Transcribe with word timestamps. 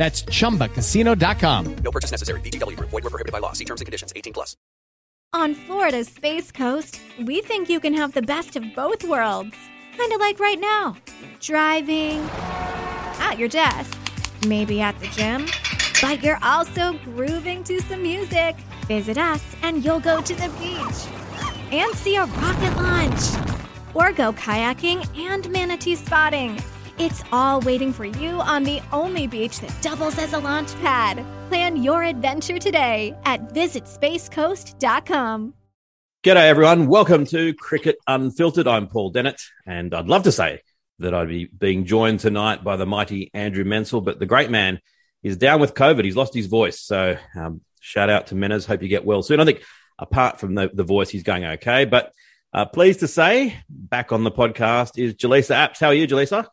That's 0.00 0.22
chumbacasino.com. 0.22 1.76
No 1.84 1.90
purchase 1.90 2.10
necessary. 2.10 2.40
VGW 2.40 2.74
Group. 2.74 2.88
Void 2.88 3.04
were 3.04 3.10
prohibited 3.10 3.32
by 3.32 3.38
law. 3.38 3.52
See 3.52 3.66
terms 3.66 3.82
and 3.82 3.86
conditions. 3.86 4.14
18 4.16 4.32
plus. 4.32 4.56
On 5.34 5.54
Florida's 5.54 6.08
Space 6.08 6.50
Coast, 6.50 6.98
we 7.22 7.42
think 7.42 7.68
you 7.68 7.80
can 7.80 7.92
have 7.92 8.14
the 8.14 8.22
best 8.22 8.56
of 8.56 8.64
both 8.74 9.04
worlds. 9.04 9.54
Kind 9.98 10.10
of 10.14 10.18
like 10.18 10.40
right 10.40 10.58
now 10.58 10.96
driving, 11.40 12.20
at 13.20 13.38
your 13.38 13.48
desk, 13.48 13.98
maybe 14.46 14.80
at 14.80 14.98
the 15.00 15.06
gym, 15.08 15.46
but 16.00 16.22
you're 16.22 16.42
also 16.42 16.94
grooving 17.04 17.62
to 17.64 17.78
some 17.82 18.02
music. 18.02 18.56
Visit 18.88 19.18
us 19.18 19.44
and 19.62 19.84
you'll 19.84 20.00
go 20.00 20.22
to 20.22 20.34
the 20.34 20.48
beach 20.58 21.72
and 21.72 21.94
see 21.94 22.16
a 22.16 22.24
rocket 22.24 22.74
launch 22.76 23.22
or 23.92 24.12
go 24.12 24.32
kayaking 24.32 25.06
and 25.18 25.50
manatee 25.50 25.94
spotting. 25.94 26.58
It's 27.00 27.24
all 27.32 27.62
waiting 27.62 27.94
for 27.94 28.04
you 28.04 28.42
on 28.42 28.62
the 28.62 28.82
only 28.92 29.26
beach 29.26 29.60
that 29.60 29.74
doubles 29.80 30.18
as 30.18 30.34
a 30.34 30.38
launch 30.38 30.78
pad. 30.82 31.24
Plan 31.48 31.82
your 31.82 32.02
adventure 32.02 32.58
today 32.58 33.16
at 33.24 33.54
visitspacecoast.com. 33.54 35.54
G'day, 36.22 36.36
everyone. 36.36 36.88
Welcome 36.88 37.24
to 37.24 37.54
Cricket 37.54 37.96
Unfiltered. 38.06 38.68
I'm 38.68 38.86
Paul 38.86 39.12
Dennett, 39.12 39.40
and 39.64 39.94
I'd 39.94 40.08
love 40.08 40.24
to 40.24 40.32
say 40.32 40.60
that 40.98 41.14
I'd 41.14 41.28
be 41.28 41.46
being 41.46 41.86
joined 41.86 42.20
tonight 42.20 42.62
by 42.62 42.76
the 42.76 42.84
mighty 42.84 43.30
Andrew 43.32 43.64
Menczel, 43.64 44.04
but 44.04 44.18
the 44.18 44.26
great 44.26 44.50
man 44.50 44.78
is 45.22 45.38
down 45.38 45.58
with 45.58 45.72
COVID. 45.72 46.04
He's 46.04 46.16
lost 46.16 46.34
his 46.34 46.48
voice. 46.48 46.82
So, 46.82 47.16
um, 47.34 47.62
shout 47.80 48.10
out 48.10 48.26
to 48.26 48.34
Menners. 48.34 48.66
Hope 48.66 48.82
you 48.82 48.88
get 48.88 49.06
well 49.06 49.22
soon. 49.22 49.40
I 49.40 49.46
think, 49.46 49.62
apart 49.98 50.38
from 50.38 50.54
the, 50.54 50.70
the 50.70 50.84
voice, 50.84 51.08
he's 51.08 51.22
going 51.22 51.46
okay. 51.46 51.86
But 51.86 52.12
uh, 52.52 52.66
pleased 52.66 53.00
to 53.00 53.08
say, 53.08 53.56
back 53.70 54.12
on 54.12 54.22
the 54.22 54.30
podcast 54.30 55.02
is 55.02 55.14
Jelisa 55.14 55.54
Apps. 55.54 55.80
How 55.80 55.86
are 55.86 55.94
you, 55.94 56.06
Jelisa? 56.06 56.46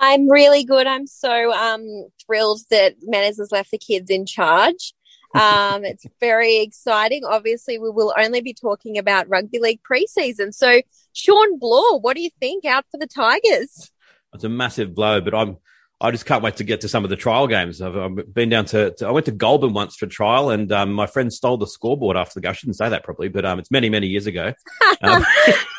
I'm 0.00 0.28
really 0.28 0.64
good. 0.64 0.86
I'm 0.86 1.06
so 1.06 1.52
um, 1.52 2.08
thrilled 2.24 2.60
that 2.70 2.94
Menners 3.02 3.38
has 3.38 3.52
left 3.52 3.70
the 3.70 3.78
kids 3.78 4.10
in 4.10 4.26
charge. 4.26 4.94
Um, 5.34 5.84
it's 5.84 6.06
very 6.20 6.58
exciting. 6.58 7.24
Obviously, 7.24 7.78
we 7.78 7.90
will 7.90 8.14
only 8.18 8.40
be 8.40 8.54
talking 8.54 8.98
about 8.98 9.28
rugby 9.28 9.58
league 9.58 9.80
preseason. 9.82 10.54
So, 10.54 10.80
Shawn 11.12 11.58
Blore, 11.58 12.00
what 12.00 12.16
do 12.16 12.22
you 12.22 12.30
think 12.40 12.64
out 12.64 12.86
for 12.90 12.98
the 12.98 13.06
Tigers? 13.06 13.92
It's 14.34 14.44
a 14.44 14.48
massive 14.48 14.94
blow, 14.94 15.20
but 15.20 15.34
I'm 15.34 15.58
I 16.02 16.10
just 16.10 16.24
can't 16.24 16.42
wait 16.42 16.56
to 16.56 16.64
get 16.64 16.80
to 16.80 16.88
some 16.88 17.04
of 17.04 17.10
the 17.10 17.16
trial 17.16 17.46
games. 17.46 17.82
I've, 17.82 17.94
I've 17.94 18.32
been 18.34 18.48
down 18.48 18.64
to, 18.66 18.92
to, 18.92 19.06
I 19.06 19.10
went 19.10 19.26
to 19.26 19.32
Goulburn 19.32 19.74
once 19.74 19.96
for 19.96 20.06
trial, 20.06 20.48
and 20.48 20.72
um, 20.72 20.94
my 20.94 21.06
friend 21.06 21.30
stole 21.30 21.58
the 21.58 21.66
scoreboard 21.66 22.16
after 22.16 22.34
the 22.34 22.40
game. 22.40 22.50
I 22.50 22.54
shouldn't 22.54 22.78
say 22.78 22.88
that 22.88 23.04
probably, 23.04 23.28
but 23.28 23.44
um, 23.44 23.58
it's 23.58 23.70
many 23.70 23.90
many 23.90 24.06
years 24.06 24.26
ago. 24.26 24.54
Um, 25.02 25.24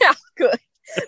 How 0.00 0.14
good. 0.36 0.60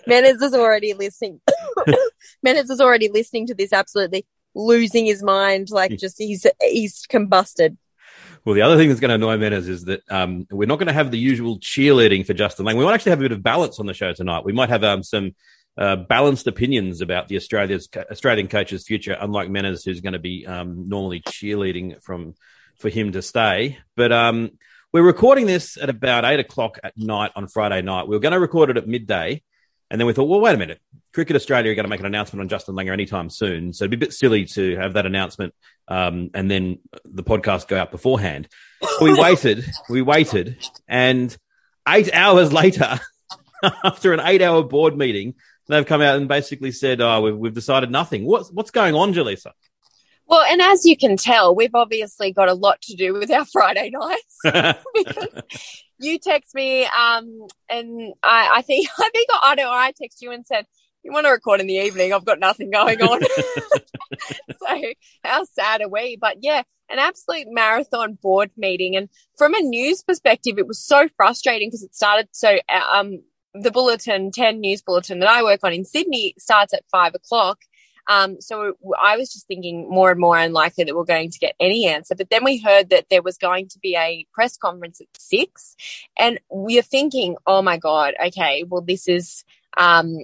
Menners 0.07 0.41
is 0.41 0.53
already 0.53 0.93
listening. 0.93 1.41
Menners 2.45 2.69
is 2.69 2.81
already 2.81 3.09
listening 3.09 3.47
to 3.47 3.55
this, 3.55 3.73
absolutely 3.73 4.25
losing 4.55 5.05
his 5.05 5.23
mind. 5.23 5.69
Like 5.69 5.97
just 5.97 6.17
he's 6.17 6.45
he's 6.61 7.05
combusted. 7.07 7.77
Well, 8.45 8.55
the 8.55 8.61
other 8.61 8.77
thing 8.77 8.87
that's 8.87 9.01
going 9.01 9.09
to 9.09 9.15
annoy 9.15 9.37
Menners 9.37 9.67
is 9.67 9.85
that 9.85 10.01
um, 10.09 10.47
we're 10.49 10.67
not 10.67 10.79
going 10.79 10.87
to 10.87 10.93
have 10.93 11.11
the 11.11 11.19
usual 11.19 11.59
cheerleading 11.59 12.25
for 12.25 12.33
Justin 12.33 12.65
Lang. 12.65 12.77
We 12.77 12.85
might 12.85 12.93
actually 12.93 13.09
have 13.09 13.19
a 13.19 13.23
bit 13.23 13.31
of 13.33 13.43
balance 13.43 13.79
on 13.79 13.85
the 13.85 13.93
show 13.93 14.13
tonight. 14.13 14.45
We 14.45 14.53
might 14.53 14.69
have 14.69 14.85
um, 14.85 15.03
some 15.03 15.35
uh, 15.77 15.97
balanced 15.97 16.47
opinions 16.47 17.01
about 17.01 17.27
the 17.27 17.35
Australia's 17.35 17.89
Australian 18.09 18.47
coach's 18.47 18.85
future, 18.85 19.17
unlike 19.19 19.49
Menners, 19.49 19.83
who's 19.83 20.01
going 20.01 20.13
to 20.13 20.19
be 20.19 20.45
um, 20.47 20.87
normally 20.87 21.21
cheerleading 21.21 22.01
from 22.01 22.35
for 22.79 22.89
him 22.89 23.11
to 23.11 23.21
stay. 23.21 23.77
But 23.95 24.11
um, 24.11 24.51
we're 24.93 25.03
recording 25.03 25.45
this 25.45 25.77
at 25.77 25.89
about 25.89 26.25
eight 26.25 26.39
o'clock 26.39 26.79
at 26.83 26.97
night 26.97 27.31
on 27.35 27.47
Friday 27.47 27.81
night. 27.81 28.07
We 28.07 28.15
were 28.15 28.21
going 28.21 28.33
to 28.33 28.39
record 28.39 28.69
it 28.69 28.77
at 28.77 28.87
midday, 28.87 29.43
and 29.89 29.99
then 29.99 30.05
we 30.05 30.13
thought, 30.13 30.25
well, 30.25 30.41
wait 30.41 30.55
a 30.55 30.57
minute, 30.57 30.79
Cricket 31.13 31.35
Australia 31.35 31.71
are 31.71 31.75
going 31.75 31.85
to 31.85 31.89
make 31.89 31.99
an 31.99 32.05
announcement 32.05 32.41
on 32.41 32.49
Justin 32.49 32.75
Langer 32.75 32.91
anytime 32.91 33.29
soon, 33.29 33.73
so 33.73 33.83
it'd 33.83 33.91
be 33.91 33.97
a 33.97 34.07
bit 34.07 34.13
silly 34.13 34.45
to 34.45 34.75
have 34.77 34.93
that 34.93 35.05
announcement 35.05 35.53
um, 35.87 36.29
and 36.33 36.49
then 36.49 36.79
the 37.05 37.23
podcast 37.23 37.67
go 37.67 37.77
out 37.77 37.91
beforehand. 37.91 38.47
We 39.01 39.13
waited, 39.19 39.65
we 39.89 40.01
waited, 40.01 40.57
and 40.87 41.35
eight 41.87 42.13
hours 42.13 42.51
later, 42.51 42.99
after 43.83 44.13
an 44.13 44.19
eight-hour 44.19 44.63
board 44.63 44.97
meeting, 44.97 45.35
they've 45.67 45.85
come 45.85 46.01
out 46.01 46.17
and 46.17 46.27
basically 46.27 46.71
said, 46.71 47.01
"Oh, 47.01 47.21
we've, 47.21 47.37
we've 47.37 47.53
decided 47.53 47.89
nothing." 47.91 48.25
What's 48.25 48.51
what's 48.51 48.71
going 48.71 48.95
on, 48.95 49.13
Jelisa? 49.13 49.51
Well, 50.27 50.43
and 50.43 50.61
as 50.61 50.85
you 50.85 50.97
can 50.97 51.15
tell, 51.15 51.55
we've 51.55 51.73
obviously 51.73 52.33
got 52.33 52.49
a 52.49 52.53
lot 52.53 52.81
to 52.83 52.95
do 52.95 53.13
with 53.13 53.31
our 53.31 53.45
Friday 53.51 53.91
nights 53.91 54.37
because 54.93 55.41
you 55.99 56.19
text 56.19 56.53
me, 56.53 56.85
um, 56.85 57.47
and 57.69 58.13
I, 58.21 58.51
I 58.55 58.61
think 58.61 58.89
I 58.99 59.09
think 59.09 59.29
I 59.41 59.55
know 59.55 59.69
I 59.71 59.93
text 59.99 60.21
you 60.21 60.31
and 60.31 60.45
said 60.45 60.65
you 61.03 61.13
want 61.13 61.25
to 61.25 61.31
record 61.31 61.61
in 61.61 61.67
the 61.67 61.75
evening. 61.75 62.13
I've 62.13 62.25
got 62.25 62.39
nothing 62.39 62.71
going 62.71 63.01
on. 63.01 63.21
so 64.51 64.81
how 65.23 65.45
sad 65.45 65.81
are 65.81 65.89
we? 65.89 66.17
But 66.19 66.37
yeah, 66.41 66.63
an 66.89 66.99
absolute 66.99 67.47
marathon 67.49 68.17
board 68.21 68.51
meeting. 68.57 68.95
And 68.95 69.09
from 69.37 69.53
a 69.53 69.61
news 69.61 70.03
perspective, 70.03 70.57
it 70.57 70.67
was 70.67 70.83
so 70.83 71.07
frustrating 71.15 71.69
because 71.69 71.83
it 71.83 71.95
started 71.95 72.27
so 72.31 72.57
um 72.93 73.19
the 73.53 73.71
bulletin 73.71 74.29
10 74.29 74.59
news 74.59 74.83
bulletin 74.83 75.19
that 75.19 75.29
I 75.29 75.41
work 75.41 75.61
on 75.63 75.73
in 75.73 75.85
Sydney 75.85 76.35
starts 76.37 76.73
at 76.73 76.83
five 76.91 77.15
o'clock. 77.15 77.59
Um, 78.07 78.39
so 78.39 78.73
I 79.01 79.17
was 79.17 79.31
just 79.31 79.47
thinking 79.47 79.89
more 79.89 80.11
and 80.11 80.19
more 80.19 80.37
unlikely 80.37 80.85
that 80.85 80.95
we're 80.95 81.03
going 81.03 81.31
to 81.31 81.39
get 81.39 81.55
any 81.59 81.87
answer. 81.87 82.15
But 82.15 82.29
then 82.29 82.43
we 82.43 82.57
heard 82.57 82.89
that 82.89 83.07
there 83.09 83.21
was 83.21 83.37
going 83.37 83.67
to 83.69 83.79
be 83.79 83.95
a 83.95 84.25
press 84.33 84.57
conference 84.57 85.01
at 85.01 85.07
six 85.17 85.75
and 86.17 86.39
we 86.51 86.79
are 86.79 86.83
thinking, 86.83 87.35
oh 87.45 87.61
my 87.61 87.77
God, 87.77 88.13
okay, 88.27 88.63
well, 88.67 88.81
this 88.81 89.07
is, 89.07 89.43
um, 89.77 90.19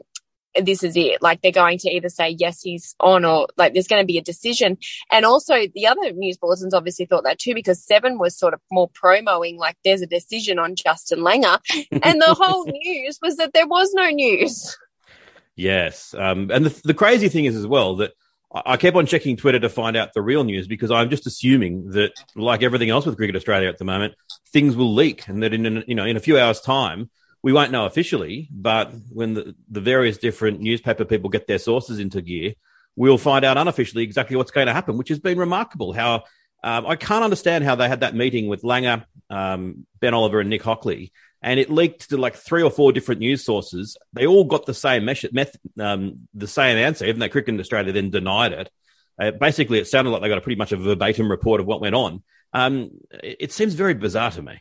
this 0.62 0.84
is 0.84 0.96
it. 0.96 1.22
Like 1.22 1.42
they're 1.42 1.52
going 1.52 1.80
to 1.80 1.90
either 1.90 2.10
say, 2.10 2.30
yes, 2.30 2.62
he's 2.62 2.96
on 3.00 3.26
or 3.26 3.48
like 3.58 3.74
there's 3.74 3.88
going 3.88 4.02
to 4.02 4.08
be 4.08 4.18
a 4.18 4.24
decision. 4.24 4.78
And 5.12 5.26
also 5.26 5.56
the 5.74 5.88
other 5.88 6.12
news 6.14 6.38
bulletins 6.38 6.74
obviously 6.74 7.06
thought 7.06 7.24
that 7.24 7.40
too, 7.40 7.54
because 7.54 7.84
seven 7.84 8.20
was 8.20 8.38
sort 8.38 8.54
of 8.54 8.62
more 8.72 8.90
promoing 8.90 9.58
like 9.58 9.78
there's 9.84 10.02
a 10.02 10.08
decision 10.08 10.60
on 10.60 10.76
Justin 10.76 11.20
Langer. 11.20 11.60
and 12.04 12.22
the 12.22 12.36
whole 12.38 12.66
news 12.66 13.20
was 13.22 13.38
that 13.38 13.54
there 13.54 13.68
was 13.68 13.94
no 13.94 14.10
news. 14.10 14.78
Yes. 15.56 16.14
Um, 16.18 16.50
and 16.52 16.66
the, 16.66 16.82
the 16.84 16.94
crazy 16.94 17.30
thing 17.30 17.46
is 17.46 17.56
as 17.56 17.68
well 17.68 17.98
that 17.98 18.14
I 18.54 18.78
kept 18.78 18.96
on 18.96 19.06
checking 19.06 19.36
Twitter 19.36 19.60
to 19.60 19.70
find 19.70 19.98
out 19.98 20.14
the 20.14 20.22
real 20.22 20.44
news 20.44 20.68
because 20.68 20.92
I'm 20.92 21.10
just 21.10 21.26
assuming 21.26 21.92
that, 21.92 22.12
like 22.36 22.62
everything 22.62 22.90
else 22.90 23.06
with 23.06 23.18
Cricket 23.18 23.36
Australia 23.36 23.68
at 23.68 23.80
the 23.80 23.86
moment, 23.86 24.14
things 24.52 24.76
will 24.76 24.94
leak 24.94 25.28
and 25.28 25.42
that 25.42 25.54
in, 25.54 25.84
you 25.88 25.96
know, 25.96 26.06
in 26.06 26.18
a 26.18 26.20
few 26.20 26.38
hours 26.38 26.62
time, 26.62 27.10
we 27.42 27.52
won't 27.52 27.72
know 27.72 27.86
officially, 27.86 28.48
but 28.52 28.94
when 29.10 29.34
the, 29.34 29.56
the 29.70 29.82
various 29.82 30.18
different 30.18 30.62
newspaper 30.62 31.04
people 31.04 31.30
get 31.30 31.48
their 31.48 31.60
sources 31.60 32.00
into 32.00 32.22
gear, 32.22 32.54
we'll 32.96 33.18
find 33.18 33.44
out 33.44 33.58
unofficially 33.58 34.04
exactly 34.04 34.38
what's 34.38 34.52
going 34.52 34.68
to 34.68 34.74
happen, 34.74 34.98
which 34.98 35.10
has 35.10 35.20
been 35.20 35.38
remarkable 35.38 35.92
how 35.92 36.24
um, 36.64 36.86
I 36.86 36.96
can't 36.96 37.24
understand 37.24 37.66
how 37.66 37.76
they 37.76 37.90
had 37.90 38.00
that 38.00 38.16
meeting 38.16 38.48
with 38.48 38.62
Langer, 38.62 39.04
um, 39.30 39.86
Ben 40.00 40.14
Oliver, 40.14 40.40
and 40.40 40.50
Nick 40.50 40.64
Hockley, 40.64 41.12
and 41.44 41.60
it 41.60 41.70
leaked 41.70 42.10
to 42.10 42.18
like 42.18 42.36
three 42.36 42.64
or 42.64 42.72
four 42.72 42.94
different 42.94 43.20
news 43.20 43.44
sources. 43.44 43.98
They 44.14 44.26
all 44.26 44.46
got 44.46 44.66
the 44.66 44.74
same 44.74 45.06
mesh- 45.06 45.26
meth- 45.32 45.58
um, 45.78 46.28
the 46.34 46.48
same 46.48 46.78
answer, 46.78 47.06
even 47.06 47.20
though 47.20 47.30
Cricket 47.30 47.60
Australia 47.60 47.92
then 47.92 48.10
denied 48.10 48.54
it. 48.54 48.70
Uh, 49.20 49.32
basically, 49.32 49.78
it 49.78 49.88
sounded 49.88 50.10
like 50.10 50.22
they 50.22 50.30
got 50.30 50.38
a 50.38 50.42
pretty 50.42 50.58
much 50.58 50.72
a 50.72 50.78
verbatim 50.78 51.30
report 51.30 51.60
of 51.60 51.68
what 51.68 51.82
went 51.82 51.96
on. 51.96 52.24
Um, 52.54 52.92
it, 53.12 53.38
it 53.40 53.52
seems 53.52 53.74
very 53.74 53.94
bizarre 53.94 54.32
to 54.32 54.42
me. 54.42 54.60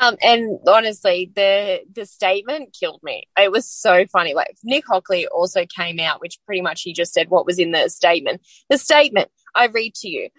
Um, 0.00 0.16
and 0.22 0.58
honestly, 0.66 1.30
the 1.34 1.82
the 1.94 2.06
statement 2.06 2.76
killed 2.78 3.00
me. 3.02 3.28
It 3.38 3.52
was 3.52 3.68
so 3.68 4.06
funny. 4.06 4.34
Like 4.34 4.56
Nick 4.64 4.84
Hockley 4.86 5.26
also 5.28 5.64
came 5.66 6.00
out, 6.00 6.20
which 6.20 6.38
pretty 6.46 6.62
much 6.62 6.82
he 6.82 6.92
just 6.92 7.12
said 7.12 7.28
what 7.28 7.46
was 7.46 7.58
in 7.58 7.72
the 7.72 7.88
statement. 7.88 8.40
The 8.68 8.78
statement 8.78 9.30
I 9.54 9.66
read 9.66 9.94
to 9.96 10.08
you. 10.08 10.30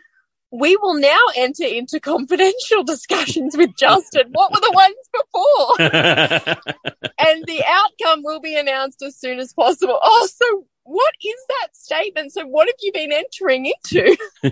We 0.54 0.78
will 0.78 0.94
now 0.96 1.20
enter 1.36 1.66
into 1.66 2.00
confidential 2.00 2.84
discussions 2.86 3.58
with 3.58 3.76
Justin. 3.76 4.28
what 4.32 4.52
were 4.52 4.60
the 4.60 4.72
ones 4.74 4.96
before? 5.12 5.76
and 7.20 7.44
the 7.46 7.64
outcome 7.68 8.24
will 8.24 8.40
be 8.40 8.56
announced 8.56 9.02
as 9.02 9.18
soon 9.18 9.40
as 9.40 9.52
possible. 9.54 10.00
Oh, 10.02 10.28
so 10.32 10.66
what 10.84 11.14
is 11.24 11.46
that 11.50 11.76
statement? 11.76 12.34
So 12.34 12.46
what 12.46 12.68
have 12.68 12.76
you 12.82 12.92
been 12.94 13.12
entering 13.12 13.66
into? 13.66 14.16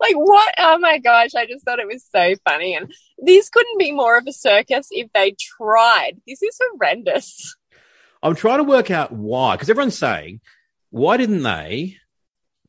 like 0.00 0.16
what 0.16 0.52
oh 0.58 0.76
my 0.78 0.98
gosh 0.98 1.36
i 1.36 1.46
just 1.46 1.64
thought 1.64 1.78
it 1.78 1.86
was 1.86 2.04
so 2.10 2.34
funny 2.44 2.74
and 2.74 2.92
this 3.16 3.48
couldn't 3.48 3.78
be 3.78 3.92
more 3.92 4.18
of 4.18 4.26
a 4.26 4.32
circus 4.32 4.88
if 4.90 5.08
they 5.14 5.36
tried 5.56 6.14
this 6.26 6.42
is 6.42 6.58
horrendous 6.60 7.54
I'm 8.22 8.36
trying 8.36 8.58
to 8.58 8.64
work 8.64 8.90
out 8.90 9.10
why, 9.10 9.56
because 9.56 9.68
everyone's 9.68 9.98
saying, 9.98 10.40
why 10.90 11.16
didn't 11.16 11.42
they, 11.42 11.96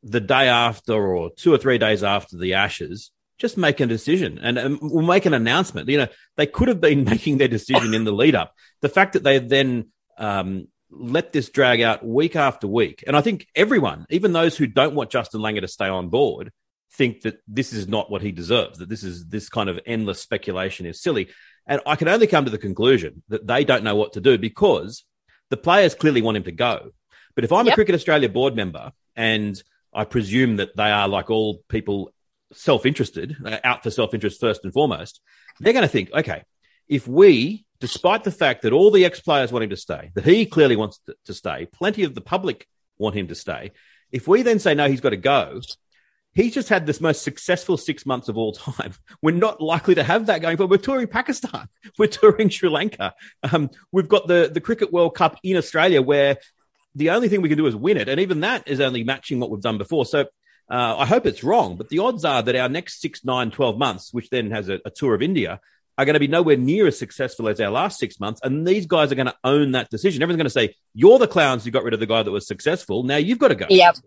the 0.03 0.19
day 0.19 0.47
after 0.47 0.93
or 0.93 1.31
two 1.31 1.53
or 1.53 1.57
three 1.57 1.77
days 1.77 2.03
after 2.03 2.37
the 2.37 2.55
Ashes, 2.55 3.11
just 3.37 3.57
make 3.57 3.79
a 3.79 3.85
decision 3.85 4.39
and 4.39 4.59
um, 4.59 4.79
will 4.81 5.01
make 5.01 5.25
an 5.25 5.33
announcement? 5.33 5.89
You 5.89 5.99
know, 5.99 6.07
they 6.37 6.45
could 6.45 6.67
have 6.67 6.81
been 6.81 7.03
making 7.13 7.37
their 7.37 7.47
decision 7.47 7.93
in 7.93 8.03
the 8.03 8.11
lead 8.11 8.35
up. 8.35 8.53
The 8.81 8.89
fact 8.89 9.13
that 9.13 9.23
they 9.23 9.39
then 9.39 9.89
um, 10.17 10.67
let 10.89 11.33
this 11.33 11.49
drag 11.49 11.81
out 11.81 12.05
week 12.05 12.35
after 12.35 12.67
week, 12.67 13.03
and 13.07 13.15
I 13.15 13.21
think 13.21 13.47
everyone, 13.55 14.05
even 14.09 14.33
those 14.33 14.57
who 14.57 14.67
don't 14.67 14.95
want 14.95 15.09
Justin 15.09 15.41
Langer 15.41 15.61
to 15.61 15.67
stay 15.67 15.87
on 15.87 16.09
board, 16.09 16.51
think 16.93 17.21
that 17.21 17.39
this 17.47 17.73
is 17.73 17.87
not 17.87 18.11
what 18.11 18.21
he 18.21 18.31
deserves. 18.31 18.79
That 18.79 18.89
this 18.89 19.03
is 19.03 19.25
this 19.27 19.49
kind 19.49 19.69
of 19.69 19.79
endless 19.85 20.21
speculation 20.21 20.85
is 20.85 21.01
silly. 21.01 21.29
And 21.65 21.81
I 21.85 21.95
can 21.95 22.07
only 22.07 22.27
come 22.27 22.45
to 22.45 22.51
the 22.51 22.57
conclusion 22.57 23.23
that 23.29 23.47
they 23.47 23.63
don't 23.63 23.83
know 23.83 23.95
what 23.95 24.13
to 24.13 24.21
do 24.21 24.37
because 24.37 25.05
the 25.49 25.57
players 25.57 25.95
clearly 25.95 26.21
want 26.21 26.37
him 26.37 26.43
to 26.43 26.51
go. 26.51 26.91
But 27.35 27.45
if 27.45 27.51
I'm 27.51 27.65
Yep. 27.65 27.73
a 27.73 27.75
Cricket 27.75 27.95
Australia 27.95 28.29
board 28.29 28.55
member 28.55 28.91
and 29.15 29.61
I 29.95 30.05
presume 30.05 30.57
that 30.57 30.75
they 30.75 30.91
are 30.91 31.07
like 31.07 31.29
all 31.29 31.61
people 31.69 32.13
self-interested, 32.53 33.35
uh, 33.45 33.59
out 33.63 33.83
for 33.83 33.91
self-interest 33.91 34.39
first 34.39 34.63
and 34.63 34.73
foremost, 34.73 35.21
they're 35.59 35.73
going 35.73 35.83
to 35.83 35.89
think, 35.89 36.11
okay, 36.13 36.43
if 36.87 37.07
we, 37.07 37.65
despite 37.79 38.23
the 38.23 38.31
fact 38.31 38.63
that 38.63 38.73
all 38.73 38.91
the 38.91 39.05
ex-players 39.05 39.51
want 39.51 39.63
him 39.63 39.69
to 39.69 39.77
stay, 39.77 40.11
that 40.15 40.25
he 40.25 40.45
clearly 40.45 40.75
wants 40.75 40.99
to, 41.25 41.33
stay, 41.33 41.67
plenty 41.71 42.03
of 42.03 42.15
the 42.15 42.21
public 42.21 42.67
want 42.97 43.15
him 43.15 43.27
to 43.27 43.35
stay. 43.35 43.71
If 44.11 44.27
we 44.27 44.41
then 44.41 44.59
say, 44.59 44.75
no, 44.75 44.87
he's 44.87 45.01
got 45.01 45.09
to 45.09 45.17
go, 45.17 45.61
he's 46.33 46.53
just 46.53 46.69
had 46.69 46.85
this 46.85 47.01
most 47.01 47.23
successful 47.23 47.77
six 47.77 48.05
months 48.05 48.29
of 48.29 48.37
all 48.37 48.53
time. 48.53 48.93
We're 49.21 49.31
not 49.35 49.61
likely 49.61 49.95
to 49.95 50.03
have 50.03 50.27
that 50.27 50.41
going 50.41 50.57
forward. 50.57 50.71
We're 50.71 50.83
touring 50.83 51.07
Pakistan. 51.07 51.67
We're 51.97 52.07
touring 52.07 52.49
Sri 52.49 52.69
Lanka. 52.69 53.13
Um, 53.51 53.69
we've 53.91 54.09
got 54.09 54.27
the, 54.27 54.49
the 54.53 54.61
Cricket 54.61 54.91
World 54.91 55.15
Cup 55.15 55.39
in 55.43 55.57
Australia 55.57 56.01
where 56.01 56.37
the 56.95 57.09
only 57.11 57.29
thing 57.29 57.41
we 57.41 57.49
can 57.49 57.57
do 57.57 57.67
is 57.67 57.75
win 57.75 57.97
it. 57.97 58.09
And 58.09 58.19
even 58.19 58.41
that 58.41 58.67
is 58.67 58.79
only 58.79 59.03
matching 59.03 59.39
what 59.39 59.49
we've 59.49 59.61
done 59.61 59.77
before. 59.77 60.05
So 60.05 60.21
uh, 60.69 60.95
I 60.97 61.05
hope 61.05 61.25
it's 61.25 61.43
wrong, 61.43 61.75
but 61.75 61.89
the 61.89 61.99
odds 61.99 62.25
are 62.25 62.41
that 62.41 62.55
our 62.55 62.69
next 62.69 63.01
six, 63.01 63.23
nine, 63.25 63.51
12 63.51 63.77
months, 63.77 64.13
which 64.13 64.29
then 64.29 64.51
has 64.51 64.69
a, 64.69 64.79
a 64.85 64.89
tour 64.89 65.13
of 65.13 65.21
India, 65.21 65.59
are 65.97 66.05
going 66.05 66.13
to 66.15 66.19
be 66.19 66.27
nowhere 66.27 66.57
near 66.57 66.87
as 66.87 66.97
successful 66.97 67.47
as 67.47 67.59
our 67.59 67.69
last 67.69 67.99
six 67.99 68.19
months. 68.19 68.41
And 68.43 68.65
these 68.65 68.85
guys 68.85 69.11
are 69.11 69.15
going 69.15 69.27
to 69.27 69.35
own 69.43 69.73
that 69.73 69.89
decision. 69.89 70.23
Everyone's 70.23 70.37
going 70.37 70.45
to 70.45 70.71
say, 70.71 70.75
You're 70.93 71.19
the 71.19 71.27
clowns 71.27 71.63
who 71.63 71.71
got 71.71 71.83
rid 71.83 71.93
of 71.93 71.99
the 71.99 72.07
guy 72.07 72.23
that 72.23 72.31
was 72.31 72.47
successful. 72.47 73.03
Now 73.03 73.17
you've 73.17 73.39
got 73.39 73.49
to 73.49 73.55
go. 73.55 73.67
Yep. 73.69 73.97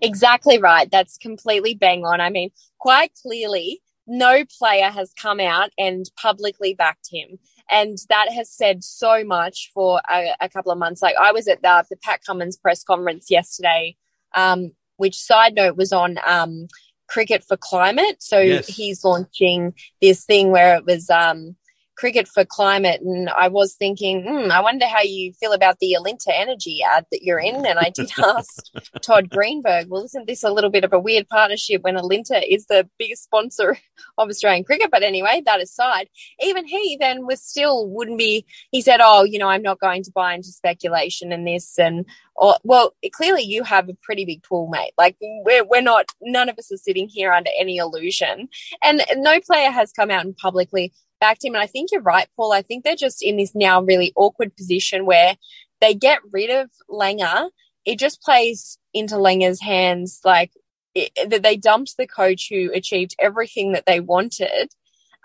Exactly 0.00 0.58
right. 0.58 0.90
That's 0.90 1.18
completely 1.18 1.74
bang 1.74 2.04
on. 2.04 2.20
I 2.20 2.30
mean, 2.30 2.50
quite 2.78 3.12
clearly, 3.20 3.82
no 4.06 4.44
player 4.58 4.90
has 4.90 5.12
come 5.20 5.40
out 5.40 5.70
and 5.76 6.08
publicly 6.16 6.74
backed 6.74 7.08
him. 7.10 7.38
And 7.70 7.98
that 8.08 8.30
has 8.32 8.50
said 8.50 8.84
so 8.84 9.24
much 9.24 9.70
for 9.72 10.00
a, 10.10 10.34
a 10.40 10.48
couple 10.48 10.70
of 10.70 10.78
months. 10.78 11.02
Like 11.02 11.16
I 11.20 11.32
was 11.32 11.48
at 11.48 11.62
the, 11.62 11.84
the 11.88 11.96
Pat 11.96 12.20
Cummins 12.24 12.56
press 12.56 12.84
conference 12.84 13.30
yesterday, 13.30 13.96
um, 14.34 14.72
which 14.96 15.16
side 15.18 15.54
note 15.54 15.76
was 15.76 15.92
on 15.92 16.18
um, 16.26 16.68
Cricket 17.08 17.42
for 17.44 17.56
Climate. 17.56 18.16
So 18.20 18.38
Yes. 18.40 18.66
he's 18.66 19.04
launching 19.04 19.74
this 20.00 20.24
thing 20.24 20.50
where 20.50 20.76
it 20.76 20.84
was 20.84 21.08
um, 21.10 21.56
Cricket 21.96 22.28
for 22.28 22.44
Climate. 22.44 23.00
And 23.00 23.30
I 23.30 23.48
was 23.48 23.74
thinking, 23.74 24.24
hmm, 24.24 24.50
I 24.50 24.60
wonder 24.60 24.86
how 24.86 25.02
you 25.02 25.32
feel 25.34 25.52
about 25.52 25.78
the 25.78 25.96
Alinta 25.98 26.32
Energy 26.32 26.80
ad 26.82 27.06
that 27.10 27.22
you're 27.22 27.38
in. 27.38 27.64
And 27.66 27.78
I 27.78 27.90
did 27.90 28.10
ask 28.18 28.64
Todd 29.02 29.30
Greenberg, 29.30 29.88
well, 29.88 30.04
isn't 30.04 30.26
this 30.26 30.42
a 30.42 30.50
little 30.50 30.70
bit 30.70 30.84
of 30.84 30.92
a 30.92 30.98
weird 30.98 31.28
partnership 31.28 31.82
when 31.82 31.96
Alinta 31.96 32.42
is 32.48 32.66
the 32.66 32.88
biggest 32.98 33.24
sponsor 33.24 33.78
of 34.18 34.28
Australian 34.28 34.64
cricket? 34.64 34.90
But 34.90 35.02
anyway, 35.02 35.42
that 35.46 35.62
aside, 35.62 36.08
even 36.40 36.66
he 36.66 36.96
then 37.00 37.26
was 37.26 37.42
still 37.42 37.88
wouldn't 37.88 38.18
be, 38.18 38.44
he 38.70 38.82
said, 38.82 39.00
oh, 39.02 39.24
you 39.24 39.38
know, 39.38 39.48
I'm 39.48 39.62
not 39.62 39.80
going 39.80 40.02
to 40.04 40.12
buy 40.12 40.34
into 40.34 40.48
speculation 40.48 41.32
and 41.32 41.46
this 41.46 41.78
and, 41.78 42.04
or, 42.36 42.56
well, 42.64 42.94
clearly 43.12 43.42
you 43.42 43.62
have 43.62 43.88
a 43.88 43.94
pretty 44.02 44.24
big 44.24 44.42
pool, 44.42 44.68
mate. 44.68 44.92
Like 44.98 45.16
we're, 45.20 45.64
we're 45.64 45.80
not, 45.80 46.06
none 46.20 46.48
of 46.48 46.58
us 46.58 46.72
are 46.72 46.76
sitting 46.76 47.08
here 47.08 47.32
under 47.32 47.50
any 47.58 47.76
illusion. 47.76 48.48
And 48.82 49.02
no 49.16 49.38
player 49.40 49.70
has 49.70 49.92
come 49.92 50.10
out 50.10 50.24
and 50.24 50.36
publicly 50.36 50.92
backed 51.20 51.44
him. 51.44 51.54
And 51.54 51.62
I 51.62 51.66
think 51.66 51.90
you're 51.92 52.02
right, 52.02 52.28
Paul. 52.36 52.52
I 52.52 52.62
think 52.62 52.84
they're 52.84 52.96
just 52.96 53.22
in 53.22 53.36
this 53.36 53.54
now 53.54 53.82
really 53.82 54.12
awkward 54.16 54.56
position 54.56 55.06
where 55.06 55.36
they 55.80 55.94
get 55.94 56.20
rid 56.32 56.50
of 56.50 56.70
Langer. 56.88 57.50
It 57.84 57.98
just 57.98 58.22
plays 58.22 58.78
into 58.92 59.16
Langer's 59.16 59.60
hands, 59.60 60.20
like 60.24 60.52
that 60.94 61.42
they 61.42 61.56
dumped 61.56 61.96
the 61.96 62.06
coach 62.06 62.48
who 62.50 62.70
achieved 62.72 63.14
everything 63.18 63.72
that 63.72 63.86
they 63.86 64.00
wanted. 64.00 64.70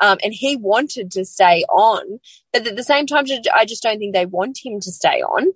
Um, 0.02 0.18
and 0.24 0.34
he 0.34 0.56
wanted 0.56 1.12
to 1.12 1.26
stay 1.26 1.66
on, 1.70 2.20
but 2.54 2.66
at 2.66 2.78
the 2.78 2.84
same 2.84 3.06
time, 3.06 3.26
I 3.54 3.66
just 3.66 3.84
don't 3.84 4.00
think 4.00 4.16
they 4.16 4.26
want 4.26 4.58
him 4.64 4.80
to 4.80 4.92
stay 4.94 5.22
on. 5.22 5.48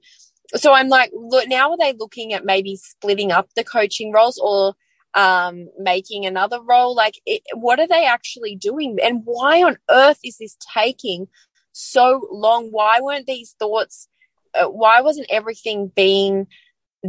So 0.55 0.73
I'm 0.73 0.89
like, 0.89 1.11
look, 1.13 1.47
now 1.47 1.71
are 1.71 1.77
they 1.77 1.93
looking 1.93 2.33
at 2.33 2.43
maybe 2.43 2.75
splitting 2.75 3.31
up 3.31 3.49
the 3.55 3.63
coaching 3.63 4.11
roles 4.11 4.37
or 4.37 4.75
um, 5.13 5.69
making 5.77 6.25
another 6.25 6.61
role? 6.61 6.95
Like, 6.95 7.19
it, 7.25 7.41
what 7.53 7.79
are 7.79 7.87
they 7.87 8.05
actually 8.05 8.55
doing? 8.55 8.97
And 9.03 9.21
why 9.25 9.63
on 9.63 9.77
earth 9.89 10.19
is 10.23 10.37
this 10.37 10.57
taking 10.73 11.27
so 11.71 12.27
long? 12.31 12.69
Why 12.71 12.99
weren't 13.01 13.27
these 13.27 13.55
thoughts? 13.57 14.07
Uh, 14.53 14.65
why 14.65 15.01
wasn't 15.01 15.27
everything 15.29 15.91
being 15.95 16.47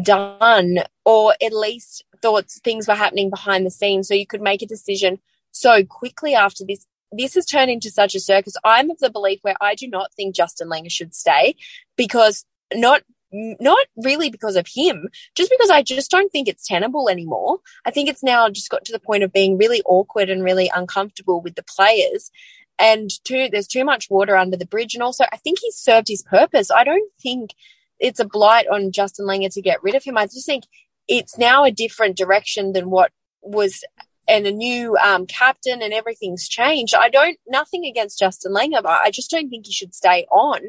done, 0.02 0.79
or 1.05 1.35
at 1.43 1.52
least 1.52 2.05
thoughts 2.21 2.59
things 2.61 2.88
were 2.88 2.95
happening 2.95 3.31
behind 3.31 3.67
the 3.67 3.71
scenes 3.71 4.09
so 4.09 4.14
you 4.14 4.26
could 4.26 4.43
make 4.43 4.62
a 4.62 4.67
decision 4.67 5.19
so 5.50 5.85
quickly 5.85 6.35
after 6.35 6.64
this? 6.67 6.87
This 7.17 7.35
has 7.35 7.47
turned 7.47 7.71
into 7.71 7.90
such 7.90 8.14
a 8.14 8.21
circus. 8.21 8.57
I'm 8.64 8.90
of 8.90 8.99
the 8.99 9.11
belief 9.11 9.38
where 9.43 9.55
I 9.61 9.76
do 9.76 9.87
not 9.87 10.12
think 10.14 10.35
Justin 10.35 10.69
Langer 10.69 10.90
should 10.90 11.14
stay 11.14 11.55
because 11.97 12.45
not 12.75 13.02
not 13.35 13.87
really 13.97 14.31
because 14.31 14.57
of 14.57 14.67
him, 14.73 15.09
just 15.35 15.50
because 15.50 15.71
I 15.71 15.83
just 15.83 16.11
don't 16.11 16.31
think 16.31 16.47
it's 16.47 16.67
tenable 16.67 17.09
anymore. 17.09 17.59
I 17.85 17.91
think 17.91 18.09
it's 18.09 18.23
now 18.23 18.49
just 18.49 18.71
got 18.71 18.85
to 18.85 18.93
the 18.93 19.00
point 19.00 19.25
of 19.25 19.33
being 19.33 19.59
really 19.59 19.83
awkward 19.87 20.31
and 20.31 20.45
really 20.45 20.71
uncomfortable 20.75 21.41
with 21.41 21.57
the 21.57 21.64
players. 21.64 22.31
And 22.79 23.11
too, 23.25 23.49
there's 23.50 23.67
too 23.67 23.85
much 23.85 24.09
water 24.11 24.37
under 24.37 24.57
the 24.57 24.67
bridge. 24.67 24.95
And 24.95 25.03
also, 25.03 25.25
I 25.33 25.37
think 25.38 25.59
he's 25.61 25.76
served 25.76 26.09
his 26.09 26.23
purpose. 26.23 26.71
I 26.71 26.85
don't 26.85 27.11
think 27.21 27.55
it's 27.99 28.21
a 28.21 28.25
blight 28.25 28.67
on 28.69 28.93
Justin 28.93 29.26
Langer 29.26 29.53
to 29.53 29.62
get 29.62 29.83
rid 29.83 29.95
of 29.95 30.05
him. 30.05 30.17
I 30.17 30.26
just 30.26 30.47
think 30.47 30.64
it's 31.09 31.38
now 31.38 31.64
a 31.64 31.71
different 31.71 32.17
direction 32.17 32.73
than 32.73 32.91
what 32.91 33.12
was 33.43 33.85
and 34.26 34.47
a 34.47 34.52
new 34.52 34.97
um, 34.97 35.26
captain 35.26 35.83
and 35.83 35.93
everything's 35.93 36.49
changed. 36.49 36.95
I 36.95 37.09
don't, 37.09 37.38
nothing 37.47 37.85
against 37.85 38.19
Justin 38.19 38.52
Langer, 38.52 38.83
but 38.83 39.00
I 39.02 39.11
just 39.11 39.31
don't 39.31 39.49
think 39.50 39.66
he 39.66 39.73
should 39.73 39.95
stay 39.95 40.26
on. 40.31 40.61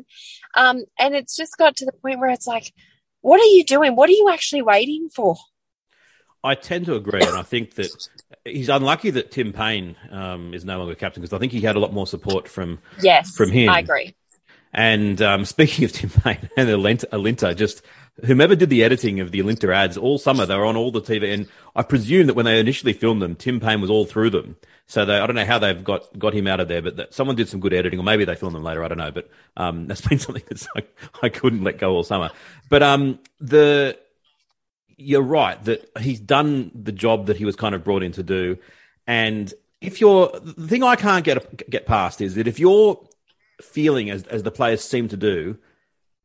Um, 0.55 0.83
and 0.99 1.15
it's 1.15 1.35
just 1.35 1.57
got 1.57 1.75
to 1.77 1.85
the 1.85 1.91
point 1.91 2.19
where 2.19 2.29
it's 2.29 2.47
like, 2.47 2.73
what 3.21 3.39
are 3.39 3.45
you 3.45 3.63
doing? 3.63 3.95
What 3.95 4.09
are 4.09 4.13
you 4.13 4.29
actually 4.31 4.61
waiting 4.61 5.09
for? 5.09 5.35
I 6.43 6.53
tend 6.53 6.85
to 6.85 6.95
agree, 6.95 7.23
and 7.23 7.35
I 7.35 7.41
think 7.41 7.73
that 7.75 7.89
he's 8.45 8.69
unlucky 8.69 9.09
that 9.09 9.31
Tim 9.31 9.51
Paine 9.51 9.95
um, 10.11 10.53
is 10.53 10.63
no 10.63 10.77
longer 10.77 10.93
captain 10.93 11.21
because 11.21 11.33
I 11.33 11.39
think 11.39 11.51
he 11.51 11.61
had 11.61 11.75
a 11.75 11.79
lot 11.79 11.91
more 11.91 12.05
support 12.05 12.47
from 12.47 12.77
Yes, 13.01 13.35
from 13.35 13.49
him. 13.49 13.67
I 13.69 13.79
agree. 13.79 14.15
And 14.71 15.19
um, 15.23 15.45
speaking 15.45 15.85
of 15.85 15.91
Tim 15.91 16.11
Paine 16.11 16.49
and 16.55 16.69
Alinta, 16.69 17.05
Alinta, 17.05 17.55
just 17.55 17.81
whomever 18.23 18.55
did 18.55 18.69
the 18.69 18.83
editing 18.83 19.19
of 19.19 19.31
the 19.31 19.39
Alinta 19.39 19.73
ads 19.73 19.97
all 19.97 20.17
summer, 20.17 20.45
they 20.45 20.55
were 20.55 20.65
on 20.65 20.77
all 20.77 20.91
the 20.91 21.01
TV. 21.01 21.33
And 21.33 21.47
I 21.75 21.83
presume 21.83 22.27
that 22.27 22.33
when 22.33 22.45
they 22.45 22.59
initially 22.59 22.93
filmed 22.93 23.21
them, 23.21 23.35
Tim 23.35 23.59
Paine 23.59 23.81
was 23.81 23.89
all 23.89 24.05
through 24.05 24.29
them. 24.29 24.55
So 24.87 25.03
they, 25.03 25.17
I 25.17 25.25
don't 25.27 25.35
know 25.35 25.45
how 25.45 25.59
they've 25.59 25.83
got, 25.83 26.17
got 26.17 26.33
him 26.33 26.47
out 26.47 26.59
of 26.59 26.67
there, 26.67 26.81
but 26.81 26.95
that, 26.95 27.13
someone 27.13 27.35
did 27.35 27.49
some 27.49 27.59
good 27.59 27.73
editing, 27.73 27.99
or 27.99 28.03
maybe 28.03 28.23
they 28.23 28.35
filmed 28.35 28.55
them 28.55 28.63
later. 28.63 28.83
I 28.83 28.87
don't 28.87 28.97
know, 28.97 29.11
but 29.11 29.29
um, 29.57 29.87
that's 29.87 30.01
been 30.01 30.19
something 30.19 30.43
that 30.47 30.65
like, 30.75 30.97
I 31.21 31.29
couldn't 31.29 31.63
let 31.63 31.77
go 31.77 31.93
all 31.93 32.03
summer. 32.03 32.29
But 32.69 32.83
um, 32.83 33.19
the 33.39 33.97
you're 34.97 35.21
right 35.21 35.61
that 35.65 35.89
he's 35.99 36.21
done 36.21 36.71
the 36.73 36.91
job 36.93 37.25
that 37.25 37.35
he 37.35 37.43
was 37.43 37.57
kind 37.57 37.75
of 37.75 37.83
brought 37.83 38.01
in 38.01 38.13
to 38.13 38.23
do. 38.23 38.57
And 39.05 39.53
if 39.81 39.99
you're 39.99 40.31
the 40.39 40.67
thing 40.67 40.83
I 40.83 40.95
can't 40.95 41.25
get 41.25 41.69
get 41.69 41.85
past 41.85 42.21
is 42.21 42.35
that 42.35 42.47
if 42.47 42.59
you're 42.59 43.05
feeling 43.61 44.09
as 44.09 44.23
as 44.27 44.43
the 44.43 44.51
players 44.51 44.81
seem 44.81 45.09
to 45.09 45.17
do 45.17 45.57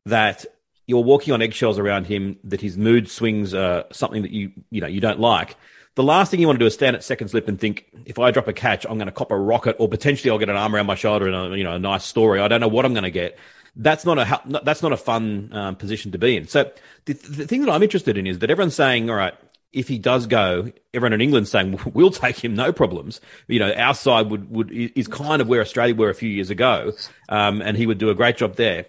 that 0.05 0.45
you're 0.91 1.01
walking 1.01 1.33
on 1.33 1.41
eggshells 1.41 1.79
around 1.79 2.05
him, 2.05 2.37
that 2.43 2.59
his 2.59 2.77
mood 2.77 3.09
swings 3.09 3.53
are 3.53 3.85
something 3.93 4.23
that 4.23 4.31
you 4.31 4.51
you 4.71 4.81
know 4.81 4.87
you 4.87 4.99
don't 4.99 5.21
like. 5.21 5.55
The 5.95 6.03
last 6.03 6.31
thing 6.31 6.41
you 6.41 6.47
want 6.47 6.59
to 6.59 6.63
do 6.63 6.67
is 6.67 6.73
stand 6.73 6.97
at 6.97 7.03
second 7.03 7.29
slip 7.29 7.47
and 7.47 7.57
think, 7.57 7.85
if 8.05 8.19
I 8.19 8.31
drop 8.31 8.49
a 8.49 8.53
catch, 8.53 8.85
I'm 8.85 8.97
going 8.97 9.07
to 9.07 9.13
cop 9.13 9.31
a 9.31 9.37
rocket, 9.37 9.77
or 9.79 9.87
potentially 9.87 10.29
I'll 10.29 10.37
get 10.37 10.49
an 10.49 10.57
arm 10.57 10.75
around 10.75 10.85
my 10.85 10.95
shoulder 10.95 11.27
and 11.27 11.53
a, 11.53 11.57
you 11.57 11.63
know 11.63 11.75
a 11.75 11.79
nice 11.79 12.03
story. 12.03 12.41
I 12.41 12.49
don't 12.49 12.59
know 12.59 12.67
what 12.67 12.83
I'm 12.83 12.93
going 12.93 13.03
to 13.03 13.09
get. 13.11 13.39
That's 13.77 14.03
not 14.05 14.17
a 14.19 14.59
that's 14.63 14.83
not 14.83 14.91
a 14.91 14.97
fun 14.97 15.49
um, 15.53 15.75
position 15.77 16.11
to 16.11 16.17
be 16.17 16.35
in. 16.35 16.49
So 16.49 16.69
the, 17.05 17.13
the 17.13 17.47
thing 17.47 17.61
that 17.61 17.71
I'm 17.71 17.83
interested 17.83 18.17
in 18.17 18.27
is 18.27 18.39
that 18.39 18.51
everyone's 18.51 18.75
saying, 18.75 19.09
all 19.09 19.15
right, 19.15 19.33
if 19.71 19.87
he 19.87 19.97
does 19.97 20.27
go, 20.27 20.73
everyone 20.93 21.13
in 21.13 21.21
England 21.21 21.47
saying 21.47 21.79
we'll 21.93 22.11
take 22.11 22.43
him, 22.43 22.53
no 22.53 22.73
problems. 22.73 23.21
You 23.47 23.59
know, 23.59 23.71
our 23.71 23.93
side 23.93 24.29
would 24.29 24.51
would 24.51 24.71
is 24.73 25.07
kind 25.07 25.41
of 25.41 25.47
where 25.47 25.61
Australia 25.61 25.95
were 25.95 26.09
a 26.09 26.15
few 26.15 26.29
years 26.29 26.49
ago, 26.49 26.91
um, 27.29 27.61
and 27.61 27.77
he 27.77 27.87
would 27.87 27.97
do 27.97 28.09
a 28.09 28.15
great 28.15 28.35
job 28.35 28.55
there. 28.55 28.87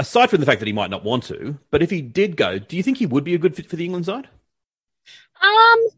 Aside 0.00 0.30
from 0.30 0.40
the 0.40 0.46
fact 0.46 0.60
that 0.60 0.66
he 0.66 0.72
might 0.72 0.88
not 0.88 1.04
want 1.04 1.24
to, 1.24 1.58
but 1.70 1.82
if 1.82 1.90
he 1.90 2.00
did 2.00 2.34
go, 2.34 2.58
do 2.58 2.74
you 2.74 2.82
think 2.82 2.96
he 2.96 3.04
would 3.04 3.22
be 3.22 3.34
a 3.34 3.38
good 3.38 3.54
fit 3.54 3.68
for 3.68 3.76
the 3.76 3.84
England 3.84 4.06
side? 4.06 4.28
Um, 5.42 5.88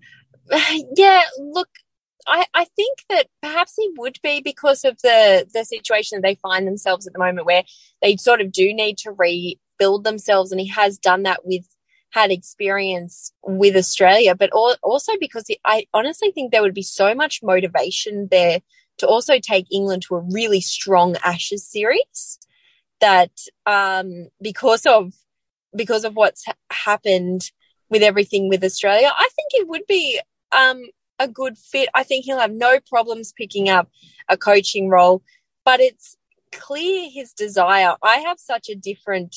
yeah. 0.96 1.22
Look, 1.38 1.68
I, 2.26 2.46
I 2.52 2.64
think 2.64 2.98
that 3.10 3.28
perhaps 3.40 3.74
he 3.76 3.92
would 3.96 4.18
be 4.20 4.40
because 4.40 4.84
of 4.84 4.98
the 5.04 5.46
the 5.54 5.64
situation 5.64 6.16
that 6.16 6.22
they 6.22 6.34
find 6.34 6.66
themselves 6.66 7.06
at 7.06 7.12
the 7.12 7.20
moment, 7.20 7.46
where 7.46 7.62
they 8.02 8.16
sort 8.16 8.40
of 8.40 8.50
do 8.50 8.74
need 8.74 8.98
to 8.98 9.12
rebuild 9.12 10.02
themselves, 10.02 10.50
and 10.50 10.60
he 10.60 10.66
has 10.66 10.98
done 10.98 11.22
that 11.22 11.46
with 11.46 11.64
had 12.10 12.32
experience 12.32 13.32
with 13.44 13.76
Australia, 13.76 14.34
but 14.34 14.50
also 14.50 15.12
because 15.20 15.46
I 15.64 15.86
honestly 15.94 16.32
think 16.32 16.50
there 16.50 16.62
would 16.62 16.74
be 16.74 16.82
so 16.82 17.14
much 17.14 17.40
motivation 17.40 18.26
there 18.32 18.62
to 18.98 19.06
also 19.06 19.38
take 19.38 19.66
England 19.70 20.02
to 20.08 20.16
a 20.16 20.26
really 20.32 20.60
strong 20.60 21.14
Ashes 21.22 21.64
series 21.64 22.40
that 23.02 23.32
um, 23.66 24.28
because 24.40 24.86
of 24.86 25.12
because 25.76 26.04
of 26.04 26.14
what's 26.14 26.44
happened 26.70 27.50
with 27.90 28.02
everything 28.02 28.48
with 28.48 28.64
Australia, 28.64 29.10
I 29.14 29.28
think 29.36 29.48
it 29.52 29.68
would 29.68 29.86
be 29.86 30.20
um, 30.52 30.82
a 31.18 31.28
good 31.28 31.58
fit. 31.58 31.88
I 31.94 32.02
think 32.02 32.24
he'll 32.24 32.38
have 32.38 32.52
no 32.52 32.78
problems 32.88 33.34
picking 33.36 33.68
up 33.68 33.90
a 34.28 34.36
coaching 34.36 34.88
role, 34.88 35.22
but 35.64 35.80
it's 35.80 36.16
clear 36.52 37.10
his 37.10 37.32
desire. 37.32 37.94
I 38.02 38.16
have 38.18 38.38
such 38.38 38.70
a 38.70 38.74
different 38.74 39.36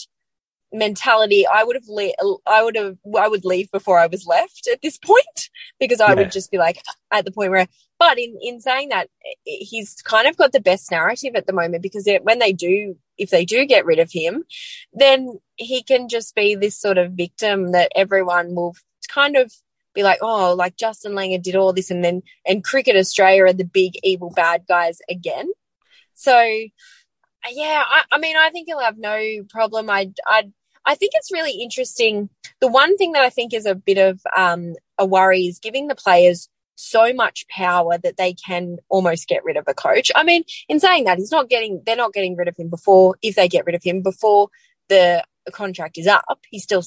mentality 0.74 1.46
i 1.48 1.64
would 1.64 1.76
have 1.76 1.88
le- 1.88 2.40
i 2.48 2.62
would 2.64 2.76
have 2.76 2.98
i 3.18 3.28
would 3.28 3.46
leave 3.46 3.72
before 3.72 3.98
i 3.98 4.08
was 4.08 4.26
left 4.26 4.68
at 4.72 4.82
this 4.82 4.98
point 4.98 5.50
because 5.80 6.02
i 6.02 6.10
yeah. 6.10 6.16
would 6.16 6.32
just 6.32 6.52
be 6.52 6.58
like 6.58 6.82
at 7.12 7.24
the 7.24 7.32
point 7.32 7.52
where 7.52 7.68
but 8.06 8.20
in 8.20 8.38
in 8.40 8.62
saying 8.62 8.90
that 8.90 9.10
he's 9.44 9.96
kind 10.04 10.28
of 10.28 10.38
got 10.38 10.52
the 10.52 10.60
best 10.60 10.92
narrative 10.92 11.34
at 11.36 11.48
the 11.48 11.54
moment 11.54 11.82
because 11.82 12.08
when 12.22 12.38
they 12.38 12.54
do 12.54 12.96
if 13.18 13.32
they 13.32 13.46
do 13.46 13.66
get 13.66 13.86
rid 13.86 13.98
of 13.98 14.12
him 14.12 14.44
then 14.94 15.40
he 15.56 15.82
can 15.82 16.08
just 16.08 16.36
be 16.36 16.54
this 16.54 16.80
sort 16.80 17.00
of 17.00 17.14
victim 17.14 17.72
that 17.72 17.92
everyone 17.96 18.54
will 18.54 18.76
kind 19.10 19.36
of 19.36 19.52
be 19.96 20.04
like 20.04 20.20
oh 20.22 20.54
like 20.54 20.76
justin 20.78 21.14
langer 21.14 21.42
did 21.42 21.56
all 21.56 21.74
this 21.74 21.90
and 21.90 22.04
then 22.04 22.22
and 22.46 22.64
cricket 22.64 22.96
australia 22.96 23.46
are 23.46 23.54
the 23.54 23.72
big 23.82 23.94
evil 24.04 24.30
bad 24.30 24.64
guys 24.68 25.00
again 25.10 25.50
so 26.14 26.38
yeah, 27.52 27.84
I, 27.86 28.04
I, 28.12 28.18
mean, 28.18 28.36
I 28.38 28.50
think 28.50 28.68
he'll 28.68 28.80
have 28.80 28.98
no 28.98 29.20
problem. 29.50 29.88
I, 29.90 30.12
I, 30.26 30.50
I 30.86 30.96
think 30.96 31.12
it's 31.16 31.32
really 31.32 31.62
interesting. 31.62 32.30
The 32.60 32.68
one 32.68 32.98
thing 32.98 33.12
that 33.12 33.22
I 33.22 33.30
think 33.30 33.54
is 33.54 33.68
a 33.68 33.76
bit 33.76 33.98
of 33.98 34.20
um, 34.36 34.74
a 34.98 35.06
worry 35.06 35.42
is 35.42 35.60
giving 35.60 35.88
the 35.88 35.96
players 35.96 36.50
so 36.76 37.14
much 37.14 37.48
power 37.50 37.98
that 37.98 38.18
they 38.18 38.34
can 38.34 38.78
almost 38.90 39.28
get 39.28 39.44
rid 39.44 39.58
of 39.58 39.66
a 39.68 39.74
coach. 39.74 40.12
I 40.16 40.24
mean, 40.24 40.44
in 40.70 40.80
saying 40.80 41.06
that, 41.06 41.18
he's 41.18 41.32
not 41.32 41.50
getting, 41.50 41.82
they're 41.86 41.96
not 41.96 42.14
getting 42.14 42.36
rid 42.36 42.48
of 42.48 42.56
him 42.58 42.70
before, 42.70 43.16
if 43.22 43.36
they 43.36 43.48
get 43.48 43.66
rid 43.66 43.76
of 43.76 43.84
him 43.84 44.02
before 44.02 44.50
the 44.90 45.24
contract 45.52 45.98
is 45.98 46.08
up. 46.08 46.40
He's 46.50 46.64
still, 46.64 46.84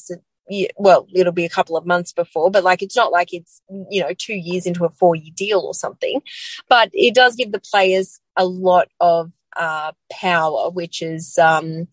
well, 0.76 1.06
it'll 1.14 1.32
be 1.32 1.44
a 1.44 1.50
couple 1.50 1.76
of 1.76 1.86
months 1.86 2.12
before, 2.12 2.50
but 2.50 2.64
like, 2.64 2.82
it's 2.82 2.96
not 2.96 3.12
like 3.12 3.32
it's, 3.32 3.62
you 3.90 4.00
know, 4.00 4.10
two 4.16 4.34
years 4.34 4.66
into 4.66 4.84
a 4.84 4.90
four 4.90 5.16
year 5.16 5.32
deal 5.34 5.60
or 5.60 5.74
something, 5.74 6.22
but 6.68 6.90
it 6.92 7.14
does 7.14 7.34
give 7.36 7.52
the 7.52 7.60
players 7.60 8.20
a 8.36 8.44
lot 8.46 8.88
of 9.00 9.32
uh, 9.56 9.92
power, 10.10 10.70
which 10.70 11.02
is 11.02 11.36
um, 11.38 11.88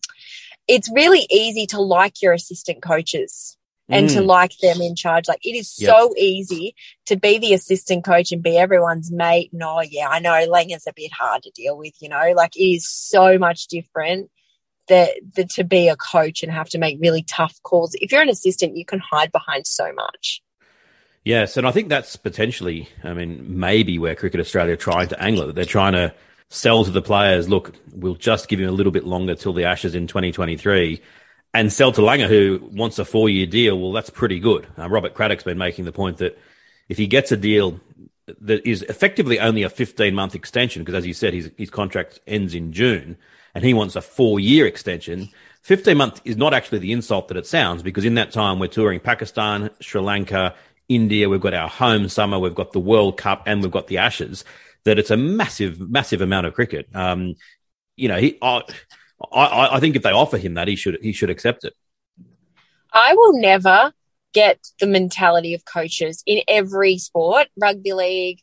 it's 0.68 0.90
really 0.94 1.26
easy 1.30 1.66
to 1.66 1.80
like 1.80 2.22
your 2.22 2.32
assistant 2.32 2.82
coaches 2.82 3.55
and 3.88 4.08
mm. 4.08 4.14
to 4.14 4.20
like 4.20 4.56
them 4.58 4.80
in 4.80 4.96
charge. 4.96 5.28
Like 5.28 5.44
it 5.44 5.56
is 5.56 5.74
yep. 5.78 5.90
so 5.90 6.14
easy 6.16 6.74
to 7.06 7.16
be 7.16 7.38
the 7.38 7.54
assistant 7.54 8.04
coach 8.04 8.32
and 8.32 8.42
be 8.42 8.56
everyone's 8.56 9.10
mate. 9.12 9.50
No, 9.52 9.80
yeah, 9.80 10.08
I 10.08 10.18
know 10.18 10.46
Langer's 10.48 10.86
a 10.86 10.92
bit 10.94 11.12
hard 11.12 11.42
to 11.44 11.50
deal 11.50 11.76
with, 11.76 11.94
you 12.00 12.08
know, 12.08 12.32
like 12.34 12.56
it 12.56 12.64
is 12.64 12.88
so 12.88 13.38
much 13.38 13.66
different 13.68 14.30
that, 14.88 15.10
that 15.34 15.50
to 15.50 15.64
be 15.64 15.88
a 15.88 15.96
coach 15.96 16.42
and 16.42 16.52
have 16.52 16.68
to 16.70 16.78
make 16.78 16.98
really 17.00 17.22
tough 17.22 17.60
calls. 17.62 17.94
If 17.94 18.12
you're 18.12 18.22
an 18.22 18.28
assistant, 18.28 18.76
you 18.76 18.84
can 18.84 19.00
hide 19.00 19.32
behind 19.32 19.66
so 19.66 19.92
much. 19.92 20.42
Yes, 21.24 21.56
and 21.56 21.66
I 21.66 21.72
think 21.72 21.88
that's 21.88 22.14
potentially, 22.14 22.88
I 23.02 23.12
mean, 23.12 23.58
maybe 23.58 23.98
where 23.98 24.14
Cricket 24.14 24.40
Australia 24.40 24.74
are 24.74 24.76
trying 24.76 25.08
to 25.08 25.20
angle 25.20 25.48
it. 25.48 25.56
They're 25.56 25.64
trying 25.64 25.94
to 25.94 26.14
sell 26.48 26.84
to 26.84 26.90
the 26.92 27.02
players, 27.02 27.48
look, 27.48 27.74
we'll 27.92 28.14
just 28.14 28.48
give 28.48 28.60
him 28.60 28.68
a 28.68 28.72
little 28.72 28.92
bit 28.92 29.04
longer 29.04 29.34
till 29.34 29.52
the 29.52 29.64
Ashes 29.64 29.96
in 29.96 30.06
2023 30.06 31.00
and 31.56 31.72
sell 31.72 31.90
to 31.92 32.02
Langer, 32.02 32.28
who 32.28 32.60
wants 32.72 32.98
a 32.98 33.04
four 33.04 33.30
year 33.30 33.46
deal. 33.46 33.80
Well, 33.80 33.92
that's 33.92 34.10
pretty 34.10 34.38
good. 34.38 34.66
Uh, 34.78 34.88
Robert 34.90 35.14
Craddock's 35.14 35.44
been 35.44 35.58
making 35.58 35.86
the 35.86 35.92
point 35.92 36.18
that 36.18 36.38
if 36.88 36.98
he 36.98 37.06
gets 37.06 37.32
a 37.32 37.36
deal 37.36 37.80
that 38.40 38.68
is 38.68 38.82
effectively 38.82 39.40
only 39.40 39.62
a 39.62 39.70
15 39.70 40.14
month 40.14 40.34
extension, 40.34 40.82
because 40.82 40.94
as 40.94 41.06
you 41.06 41.14
said, 41.14 41.32
his, 41.32 41.50
his 41.56 41.70
contract 41.70 42.20
ends 42.26 42.54
in 42.54 42.72
June 42.72 43.16
and 43.54 43.64
he 43.64 43.72
wants 43.72 43.96
a 43.96 44.02
four 44.02 44.38
year 44.38 44.66
extension. 44.66 45.30
15 45.62 45.96
months 45.96 46.20
is 46.24 46.36
not 46.36 46.52
actually 46.52 46.78
the 46.78 46.92
insult 46.92 47.28
that 47.28 47.38
it 47.38 47.46
sounds 47.46 47.82
because 47.82 48.04
in 48.04 48.14
that 48.14 48.30
time 48.30 48.58
we're 48.58 48.66
touring 48.66 49.00
Pakistan, 49.00 49.70
Sri 49.80 50.00
Lanka, 50.00 50.54
India. 50.90 51.28
We've 51.28 51.40
got 51.40 51.54
our 51.54 51.68
home 51.68 52.08
summer. 52.08 52.38
We've 52.38 52.54
got 52.54 52.72
the 52.72 52.80
World 52.80 53.16
Cup 53.16 53.44
and 53.46 53.62
we've 53.62 53.72
got 53.72 53.86
the 53.86 53.98
Ashes 53.98 54.44
that 54.84 54.98
it's 54.98 55.10
a 55.10 55.16
massive, 55.16 55.80
massive 55.80 56.20
amount 56.20 56.46
of 56.46 56.54
cricket. 56.54 56.88
Um, 56.94 57.34
you 57.96 58.08
know, 58.08 58.18
he, 58.18 58.38
I, 59.32 59.76
I 59.76 59.80
think 59.80 59.96
if 59.96 60.02
they 60.02 60.10
offer 60.10 60.38
him 60.38 60.54
that, 60.54 60.68
he 60.68 60.76
should, 60.76 60.98
he 61.02 61.12
should 61.12 61.30
accept 61.30 61.64
it. 61.64 61.74
I 62.92 63.14
will 63.14 63.40
never 63.40 63.92
get 64.32 64.68
the 64.80 64.86
mentality 64.86 65.54
of 65.54 65.64
coaches 65.64 66.22
in 66.26 66.42
every 66.48 66.98
sport, 66.98 67.48
rugby 67.58 67.92
league. 67.92 68.40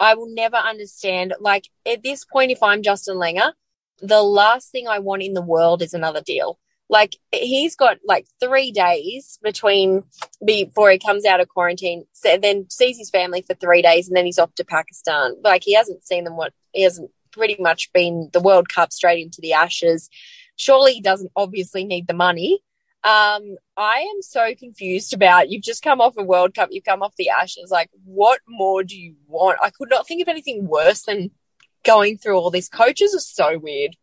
I 0.00 0.14
will 0.14 0.32
never 0.34 0.56
understand. 0.56 1.34
Like 1.40 1.68
at 1.86 2.02
this 2.02 2.24
point, 2.24 2.50
if 2.50 2.62
I'm 2.62 2.82
Justin 2.82 3.16
Langer, 3.16 3.52
the 4.00 4.22
last 4.22 4.72
thing 4.72 4.88
I 4.88 4.98
want 4.98 5.22
in 5.22 5.34
the 5.34 5.42
world 5.42 5.80
is 5.80 5.94
another 5.94 6.20
deal. 6.20 6.58
Like 6.88 7.16
he's 7.32 7.76
got 7.76 7.98
like 8.04 8.26
three 8.40 8.70
days 8.72 9.38
between 9.42 10.02
before 10.44 10.90
he 10.90 10.98
comes 10.98 11.24
out 11.24 11.40
of 11.40 11.48
quarantine, 11.48 12.04
then 12.22 12.68
sees 12.68 12.98
his 12.98 13.10
family 13.10 13.42
for 13.42 13.54
three 13.54 13.80
days, 13.80 14.08
and 14.08 14.16
then 14.16 14.26
he's 14.26 14.38
off 14.38 14.54
to 14.56 14.64
Pakistan. 14.64 15.36
Like 15.42 15.62
he 15.64 15.74
hasn't 15.74 16.04
seen 16.04 16.24
them. 16.24 16.36
What 16.36 16.52
he 16.72 16.82
hasn't 16.82 17.10
pretty 17.32 17.56
much 17.58 17.92
been 17.92 18.30
the 18.32 18.40
World 18.40 18.68
Cup 18.68 18.92
straight 18.92 19.24
into 19.24 19.40
the 19.40 19.54
Ashes. 19.54 20.08
Surely 20.56 20.94
he 20.94 21.00
doesn't 21.00 21.32
obviously 21.34 21.84
need 21.84 22.06
the 22.06 22.14
money. 22.14 22.62
Um, 23.04 23.56
I 23.76 24.06
am 24.14 24.22
so 24.22 24.54
confused 24.54 25.12
about 25.12 25.50
you've 25.50 25.64
just 25.64 25.82
come 25.82 26.00
off 26.00 26.14
a 26.16 26.22
World 26.22 26.54
Cup, 26.54 26.68
you've 26.70 26.84
come 26.84 27.02
off 27.02 27.16
the 27.16 27.30
Ashes. 27.30 27.70
Like, 27.70 27.90
what 28.04 28.40
more 28.46 28.84
do 28.84 28.96
you 28.96 29.16
want? 29.26 29.58
I 29.60 29.70
could 29.70 29.90
not 29.90 30.06
think 30.06 30.22
of 30.22 30.28
anything 30.28 30.68
worse 30.68 31.02
than 31.02 31.32
going 31.84 32.18
through 32.18 32.36
all 32.36 32.50
these. 32.50 32.68
Coaches 32.68 33.14
are 33.14 33.20
so 33.20 33.58
weird. 33.58 33.96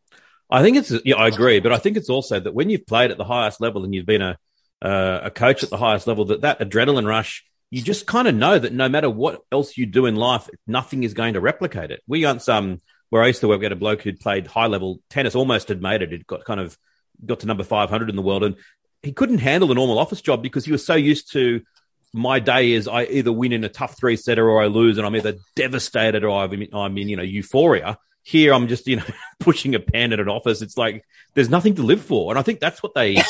I 0.50 0.64
think 0.64 0.78
it's 0.78 0.92
yeah, 1.06 1.16
I 1.16 1.28
agree, 1.28 1.60
but 1.60 1.72
I 1.72 1.78
think 1.78 1.96
it's 1.96 2.10
also 2.10 2.40
that 2.40 2.54
when 2.54 2.70
you've 2.70 2.88
played 2.88 3.12
at 3.12 3.18
the 3.18 3.24
highest 3.24 3.62
level 3.62 3.84
and 3.84 3.94
you've 3.94 4.06
been 4.06 4.22
a 4.22 4.38
uh, 4.82 5.22
a 5.26 5.32
coach 5.32 5.64
at 5.64 5.70
the 5.70 5.78
highest 5.78 6.08
level, 6.08 6.26
that 6.26 6.42
that 6.42 6.60
adrenaline 6.60 7.08
rush, 7.08 7.46
you 7.70 7.82
just 7.82 8.08
kind 8.08 8.28
of 8.28 8.36
know 8.36 8.58
that 8.58 8.74
no 8.74 8.90
matter 8.90 9.10
what 9.10 9.42
else 9.52 9.78
you 9.78 9.86
do 9.86 10.08
in 10.08 10.16
life, 10.16 10.50
nothing 10.66 11.04
is 11.04 11.14
going 11.14 11.36
to 11.36 11.42
replicate 11.42 11.92
it. 11.92 12.02
We 12.08 12.26
once 12.26 12.50
um 12.50 12.82
where 13.10 13.24
I 13.24 13.28
used 13.28 13.42
to 13.42 13.48
work, 13.48 13.60
we 13.60 13.66
had 13.66 13.72
a 13.72 13.78
bloke 13.78 14.02
who'd 14.02 14.20
played 14.20 14.48
high 14.48 14.68
level 14.68 15.02
tennis, 15.10 15.36
almost 15.36 15.70
had 15.70 15.82
made 15.82 16.02
it. 16.02 16.12
He'd 16.12 16.28
got 16.28 16.46
kind 16.46 16.60
of 16.60 16.78
got 17.26 17.42
to 17.42 17.48
number 17.48 17.64
five 17.64 17.90
hundred 17.90 18.10
in 18.10 18.16
the 18.16 18.22
world, 18.22 18.44
and 18.44 18.56
he 19.02 19.12
couldn't 19.12 19.40
handle 19.40 19.72
a 19.72 19.76
normal 19.76 20.00
office 20.00 20.22
job 20.22 20.44
because 20.44 20.66
he 20.66 20.72
was 20.72 20.86
so 20.86 20.96
used 20.96 21.32
to 21.34 21.62
my 22.14 22.40
day 22.40 22.72
is 22.72 22.88
I 22.88 23.04
either 23.04 23.32
win 23.32 23.54
in 23.54 23.64
a 23.64 23.70
tough 23.70 23.98
three 23.98 24.16
setter 24.16 24.50
or 24.50 24.62
I 24.62 24.68
lose, 24.68 24.98
and 24.98 25.06
I'm 25.06 25.16
either 25.16 25.36
devastated 25.56 26.24
or 26.24 26.42
I'm 26.42 26.98
in 26.98 27.10
you 27.10 27.18
know 27.18 27.24
euphoria. 27.24 27.98
Here, 28.24 28.54
I'm 28.54 28.68
just, 28.68 28.86
you 28.86 28.98
know, 28.98 29.06
pushing 29.40 29.76
a 29.76 29.80
pen 29.80 30.14
at 30.14 30.20
an 30.20 30.30
office. 30.30 30.62
It's 30.62 30.78
like 30.78 31.04
there's 31.34 31.50
nothing 31.50 31.76
to 31.76 31.84
live 31.84 32.02
for. 32.02 32.32
And 32.32 32.38
I 32.38 32.42
think 32.42 32.60
that's 32.60 32.84
what 32.84 32.94
they. 32.94 33.16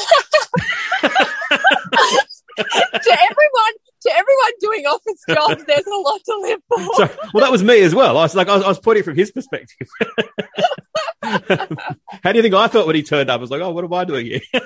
to 4.02 4.12
everyone, 4.12 4.52
doing 4.60 4.86
office 4.86 5.24
jobs, 5.30 5.66
there's 5.66 5.86
a 5.86 5.96
lot 5.96 6.22
to 6.26 6.38
live 6.42 6.62
for. 6.68 6.78
Sorry. 6.96 7.10
Well, 7.34 7.44
that 7.44 7.52
was 7.52 7.64
me 7.64 7.82
as 7.82 7.94
well. 7.94 8.18
I 8.18 8.24
was 8.24 8.36
like, 8.36 8.48
I 8.48 8.56
was, 8.56 8.64
I 8.64 8.68
was 8.68 8.80
putting 8.80 9.02
it 9.02 9.04
from 9.04 9.16
his 9.16 9.32
perspective. 9.32 9.88
How 11.22 12.32
do 12.32 12.38
you 12.38 12.42
think 12.42 12.56
I 12.56 12.68
felt 12.68 12.88
when 12.88 12.96
he 12.96 13.04
turned 13.04 13.30
up? 13.30 13.40
I 13.40 13.42
was 13.42 13.52
like, 13.52 13.62
oh, 13.62 13.72
what 13.72 13.84
am 13.84 13.94
I 13.94 14.06
doing 14.06 14.26
here? 14.26 14.42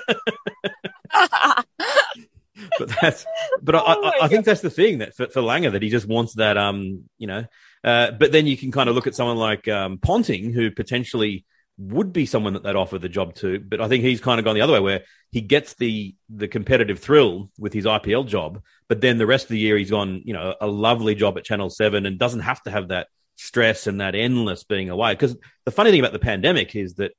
but 2.78 2.90
that's 3.00 3.26
but 3.62 3.74
I, 3.74 3.82
Oh 3.84 4.04
I, 4.04 4.24
I 4.24 4.28
think 4.28 4.44
God. 4.44 4.52
that's 4.52 4.60
the 4.60 4.70
thing 4.70 4.98
that 4.98 5.14
for, 5.14 5.26
for 5.28 5.42
Langer 5.42 5.72
that 5.72 5.82
he 5.82 5.90
just 5.90 6.06
wants 6.06 6.34
that 6.34 6.56
um 6.56 7.04
you 7.18 7.26
know 7.26 7.44
uh, 7.84 8.10
but 8.12 8.32
then 8.32 8.46
you 8.46 8.56
can 8.56 8.72
kind 8.72 8.88
of 8.88 8.94
look 8.94 9.06
at 9.06 9.14
someone 9.14 9.36
like 9.36 9.68
um, 9.68 9.98
Ponting 9.98 10.54
who 10.54 10.70
potentially 10.70 11.44
would 11.76 12.12
be 12.12 12.26
someone 12.26 12.52
that 12.52 12.62
they'd 12.62 12.76
offer 12.76 12.98
the 12.98 13.08
job 13.08 13.34
to 13.34 13.58
but 13.58 13.80
I 13.80 13.88
think 13.88 14.04
he's 14.04 14.20
kind 14.20 14.38
of 14.38 14.44
gone 14.44 14.54
the 14.54 14.60
other 14.60 14.72
way 14.72 14.80
where 14.80 15.02
he 15.32 15.40
gets 15.40 15.74
the 15.74 16.14
the 16.28 16.46
competitive 16.46 17.00
thrill 17.00 17.50
with 17.58 17.72
his 17.72 17.84
IPL 17.84 18.26
job 18.26 18.62
but 18.88 19.00
then 19.00 19.18
the 19.18 19.26
rest 19.26 19.46
of 19.46 19.50
the 19.50 19.58
year 19.58 19.76
he's 19.76 19.90
gone 19.90 20.22
you 20.24 20.34
know 20.34 20.54
a 20.60 20.68
lovely 20.68 21.14
job 21.14 21.36
at 21.36 21.44
Channel 21.44 21.70
7 21.70 22.06
and 22.06 22.18
doesn't 22.18 22.40
have 22.40 22.62
to 22.62 22.70
have 22.70 22.88
that 22.88 23.08
stress 23.36 23.88
and 23.88 24.00
that 24.00 24.14
endless 24.14 24.62
being 24.62 24.88
away 24.88 25.14
because 25.14 25.36
the 25.64 25.72
funny 25.72 25.90
thing 25.90 26.00
about 26.00 26.12
the 26.12 26.18
pandemic 26.20 26.76
is 26.76 26.94
that 26.94 27.12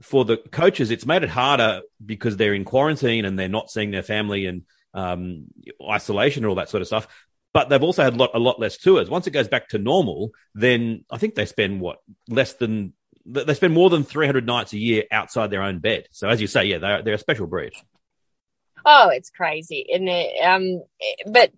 for 0.00 0.24
the 0.24 0.38
coaches, 0.38 0.90
it's 0.90 1.06
made 1.06 1.22
it 1.22 1.28
harder 1.28 1.82
because 2.04 2.36
they're 2.36 2.54
in 2.54 2.64
quarantine 2.64 3.24
and 3.24 3.38
they're 3.38 3.48
not 3.48 3.70
seeing 3.70 3.90
their 3.90 4.02
family 4.02 4.46
and 4.46 4.62
um, 4.94 5.46
isolation 5.88 6.44
and 6.44 6.48
all 6.48 6.56
that 6.56 6.68
sort 6.68 6.80
of 6.80 6.86
stuff. 6.86 7.06
But 7.52 7.68
they've 7.68 7.82
also 7.82 8.02
had 8.02 8.14
a 8.14 8.16
lot, 8.16 8.30
a 8.34 8.38
lot 8.38 8.60
less 8.60 8.76
tours. 8.78 9.10
Once 9.10 9.26
it 9.26 9.32
goes 9.32 9.48
back 9.48 9.68
to 9.68 9.78
normal, 9.78 10.30
then 10.54 11.04
I 11.10 11.18
think 11.18 11.34
they 11.34 11.46
spend 11.46 11.80
what 11.80 11.98
less 12.28 12.54
than 12.54 12.92
they 13.32 13.54
spend 13.54 13.74
more 13.74 13.90
than 13.90 14.04
300 14.04 14.46
nights 14.46 14.72
a 14.72 14.78
year 14.78 15.04
outside 15.10 15.50
their 15.50 15.62
own 15.62 15.78
bed. 15.78 16.08
So 16.10 16.28
as 16.28 16.40
you 16.40 16.46
say, 16.46 16.64
yeah, 16.64 16.78
they're, 16.78 17.02
they're 17.02 17.14
a 17.14 17.18
special 17.18 17.46
breed. 17.46 17.72
Oh, 18.84 19.10
it's 19.10 19.30
crazy, 19.30 19.86
and 19.92 20.08
it, 20.08 20.42
um, 20.42 20.82
but 21.26 21.52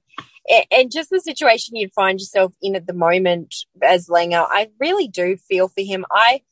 and 0.71 0.91
just 0.91 1.11
the 1.11 1.21
situation 1.21 1.77
you'd 1.77 1.93
find 1.93 2.19
yourself 2.19 2.53
in 2.61 2.75
at 2.75 2.87
the 2.87 2.93
moment 2.93 3.55
as 3.81 4.09
Langer, 4.09 4.45
I 4.49 4.71
really 4.81 5.07
do 5.07 5.37
feel 5.37 5.69
for 5.69 5.83
him. 5.83 6.05
I, 6.11 6.43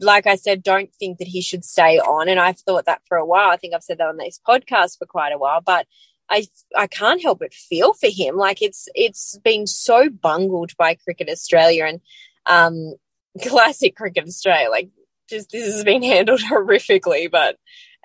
like 0.00 0.26
I 0.26 0.36
said, 0.36 0.62
don't 0.62 0.90
think 0.94 1.18
that 1.18 1.28
he 1.28 1.42
should 1.42 1.64
stay 1.64 1.98
on, 1.98 2.28
and 2.28 2.40
I've 2.40 2.58
thought 2.60 2.86
that 2.86 3.02
for 3.06 3.18
a 3.18 3.26
while. 3.26 3.50
I 3.50 3.56
think 3.56 3.74
I've 3.74 3.82
said 3.82 3.98
that 3.98 4.08
on 4.08 4.16
this 4.16 4.40
podcast 4.46 4.98
for 4.98 5.06
quite 5.06 5.32
a 5.32 5.38
while, 5.38 5.60
but 5.60 5.86
I 6.30 6.46
I 6.76 6.86
can't 6.86 7.22
help 7.22 7.40
but 7.40 7.52
feel 7.52 7.92
for 7.92 8.08
him. 8.10 8.36
Like 8.36 8.62
it's 8.62 8.88
it's 8.94 9.38
been 9.44 9.66
so 9.66 10.08
bungled 10.08 10.72
by 10.76 10.94
Cricket 10.94 11.28
Australia 11.28 11.84
and 11.84 12.00
um, 12.46 12.94
classic 13.42 13.96
Cricket 13.96 14.26
Australia. 14.26 14.70
Like 14.70 14.90
just 15.28 15.50
this 15.50 15.72
has 15.74 15.84
been 15.84 16.02
handled 16.02 16.40
horrifically, 16.50 17.30
but 17.30 17.56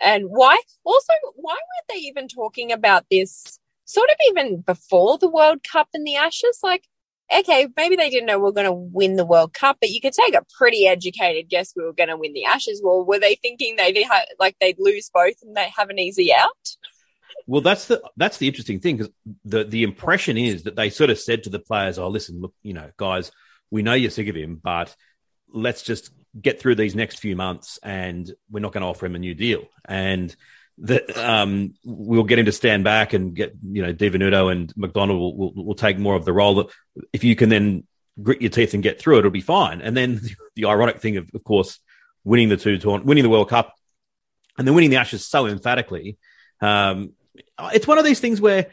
and 0.02 0.26
why 0.26 0.60
also 0.84 1.14
why 1.36 1.54
weren't 1.54 1.88
they 1.90 2.08
even 2.08 2.28
talking 2.28 2.72
about 2.72 3.06
this 3.10 3.60
sort 3.86 4.10
of 4.10 4.16
even 4.30 4.62
before 4.62 5.18
the 5.18 5.30
World 5.30 5.60
Cup 5.70 5.90
and 5.94 6.06
the 6.06 6.16
Ashes? 6.16 6.60
Like, 6.64 6.88
okay, 7.34 7.68
maybe 7.78 7.96
they 7.96 8.10
didn't 8.10 8.26
know 8.26 8.40
we 8.40 8.50
are 8.50 8.54
going 8.54 8.66
to 8.66 8.72
win 8.72 9.16
the 9.16 9.26
World 9.26 9.54
Cup, 9.54 9.78
but 9.80 9.90
you 9.90 10.02
could 10.02 10.14
take 10.14 10.36
a 10.36 10.46
pretty 10.58 10.88
educated 10.88 11.50
guess 11.50 11.74
we 11.76 11.84
were 11.84 11.94
going 11.94 12.10
to 12.10 12.18
win 12.18 12.34
the 12.34 12.46
Ashes. 12.46 12.82
Well, 12.84 13.06
were 13.06 13.20
they 13.20 13.36
thinking 13.36 13.76
they 13.76 14.04
ha- 14.04 14.26
like 14.40 14.56
they'd 14.60 14.80
lose 14.80 15.10
both 15.14 15.36
and 15.44 15.56
they 15.56 15.72
have 15.78 15.90
an 15.90 16.00
easy 16.00 16.34
out? 16.34 16.76
Well, 17.48 17.62
that's 17.62 17.88
the 17.88 18.02
that's 18.18 18.38
the 18.38 18.48
interesting 18.48 18.80
thing 18.80 18.98
because 18.98 19.14
the 19.46 19.64
the 19.64 19.84
impression 19.84 20.38
is 20.38 20.64
that 20.64 20.76
they 20.76 20.90
sort 20.90 21.10
of 21.10 21.20
said 21.20 21.44
to 21.44 21.50
the 21.50 21.60
players, 21.60 21.98
"Oh, 21.98 22.08
listen, 22.08 22.40
look, 22.42 22.54
you 22.62 22.74
know, 22.74 22.92
guys, 22.98 23.32
we 23.70 23.84
know 23.84 23.94
you're 23.94 24.12
sick 24.12 24.28
of 24.28 24.36
him, 24.36 24.60
but 24.62 24.96
let's 25.54 25.84
just 25.84 26.12
get 26.40 26.60
through 26.60 26.76
these 26.76 26.96
next 26.96 27.20
few 27.20 27.36
months, 27.36 27.80
and 27.84 28.32
we're 28.50 28.60
not 28.60 28.72
going 28.72 28.82
to 28.82 28.88
offer 28.88 29.06
him 29.06 29.16
a 29.16 29.20
new 29.20 29.34
deal." 29.34 29.66
And 29.86 30.36
that 30.80 31.16
um, 31.18 31.74
we'll 31.84 32.24
get 32.24 32.40
him 32.40 32.46
to 32.46 32.52
stand 32.52 32.84
back 32.84 33.14
and 33.14 33.36
get 33.36 33.54
you 33.64 33.82
know 33.84 33.94
Di 33.94 34.10
Venuto 34.10 34.52
and 34.52 34.74
McDonald 34.76 35.20
will, 35.20 35.38
will 35.38 35.66
will 35.66 35.76
take 35.76 35.98
more 35.98 36.16
of 36.16 36.26
the 36.26 36.34
role. 36.34 36.72
If 37.14 37.24
you 37.24 37.36
can 37.36 37.50
then 37.50 37.86
grit 38.22 38.42
your 38.42 38.50
teeth 38.50 38.74
and 38.74 38.84
get 38.84 39.00
through 39.00 39.16
it, 39.16 39.20
it'll 39.20 39.32
be 39.32 39.42
fine. 39.42 39.82
And 39.82 39.96
then 39.96 40.22
the 40.56 40.66
ironic 40.66 41.00
thing 41.00 41.18
of, 41.18 41.30
of 41.34 41.44
course, 41.44 41.80
winning 42.24 42.50
the 42.50 42.58
two 42.58 42.80
winning 43.04 43.24
the 43.24 43.30
World 43.30 43.50
Cup, 43.50 43.76
and 44.58 44.68
then 44.68 44.76
winning 44.76 44.90
the 44.90 44.98
Ashes 44.98 45.26
so 45.26 45.48
emphatically. 45.48 46.18
Um, 46.62 47.14
it's 47.74 47.88
one 47.88 47.98
of 47.98 48.06
these 48.06 48.20
things 48.20 48.42
where, 48.42 48.68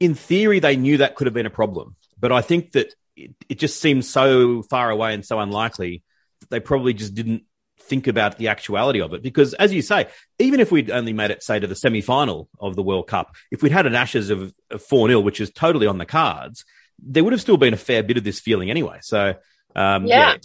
in 0.00 0.14
theory, 0.14 0.60
they 0.60 0.76
knew 0.76 0.98
that 0.98 1.14
could 1.14 1.26
have 1.26 1.34
been 1.34 1.46
a 1.46 1.50
problem, 1.50 1.96
but 2.18 2.32
I 2.32 2.42
think 2.42 2.72
that 2.72 2.94
it, 3.16 3.34
it 3.48 3.58
just 3.58 3.80
seems 3.80 4.08
so 4.08 4.62
far 4.62 4.90
away 4.90 5.14
and 5.14 5.24
so 5.24 5.40
unlikely 5.40 6.02
that 6.40 6.50
they 6.50 6.60
probably 6.60 6.92
just 6.94 7.14
didn't 7.14 7.44
think 7.80 8.06
about 8.08 8.36
the 8.38 8.48
actuality 8.48 9.00
of 9.00 9.14
it. 9.14 9.22
Because, 9.22 9.54
as 9.54 9.72
you 9.72 9.82
say, 9.82 10.08
even 10.38 10.60
if 10.60 10.70
we'd 10.72 10.90
only 10.90 11.12
made 11.12 11.30
it, 11.30 11.42
say, 11.42 11.58
to 11.58 11.66
the 11.66 11.74
semi 11.74 12.00
final 12.00 12.48
of 12.60 12.76
the 12.76 12.82
World 12.82 13.06
Cup, 13.06 13.34
if 13.50 13.62
we'd 13.62 13.72
had 13.72 13.86
an 13.86 13.94
Ashes 13.94 14.30
of 14.30 14.52
4 14.88 15.08
0, 15.08 15.20
which 15.20 15.40
is 15.40 15.50
totally 15.50 15.86
on 15.86 15.98
the 15.98 16.06
cards, 16.06 16.64
there 16.98 17.22
would 17.24 17.32
have 17.32 17.40
still 17.40 17.56
been 17.56 17.74
a 17.74 17.78
fair 17.78 18.02
bit 18.02 18.16
of 18.16 18.24
this 18.24 18.40
feeling 18.40 18.70
anyway. 18.70 18.98
So, 19.02 19.34
um, 19.74 20.06
Yeah. 20.06 20.32
yeah, 20.32 20.36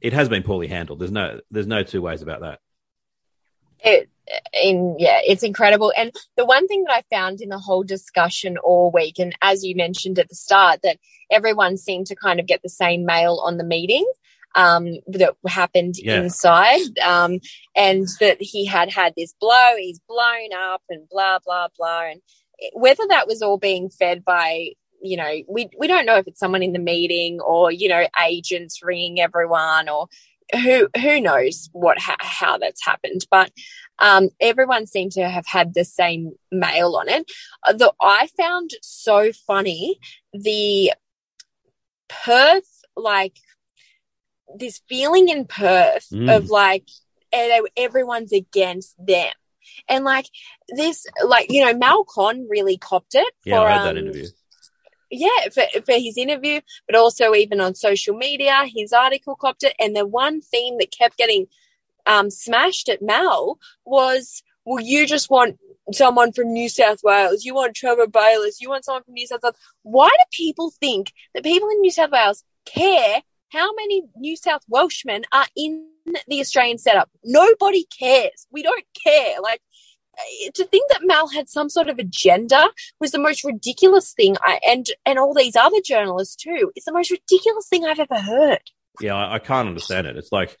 it 0.00 0.12
has 0.12 0.28
been 0.28 0.42
poorly 0.42 0.68
handled. 0.68 1.00
There's 1.00 1.10
no, 1.10 1.40
there's 1.50 1.66
no 1.66 1.82
two 1.82 2.02
ways 2.02 2.22
about 2.22 2.40
that. 2.42 2.60
it 3.80 4.08
in 4.52 4.96
yeah 4.98 5.20
it's 5.24 5.42
incredible 5.42 5.92
and 5.96 6.12
the 6.36 6.44
one 6.44 6.66
thing 6.66 6.84
that 6.84 6.92
i 6.94 7.02
found 7.14 7.40
in 7.40 7.48
the 7.50 7.58
whole 7.58 7.82
discussion 7.82 8.56
all 8.58 8.90
week 8.90 9.18
and 9.18 9.34
as 9.42 9.64
you 9.64 9.76
mentioned 9.76 10.18
at 10.18 10.28
the 10.28 10.34
start 10.34 10.80
that 10.82 10.98
everyone 11.30 11.76
seemed 11.76 12.06
to 12.06 12.14
kind 12.16 12.40
of 12.40 12.46
get 12.46 12.60
the 12.62 12.68
same 12.68 13.04
mail 13.04 13.40
on 13.44 13.56
the 13.58 13.64
meeting 13.64 14.04
um, 14.56 14.86
that 15.08 15.34
happened 15.48 15.96
Yeah. 15.98 16.22
inside 16.22 16.96
um, 17.00 17.40
and 17.74 18.06
that 18.20 18.40
he 18.40 18.64
had 18.64 18.90
had 18.90 19.12
this 19.16 19.34
blow 19.40 19.74
he's 19.76 20.00
blown 20.08 20.52
up 20.56 20.82
and 20.88 21.08
blah 21.10 21.38
blah 21.44 21.68
blah 21.76 22.04
and 22.04 22.22
whether 22.72 23.02
that 23.08 23.26
was 23.26 23.42
all 23.42 23.58
being 23.58 23.90
fed 23.90 24.24
by 24.24 24.70
you 25.02 25.16
know 25.16 25.32
we 25.48 25.68
we 25.78 25.86
don't 25.86 26.06
know 26.06 26.16
if 26.16 26.26
it's 26.26 26.40
someone 26.40 26.62
in 26.62 26.72
the 26.72 26.78
meeting 26.78 27.40
or 27.40 27.70
you 27.70 27.88
know 27.88 28.06
agents 28.24 28.80
ringing 28.82 29.20
everyone 29.20 29.88
or 29.88 30.06
who 30.52 30.88
who 31.00 31.20
knows 31.20 31.70
what 31.72 31.98
how, 31.98 32.16
how 32.20 32.58
that's 32.58 32.84
happened 32.84 33.26
but 33.30 33.50
um, 33.98 34.28
everyone 34.40 34.86
seemed 34.86 35.12
to 35.12 35.28
have 35.28 35.46
had 35.46 35.72
the 35.74 35.84
same 35.84 36.32
mail 36.52 36.96
on 36.96 37.08
it 37.08 37.30
Uh, 37.66 37.72
the 37.72 37.92
i 38.00 38.28
found 38.36 38.70
so 38.82 39.32
funny 39.46 39.98
the 40.32 40.92
perth 42.08 42.82
like 42.96 43.36
this 44.56 44.80
feeling 44.88 45.28
in 45.28 45.44
perth 45.46 46.08
Mm. 46.12 46.36
of 46.36 46.48
like 46.48 46.86
everyone's 47.76 48.32
against 48.32 48.94
them 49.04 49.32
and 49.88 50.04
like 50.04 50.26
this 50.68 51.04
like 51.24 51.50
you 51.50 51.64
know 51.64 51.74
malcon 51.74 52.44
really 52.48 52.76
copped 52.76 53.14
it 53.16 53.32
Yeah, 53.44 53.58
for 53.58 53.66
I 53.66 53.72
heard 53.78 53.86
that 53.86 53.90
um, 54.00 54.04
interview. 54.04 54.28
Yeah, 55.10 55.48
for, 55.52 55.64
for 55.84 55.92
his 55.92 56.16
interview, 56.16 56.60
but 56.86 56.96
also 56.96 57.34
even 57.34 57.60
on 57.60 57.74
social 57.74 58.16
media, 58.16 58.64
his 58.74 58.92
article 58.92 59.36
copped 59.36 59.62
it. 59.62 59.74
And 59.78 59.94
the 59.94 60.06
one 60.06 60.40
theme 60.40 60.78
that 60.78 60.90
kept 60.96 61.16
getting 61.16 61.46
um, 62.06 62.30
smashed 62.30 62.88
at 62.88 63.02
Mal 63.02 63.58
was, 63.84 64.42
well, 64.64 64.82
you 64.82 65.06
just 65.06 65.30
want 65.30 65.58
someone 65.92 66.32
from 66.32 66.52
New 66.52 66.68
South 66.68 67.00
Wales. 67.02 67.44
You 67.44 67.54
want 67.54 67.76
Trevor 67.76 68.06
Bayliss. 68.06 68.60
You 68.60 68.70
want 68.70 68.84
someone 68.84 69.04
from 69.04 69.14
New 69.14 69.26
South 69.26 69.40
Wales. 69.42 69.56
Why 69.82 70.08
do 70.08 70.24
people 70.32 70.70
think 70.70 71.12
that 71.34 71.44
people 71.44 71.68
in 71.68 71.80
New 71.80 71.90
South 71.90 72.10
Wales 72.10 72.44
care 72.64 73.22
how 73.50 73.72
many 73.74 74.02
New 74.16 74.36
South 74.36 74.62
Welshmen 74.68 75.24
are 75.32 75.46
in 75.56 75.86
the 76.26 76.40
Australian 76.40 76.78
setup? 76.78 77.08
Nobody 77.22 77.84
cares. 77.84 78.46
We 78.50 78.62
don't 78.62 78.84
care. 79.04 79.40
Like, 79.40 79.60
to 80.54 80.64
think 80.66 80.90
that 80.90 81.00
Mal 81.02 81.28
had 81.28 81.48
some 81.48 81.68
sort 81.68 81.88
of 81.88 81.98
agenda 81.98 82.70
was 83.00 83.12
the 83.12 83.18
most 83.18 83.44
ridiculous 83.44 84.12
thing 84.12 84.36
I 84.40 84.60
and 84.66 84.86
and 85.04 85.18
all 85.18 85.34
these 85.34 85.56
other 85.56 85.80
journalists 85.84 86.36
too. 86.36 86.72
It's 86.74 86.86
the 86.86 86.92
most 86.92 87.10
ridiculous 87.10 87.68
thing 87.68 87.84
I've 87.84 88.00
ever 88.00 88.20
heard. 88.20 88.62
Yeah, 89.00 89.14
I, 89.14 89.34
I 89.34 89.38
can't 89.38 89.68
understand 89.68 90.06
it. 90.06 90.16
It's 90.16 90.32
like 90.32 90.56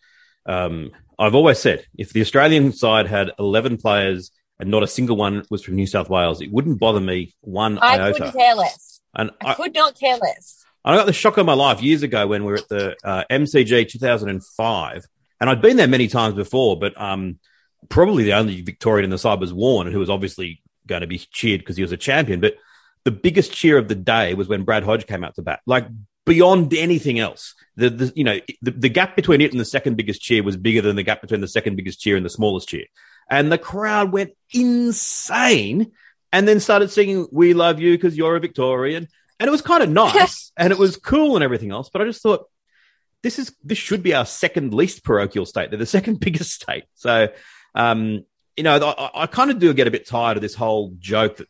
um, 0.46 0.90
I've 1.18 1.34
always 1.34 1.58
said, 1.58 1.86
if 1.96 2.12
the 2.12 2.20
Australian 2.20 2.72
side 2.72 3.06
had 3.06 3.32
eleven 3.38 3.76
players 3.76 4.30
and 4.58 4.70
not 4.70 4.82
a 4.82 4.88
single 4.88 5.16
one 5.16 5.44
was 5.50 5.62
from 5.62 5.74
New 5.74 5.86
South 5.86 6.08
Wales, 6.08 6.40
it 6.40 6.52
wouldn't 6.52 6.78
bother 6.78 7.00
me 7.00 7.34
one 7.40 7.78
I 7.78 7.98
iota. 7.98 8.12
couldn't 8.18 8.32
care 8.32 8.54
less. 8.54 9.00
And 9.14 9.30
I, 9.40 9.50
I, 9.50 9.54
could 9.54 9.74
not 9.74 9.98
care 9.98 10.16
less. 10.16 10.64
I 10.84 10.96
got 10.96 11.06
the 11.06 11.12
shock 11.12 11.38
of 11.38 11.46
my 11.46 11.54
life 11.54 11.82
years 11.82 12.02
ago 12.02 12.26
when 12.26 12.44
we 12.44 12.52
were 12.52 12.58
at 12.58 12.68
the 12.68 12.96
uh, 13.04 13.24
MCG 13.30 13.88
2005, 13.88 15.04
and 15.40 15.50
I'd 15.50 15.62
been 15.62 15.76
there 15.76 15.88
many 15.88 16.08
times 16.08 16.34
before, 16.34 16.78
but 16.78 17.00
um, 17.00 17.38
probably 17.88 18.24
the 18.24 18.34
only 18.34 18.62
Victorian 18.62 19.04
in 19.04 19.10
the 19.10 19.18
side 19.18 19.40
was 19.40 19.52
Warne, 19.52 19.90
who 19.90 19.98
was 19.98 20.10
obviously 20.10 20.62
going 20.86 21.00
to 21.00 21.06
be 21.06 21.18
cheered 21.18 21.60
because 21.60 21.76
he 21.76 21.82
was 21.82 21.92
a 21.92 21.96
champion. 21.96 22.40
But 22.40 22.56
the 23.04 23.10
biggest 23.10 23.52
cheer 23.52 23.78
of 23.78 23.88
the 23.88 23.94
day 23.94 24.34
was 24.34 24.48
when 24.48 24.64
Brad 24.64 24.84
Hodge 24.84 25.06
came 25.06 25.24
out 25.24 25.34
to 25.36 25.42
bat, 25.42 25.60
like 25.66 25.86
beyond 26.24 26.72
anything 26.74 27.18
else. 27.18 27.54
The, 27.76 27.90
the 27.90 28.12
you 28.14 28.24
know 28.24 28.38
the, 28.62 28.70
the 28.70 28.88
gap 28.88 29.16
between 29.16 29.40
it 29.40 29.52
and 29.52 29.60
the 29.60 29.64
second 29.64 29.96
biggest 29.96 30.20
cheer 30.20 30.42
was 30.42 30.56
bigger 30.56 30.80
than 30.80 30.96
the 30.96 31.02
gap 31.02 31.20
between 31.20 31.40
the 31.40 31.48
second 31.48 31.76
biggest 31.76 32.00
cheer 32.00 32.16
and 32.16 32.24
the 32.24 32.30
smallest 32.30 32.68
cheer, 32.68 32.84
and 33.28 33.50
the 33.50 33.58
crowd 33.58 34.12
went 34.12 34.32
insane, 34.52 35.92
and 36.32 36.48
then 36.48 36.60
started 36.60 36.90
singing 36.90 37.26
"We 37.30 37.54
Love 37.54 37.80
You" 37.80 37.92
because 37.92 38.16
you're 38.16 38.36
a 38.36 38.40
Victorian, 38.40 39.08
and 39.40 39.48
it 39.48 39.50
was 39.50 39.62
kind 39.62 39.82
of 39.82 39.90
nice 39.90 40.52
and 40.56 40.72
it 40.72 40.78
was 40.78 40.96
cool 40.96 41.36
and 41.36 41.44
everything 41.44 41.72
else. 41.72 41.90
But 41.92 42.02
I 42.02 42.04
just 42.06 42.22
thought 42.22 42.48
this 43.22 43.38
is 43.38 43.54
this 43.64 43.78
should 43.78 44.02
be 44.02 44.14
our 44.14 44.26
second 44.26 44.72
least 44.72 45.04
parochial 45.04 45.46
state. 45.46 45.70
They're 45.70 45.78
the 45.78 45.86
second 45.98 46.20
biggest 46.20 46.52
state. 46.52 46.84
So, 46.94 47.28
um, 47.74 48.24
you 48.56 48.62
know, 48.62 48.76
I, 48.76 49.22
I 49.22 49.26
kind 49.26 49.50
of 49.50 49.58
do 49.58 49.72
get 49.74 49.86
a 49.86 49.90
bit 49.90 50.06
tired 50.06 50.36
of 50.36 50.42
this 50.42 50.54
whole 50.54 50.94
joke 50.98 51.36
that 51.38 51.48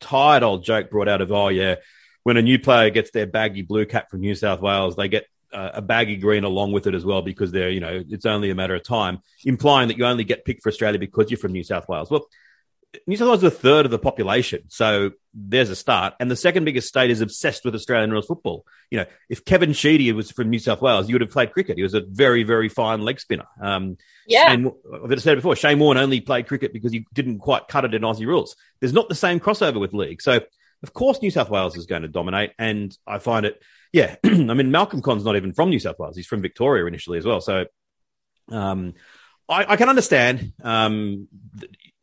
tired 0.00 0.42
old 0.42 0.64
joke 0.64 0.90
brought 0.90 1.08
out 1.08 1.20
of 1.20 1.32
oh 1.32 1.48
yeah, 1.48 1.76
when 2.22 2.36
a 2.36 2.42
new 2.42 2.58
player 2.58 2.90
gets 2.90 3.10
their 3.10 3.26
baggy 3.26 3.62
blue 3.62 3.86
cap 3.86 4.10
from 4.10 4.20
New 4.20 4.34
South 4.34 4.60
Wales, 4.60 4.96
they 4.96 5.08
get 5.08 5.26
uh, 5.52 5.70
a 5.74 5.82
baggy 5.82 6.16
green 6.16 6.44
along 6.44 6.72
with 6.72 6.86
it 6.86 6.94
as 6.94 7.04
well 7.04 7.22
because 7.22 7.52
they're 7.52 7.70
you 7.70 7.80
know 7.80 8.02
it's 8.08 8.26
only 8.26 8.50
a 8.50 8.54
matter 8.54 8.74
of 8.74 8.82
time, 8.82 9.18
implying 9.44 9.88
that 9.88 9.98
you 9.98 10.04
only 10.04 10.24
get 10.24 10.44
picked 10.44 10.62
for 10.62 10.68
Australia 10.68 10.98
because 10.98 11.30
you're 11.30 11.38
from 11.38 11.52
New 11.52 11.64
South 11.64 11.88
Wales. 11.88 12.10
Well. 12.10 12.26
New 13.06 13.16
South 13.16 13.28
Wales 13.28 13.44
is 13.44 13.52
a 13.52 13.56
third 13.56 13.84
of 13.84 13.90
the 13.90 13.98
population, 13.98 14.62
so 14.68 15.10
there's 15.34 15.68
a 15.68 15.76
start. 15.76 16.14
And 16.20 16.30
the 16.30 16.36
second 16.36 16.64
biggest 16.64 16.88
state 16.88 17.10
is 17.10 17.20
obsessed 17.20 17.64
with 17.64 17.74
Australian 17.74 18.10
rules 18.10 18.26
football. 18.26 18.64
You 18.90 18.98
know, 18.98 19.04
if 19.28 19.44
Kevin 19.44 19.74
Sheedy 19.74 20.10
was 20.12 20.30
from 20.30 20.48
New 20.48 20.58
South 20.58 20.80
Wales, 20.80 21.06
you 21.06 21.14
would 21.14 21.20
have 21.20 21.30
played 21.30 21.52
cricket. 21.52 21.76
He 21.76 21.82
was 21.82 21.92
a 21.92 22.00
very, 22.00 22.44
very 22.44 22.70
fine 22.70 23.02
leg 23.02 23.20
spinner. 23.20 23.44
Um, 23.60 23.98
Yeah. 24.26 24.48
Shane, 24.48 24.72
I've 25.04 25.22
said 25.22 25.34
it 25.34 25.36
before. 25.36 25.54
Shane 25.54 25.78
Warne 25.78 25.98
only 25.98 26.22
played 26.22 26.48
cricket 26.48 26.72
because 26.72 26.90
he 26.90 27.04
didn't 27.12 27.40
quite 27.40 27.68
cut 27.68 27.84
it 27.84 27.92
in 27.92 28.02
Aussie 28.02 28.26
rules. 28.26 28.56
There's 28.80 28.94
not 28.94 29.10
the 29.10 29.14
same 29.14 29.38
crossover 29.38 29.78
with 29.78 29.92
league, 29.92 30.22
so 30.22 30.40
of 30.82 30.92
course 30.94 31.20
New 31.20 31.30
South 31.30 31.50
Wales 31.50 31.76
is 31.76 31.86
going 31.86 32.02
to 32.02 32.08
dominate. 32.08 32.52
And 32.58 32.96
I 33.06 33.18
find 33.18 33.44
it, 33.44 33.62
yeah. 33.92 34.16
I 34.24 34.28
mean, 34.28 34.70
Malcolm 34.70 35.02
Conn's 35.02 35.24
not 35.24 35.36
even 35.36 35.52
from 35.52 35.68
New 35.68 35.80
South 35.80 35.98
Wales; 35.98 36.16
he's 36.16 36.26
from 36.26 36.40
Victoria 36.40 36.86
initially 36.86 37.18
as 37.18 37.26
well. 37.26 37.42
So, 37.42 37.66
um, 38.50 38.94
I, 39.46 39.72
I 39.72 39.76
can 39.76 39.88
understand 39.88 40.52
um, 40.62 41.28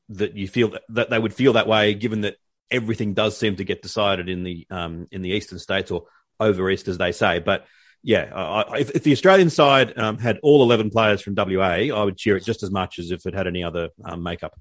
that, 0.09 0.35
you 0.35 0.47
feel 0.47 0.69
that, 0.69 0.83
that 0.89 1.09
they 1.09 1.19
would 1.19 1.33
feel 1.33 1.53
that 1.53 1.67
way, 1.67 1.93
given 1.93 2.21
that 2.21 2.37
everything 2.71 3.13
does 3.13 3.37
seem 3.37 3.55
to 3.57 3.63
get 3.63 3.81
decided 3.81 4.29
in 4.29 4.43
the 4.43 4.65
um, 4.69 5.07
in 5.11 5.21
the 5.21 5.31
eastern 5.31 5.59
states 5.59 5.91
or 5.91 6.05
over 6.39 6.69
east, 6.69 6.87
as 6.87 6.97
they 6.97 7.11
say. 7.11 7.39
But 7.39 7.65
yeah, 8.03 8.31
I, 8.33 8.77
if, 8.79 8.91
if 8.91 9.03
the 9.03 9.11
Australian 9.11 9.49
side 9.49 9.97
um, 9.97 10.17
had 10.17 10.39
all 10.43 10.61
eleven 10.61 10.89
players 10.89 11.21
from 11.21 11.35
WA, 11.35 11.63
I 11.63 12.03
would 12.03 12.17
cheer 12.17 12.37
it 12.37 12.43
just 12.43 12.63
as 12.63 12.71
much 12.71 12.99
as 12.99 13.11
if 13.11 13.25
it 13.25 13.33
had 13.33 13.47
any 13.47 13.63
other 13.63 13.89
um, 14.03 14.23
makeup. 14.23 14.59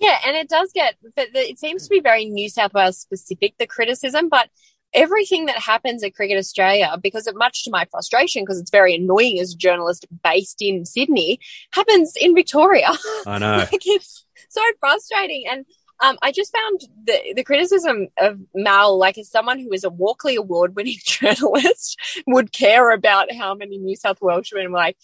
Yeah, 0.00 0.16
and 0.26 0.34
it 0.34 0.48
does 0.48 0.72
get, 0.72 0.94
but 1.14 1.28
the, 1.34 1.40
it 1.40 1.58
seems 1.58 1.84
to 1.84 1.90
be 1.90 2.00
very 2.00 2.24
New 2.24 2.48
South 2.48 2.72
Wales 2.72 2.98
specific, 2.98 3.58
the 3.58 3.66
criticism, 3.66 4.30
but 4.30 4.48
everything 4.94 5.46
that 5.46 5.58
happens 5.58 6.02
at 6.02 6.14
Cricket 6.14 6.38
Australia, 6.38 6.96
because 7.02 7.26
of 7.26 7.36
much 7.36 7.64
to 7.64 7.70
my 7.70 7.86
frustration, 7.90 8.42
because 8.42 8.58
it's 8.58 8.70
very 8.70 8.94
annoying 8.94 9.38
as 9.38 9.52
a 9.52 9.56
journalist 9.56 10.06
based 10.24 10.62
in 10.62 10.86
Sydney, 10.86 11.38
happens 11.72 12.14
in 12.18 12.34
Victoria. 12.34 12.90
I 13.26 13.38
know. 13.38 13.56
like 13.72 13.86
it's 13.86 14.24
so 14.48 14.60
frustrating. 14.80 15.44
And 15.50 15.64
um, 16.00 16.16
I 16.22 16.32
just 16.32 16.54
found 16.54 16.80
the, 17.04 17.34
the 17.36 17.44
criticism 17.44 18.08
of 18.18 18.38
Mal, 18.54 18.98
like 18.98 19.18
as 19.18 19.30
someone 19.30 19.58
who 19.58 19.72
is 19.72 19.84
a 19.84 19.90
Walkley 19.90 20.36
Award 20.36 20.74
winning 20.74 20.96
journalist, 21.04 21.98
would 22.26 22.52
care 22.52 22.90
about 22.90 23.32
how 23.34 23.54
many 23.54 23.78
New 23.78 23.96
South 23.96 24.18
Welshmen 24.20 24.72
were 24.72 24.78
like, 24.78 24.96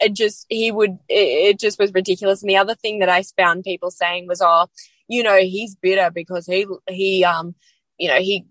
it 0.00 0.14
just, 0.14 0.46
he 0.48 0.70
would, 0.70 0.98
it, 1.08 1.54
it 1.54 1.60
just 1.60 1.78
was 1.78 1.92
ridiculous. 1.94 2.42
And 2.42 2.50
the 2.50 2.56
other 2.56 2.74
thing 2.74 2.98
that 2.98 3.08
I 3.08 3.22
found 3.36 3.64
people 3.64 3.90
saying 3.90 4.26
was, 4.26 4.42
oh, 4.42 4.66
you 5.08 5.22
know, 5.22 5.36
he's 5.38 5.74
bitter 5.76 6.10
because 6.10 6.46
he, 6.46 6.66
he, 6.88 7.24
um, 7.24 7.54
you 7.98 8.08
know, 8.08 8.18
he 8.18 8.46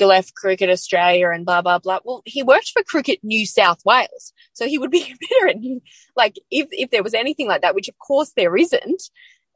left 0.00 0.34
Cricket 0.34 0.70
Australia 0.70 1.30
and 1.30 1.44
blah, 1.44 1.62
blah, 1.62 1.78
blah. 1.78 2.00
Well, 2.04 2.22
he 2.24 2.42
worked 2.42 2.70
for 2.70 2.82
Cricket 2.82 3.20
New 3.22 3.46
South 3.46 3.84
Wales. 3.84 4.32
So 4.52 4.66
he 4.66 4.78
would 4.78 4.90
be 4.90 5.00
bitter. 5.20 5.46
And 5.46 5.80
like, 6.16 6.36
if, 6.50 6.68
if 6.72 6.90
there 6.90 7.02
was 7.02 7.14
anything 7.14 7.48
like 7.48 7.62
that, 7.62 7.74
which 7.74 7.88
of 7.88 7.98
course 7.98 8.32
there 8.36 8.56
isn't, 8.56 9.02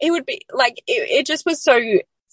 it 0.01 0.11
would 0.11 0.27
be 0.27 0.41
like 0.53 0.79
it, 0.87 1.11
it 1.11 1.27
just 1.27 1.45
was 1.47 1.63
so 1.63 1.79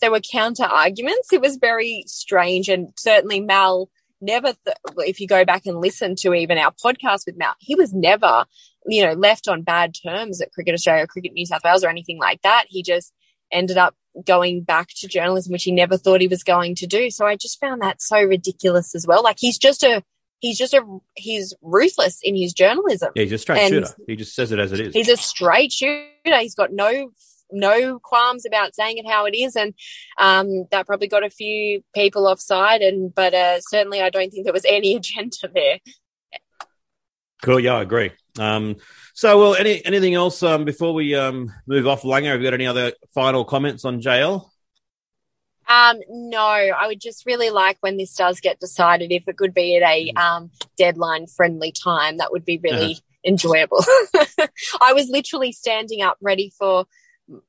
there 0.01 0.12
were 0.12 0.19
counter 0.19 0.63
arguments 0.63 1.32
it 1.34 1.41
was 1.41 1.58
very 1.58 2.03
strange 2.08 2.69
and 2.69 2.89
certainly 2.97 3.39
mal 3.39 3.89
never 4.21 4.53
th- 4.65 4.77
if 5.08 5.19
you 5.19 5.27
go 5.27 5.45
back 5.45 5.65
and 5.65 5.80
listen 5.80 6.15
to 6.15 6.34
even 6.34 6.58
our 6.58 6.71
podcast 6.71 7.25
with 7.25 7.38
mal 7.38 7.53
he 7.60 7.75
was 7.75 7.93
never 7.93 8.45
you 8.88 9.06
know 9.06 9.13
left 9.13 9.47
on 9.47 9.62
bad 9.63 9.93
terms 10.06 10.41
at 10.41 10.51
cricket 10.51 10.73
australia 10.73 11.03
or 11.03 11.08
cricket 11.08 11.34
new 11.34 11.45
south 11.45 11.62
wales 11.63 11.84
or 11.84 11.89
anything 11.89 12.17
like 12.19 12.41
that 12.41 12.65
he 12.69 12.82
just 12.84 13.13
ended 13.51 13.77
up 13.77 13.95
going 14.25 14.62
back 14.63 14.88
to 14.95 15.08
journalism 15.08 15.51
which 15.51 15.63
he 15.63 15.71
never 15.71 15.97
thought 15.97 16.21
he 16.21 16.27
was 16.27 16.43
going 16.43 16.73
to 16.75 16.88
do 16.88 17.10
so 17.12 17.25
i 17.27 17.36
just 17.36 17.60
found 17.60 17.82
that 17.82 18.01
so 18.01 18.19
ridiculous 18.21 18.95
as 18.95 19.06
well 19.06 19.21
like 19.23 19.38
he's 19.39 19.58
just 19.60 19.84
a 19.84 20.03
he's 20.39 20.58
just 20.58 20.73
a 20.73 20.82
he's 21.15 21.53
ruthless 21.62 22.19
in 22.23 22.36
his 22.36 22.53
journalism 22.53 23.10
Yeah, 23.15 23.23
he's 23.23 23.32
a 23.34 23.38
straight 23.39 23.60
And- 23.60 23.69
shooter. 23.86 23.95
He 24.08 24.15
just 24.15 24.36
says 24.36 24.51
it 24.51 24.60
as 24.60 24.71
it 24.71 24.80
is. 24.80 24.93
He's 24.93 25.10
a 25.10 25.17
straight 25.17 25.71
shooter. 25.71 26.06
He's 26.39 26.53
got 26.56 26.71
no 26.71 27.10
no 27.52 28.00
qualms 28.00 28.46
about 28.46 28.76
saying 28.76 28.98
it 28.98 29.08
how 29.08 29.26
it 29.26 29.36
is, 29.36 29.56
and 29.56 29.74
um, 30.18 30.66
that 30.72 30.88
probably 30.88 31.08
got 31.08 31.24
a 31.24 31.30
few 31.30 31.84
people 31.94 32.28
offside. 32.28 32.82
And 32.82 33.14
but 33.14 33.34
uh, 33.34 33.62
certainly, 33.62 34.02
I 34.02 34.10
don't 34.10 34.30
think 34.30 34.46
there 34.46 34.54
was 34.54 34.66
any 34.70 34.96
agenda 34.96 35.50
there. 35.54 35.80
Cool. 37.42 37.60
Yeah, 37.60 37.76
I 37.76 37.82
agree. 37.84 38.12
Um, 38.40 38.78
so, 39.14 39.40
well, 39.40 39.56
any 39.56 39.84
anything 39.86 40.14
else 40.14 40.44
um, 40.44 40.66
before 40.66 40.94
we 40.94 41.16
um, 41.16 41.52
move 41.66 41.88
off, 41.88 42.04
Langer? 42.04 42.32
Have 42.32 42.42
you 42.42 42.48
got 42.48 42.54
any 42.54 42.68
other 42.68 42.94
final 43.14 43.46
comments 43.46 43.86
on 43.86 44.02
JL? 44.02 44.50
Um, 45.68 45.98
no, 46.10 46.40
I 46.40 46.88
would 46.88 47.02
just 47.02 47.26
really 47.26 47.50
like 47.50 47.78
when 47.82 47.98
this 47.98 48.16
does 48.16 48.40
get 48.40 48.60
decided, 48.60 49.12
if 49.12 49.28
it 49.28 49.38
could 49.38 49.54
be 49.54 49.76
at 49.76 49.84
a 49.84 50.12
um, 50.12 50.50
deadline 50.78 51.28
friendly 51.28 51.74
time, 51.74 52.18
that 52.18 52.32
would 52.32 52.46
be 52.46 52.58
really 52.64 53.00
enjoyable. 53.26 53.84
I 54.82 54.94
was 54.94 55.10
literally 55.10 55.52
standing 55.52 56.02
up 56.02 56.18
ready 56.22 56.54
for 56.58 56.86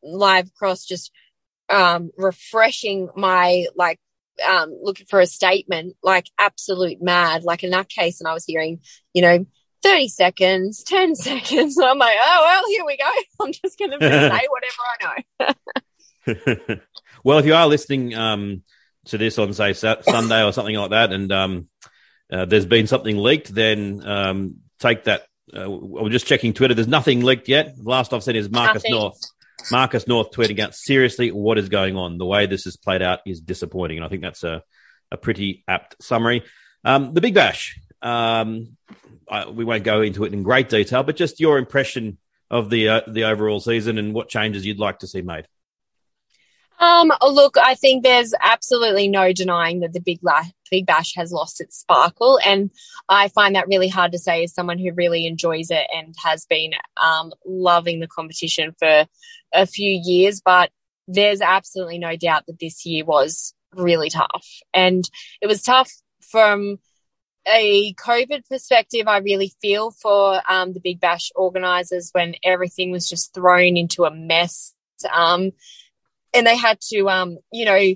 live 0.03 0.53
cross, 0.55 0.85
just 0.85 1.13
um, 1.69 2.11
refreshing 2.17 3.09
my 3.17 3.67
like 3.77 3.99
um, 4.47 4.77
looking 4.83 5.07
for 5.07 5.21
a 5.21 5.27
statement, 5.27 5.97
like 6.03 6.27
absolute 6.39 7.03
mad, 7.03 7.45
like 7.45 7.65
in 7.65 7.71
that 7.71 7.89
case 7.89 8.21
and 8.21 8.29
I 8.29 8.35
was 8.35 8.45
hearing, 8.45 8.81
you 9.13 9.23
know. 9.23 9.47
30 9.85 10.09
seconds, 10.09 10.83
10 10.83 11.15
seconds. 11.15 11.77
And 11.77 11.87
I'm 11.87 11.99
like, 11.99 12.17
oh, 12.21 12.43
well, 12.45 12.63
here 12.69 12.85
we 12.85 12.97
go. 12.97 13.11
I'm 13.45 13.53
just 13.53 13.79
going 13.79 13.93
to 13.99 13.99
say 14.01 14.49
whatever 14.51 15.23
I 15.39 15.55
know. 16.67 16.77
well, 17.23 17.39
if 17.39 17.47
you 17.47 17.55
are 17.55 17.69
listening 17.69 18.13
um, 18.13 18.65
to 19.05 19.19
this 19.19 19.39
on, 19.39 19.53
say, 19.53 19.73
Sa- 19.75 20.03
Sunday 20.03 20.43
or 20.43 20.53
something 20.53 20.75
like 20.75 20.91
that, 20.91 21.13
and 21.13 21.31
um, 21.31 21.69
uh, 22.33 22.45
there's 22.45 22.67
been 22.67 22.87
something 22.87 23.17
leaked, 23.17 23.55
then 23.55 24.05
um, 24.05 24.57
take 24.79 25.05
that. 25.05 25.27
Uh, 25.57 25.71
we're 25.71 26.11
just 26.11 26.27
checking 26.27 26.53
Twitter. 26.53 26.75
There's 26.75 26.89
nothing 26.89 27.23
leaked 27.23 27.49
yet. 27.49 27.77
The 27.77 27.89
last 27.89 28.13
I've 28.13 28.23
seen 28.23 28.37
is 28.37 28.51
Marcus 28.51 28.83
Nothing. 28.83 28.93
North. 28.93 29.21
Marcus 29.71 30.07
North 30.07 30.31
tweeting 30.31 30.59
out, 30.61 30.75
seriously, 30.75 31.31
what 31.31 31.59
is 31.59 31.69
going 31.69 31.97
on? 31.97 32.19
The 32.19 32.27
way 32.27 32.47
this 32.47 32.65
has 32.65 32.77
played 32.77 33.03
out 33.03 33.21
is 33.27 33.41
disappointing. 33.41 33.99
And 33.99 34.05
I 34.05 34.09
think 34.09 34.23
that's 34.23 34.45
a, 34.45 34.63
a 35.11 35.17
pretty 35.17 35.65
apt 35.69 36.03
summary. 36.03 36.45
Um, 36.85 37.15
the 37.15 37.21
Big 37.21 37.35
Bash. 37.35 37.79
Um, 38.01 38.77
I, 39.29 39.49
we 39.49 39.65
won't 39.65 39.85
go 39.85 40.01
into 40.01 40.25
it 40.25 40.33
in 40.33 40.43
great 40.43 40.69
detail, 40.69 41.03
but 41.03 41.17
just 41.17 41.41
your 41.41 41.59
impression 41.59 42.19
of 42.51 42.71
the 42.71 42.89
uh, 42.89 43.01
the 43.07 43.25
overall 43.25 43.61
season 43.61 43.99
and 43.99 44.15
what 44.15 44.29
changes 44.29 44.65
you'd 44.65 44.79
like 44.79 45.01
to 45.01 45.07
see 45.07 45.21
made. 45.21 45.47
Um, 46.81 47.13
look, 47.23 47.57
I 47.59 47.75
think 47.75 48.03
there's 48.03 48.35
absolutely 48.41 49.09
no 49.09 49.33
denying 49.33 49.81
that 49.81 49.93
the 49.93 50.01
Big, 50.01 50.21
La- 50.23 50.45
Big 50.71 50.87
Bash 50.87 51.15
has 51.17 51.33
lost 51.33 51.61
its 51.61 51.79
sparkle. 51.79 52.39
And 52.45 52.71
I 53.09 53.29
find 53.29 53.57
that 53.57 53.69
really 53.69 53.89
hard 53.89 54.13
to 54.13 54.19
say 54.19 54.45
as 54.45 54.55
someone 54.55 54.79
who 54.79 54.93
really 54.93 55.27
enjoys 55.27 55.71
it 55.71 55.87
and 55.93 56.15
has 56.23 56.47
been 56.47 56.73
um, 57.03 57.33
loving 57.45 58.01
the 58.01 58.07
competition 58.07 58.75
for 58.79 59.07
a 59.53 59.67
few 59.67 60.01
years. 60.03 60.41
But 60.45 60.71
there's 61.09 61.41
absolutely 61.41 61.99
no 61.99 62.17
doubt 62.17 62.45
that 62.47 62.61
this 62.61 62.87
year 62.87 63.05
was 63.05 63.55
really 63.75 64.11
tough. 64.11 64.47
And 64.73 65.09
it 65.41 65.47
was 65.47 65.63
tough 65.63 65.91
from 66.31 66.79
a 67.47 67.95
COVID 67.95 68.43
perspective. 68.49 69.09
I 69.09 69.19
really 69.19 69.53
feel 69.61 69.91
for 69.91 70.41
um, 70.49 70.75
the 70.75 70.81
Big 70.81 71.01
Bash 71.01 71.31
organizers 71.35 72.11
when 72.13 72.35
everything 72.45 72.91
was 72.91 73.09
just 73.09 73.35
thrown 73.35 73.77
into 73.77 74.05
a 74.05 74.15
mess. 74.15 74.75
Um, 75.13 75.53
and 76.39 76.47
they 76.47 76.57
had 76.57 76.81
to, 76.81 77.09
um, 77.11 77.39
you 77.53 77.65
know, 77.65 77.95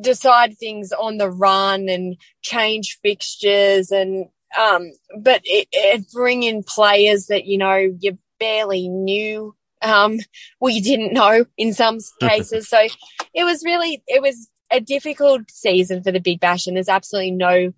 decide 0.00 0.58
things 0.58 0.92
on 0.92 1.18
the 1.18 1.30
run 1.30 1.88
and 1.88 2.16
change 2.42 2.98
fixtures 3.00 3.90
and, 3.90 4.26
um, 4.58 4.90
but 5.18 5.40
it, 5.44 5.68
it 5.72 6.04
bring 6.12 6.42
in 6.42 6.62
players 6.62 7.26
that, 7.26 7.44
you 7.46 7.56
know, 7.56 7.76
you 7.76 8.18
barely 8.40 8.88
knew, 8.88 9.54
um, 9.82 10.18
well, 10.60 10.74
you 10.74 10.82
didn't 10.82 11.14
know 11.14 11.46
in 11.56 11.72
some 11.72 11.98
cases. 12.20 12.68
so 12.68 12.86
it 13.32 13.44
was 13.44 13.64
really, 13.64 14.02
it 14.06 14.20
was 14.20 14.48
a 14.70 14.80
difficult 14.80 15.50
season 15.50 16.02
for 16.02 16.10
the 16.10 16.20
Big 16.20 16.40
Bash 16.40 16.66
and 16.66 16.76
there's 16.76 16.88
absolutely 16.88 17.30
no, 17.30 17.72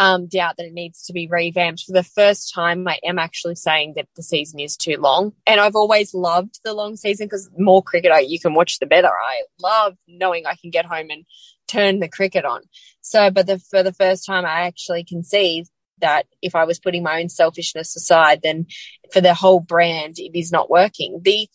um, 0.00 0.28
doubt 0.28 0.56
that 0.56 0.64
it 0.64 0.72
needs 0.72 1.02
to 1.02 1.12
be 1.12 1.28
revamped. 1.28 1.84
For 1.84 1.92
the 1.92 2.02
first 2.02 2.54
time, 2.54 2.88
I 2.88 2.98
am 3.04 3.18
actually 3.18 3.56
saying 3.56 3.92
that 3.96 4.08
the 4.16 4.22
season 4.22 4.58
is 4.58 4.74
too 4.74 4.96
long. 4.96 5.34
And 5.46 5.60
I've 5.60 5.76
always 5.76 6.14
loved 6.14 6.58
the 6.64 6.72
long 6.72 6.96
season 6.96 7.26
because 7.26 7.50
more 7.58 7.82
cricket 7.82 8.10
I, 8.10 8.20
you 8.20 8.40
can 8.40 8.54
watch, 8.54 8.78
the 8.78 8.86
better. 8.86 9.10
I 9.10 9.42
love 9.60 9.98
knowing 10.08 10.46
I 10.46 10.54
can 10.54 10.70
get 10.70 10.86
home 10.86 11.10
and 11.10 11.26
turn 11.68 12.00
the 12.00 12.08
cricket 12.08 12.46
on. 12.46 12.62
So, 13.02 13.30
but 13.30 13.46
the, 13.46 13.58
for 13.58 13.82
the 13.82 13.92
first 13.92 14.24
time, 14.24 14.46
I 14.46 14.62
actually 14.62 15.04
can 15.04 15.22
see 15.22 15.66
that 15.98 16.24
if 16.40 16.54
I 16.54 16.64
was 16.64 16.80
putting 16.80 17.02
my 17.02 17.20
own 17.20 17.28
selfishness 17.28 17.94
aside, 17.94 18.40
then 18.42 18.68
for 19.12 19.20
the 19.20 19.34
whole 19.34 19.60
brand, 19.60 20.14
it 20.18 20.34
is 20.34 20.50
not 20.50 20.70
working. 20.70 21.20
The, 21.22 21.46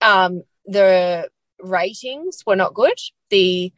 um, 0.00 0.42
the 0.64 1.28
ratings 1.60 2.44
were 2.46 2.56
not 2.56 2.72
good. 2.72 2.98
The 3.28 3.74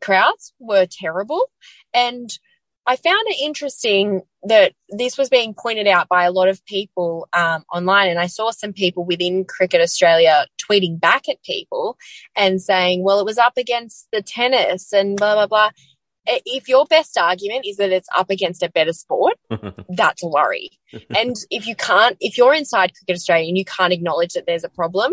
crowds 0.00 0.54
were 0.58 0.86
terrible. 0.90 1.50
And 1.92 2.30
I 2.86 2.96
found 2.96 3.22
it 3.26 3.40
interesting 3.40 4.22
that 4.44 4.72
this 4.88 5.18
was 5.18 5.28
being 5.28 5.54
pointed 5.54 5.86
out 5.86 6.08
by 6.08 6.24
a 6.24 6.32
lot 6.32 6.48
of 6.48 6.64
people 6.64 7.28
um, 7.32 7.64
online, 7.72 8.08
and 8.08 8.18
I 8.18 8.26
saw 8.26 8.50
some 8.50 8.72
people 8.72 9.04
within 9.04 9.44
Cricket 9.44 9.80
Australia 9.80 10.46
tweeting 10.58 10.98
back 10.98 11.28
at 11.28 11.42
people 11.42 11.98
and 12.36 12.60
saying, 12.60 13.04
"Well, 13.04 13.20
it 13.20 13.26
was 13.26 13.38
up 13.38 13.56
against 13.56 14.08
the 14.12 14.22
tennis 14.22 14.92
and 14.92 15.16
blah 15.16 15.34
blah 15.34 15.46
blah." 15.46 15.70
If 16.26 16.68
your 16.68 16.86
best 16.86 17.18
argument 17.18 17.66
is 17.66 17.76
that 17.78 17.90
it's 17.90 18.08
up 18.16 18.30
against 18.30 18.62
a 18.62 18.70
better 18.70 18.92
sport, 18.92 19.34
that's 19.88 20.22
a 20.22 20.28
worry. 20.28 20.70
and 21.16 21.36
if 21.50 21.66
you 21.66 21.74
can't, 21.74 22.16
if 22.20 22.38
you're 22.38 22.54
inside 22.54 22.94
Cricket 22.94 23.16
Australia 23.16 23.48
and 23.48 23.58
you 23.58 23.64
can't 23.64 23.92
acknowledge 23.92 24.34
that 24.34 24.44
there's 24.46 24.64
a 24.64 24.68
problem, 24.68 25.12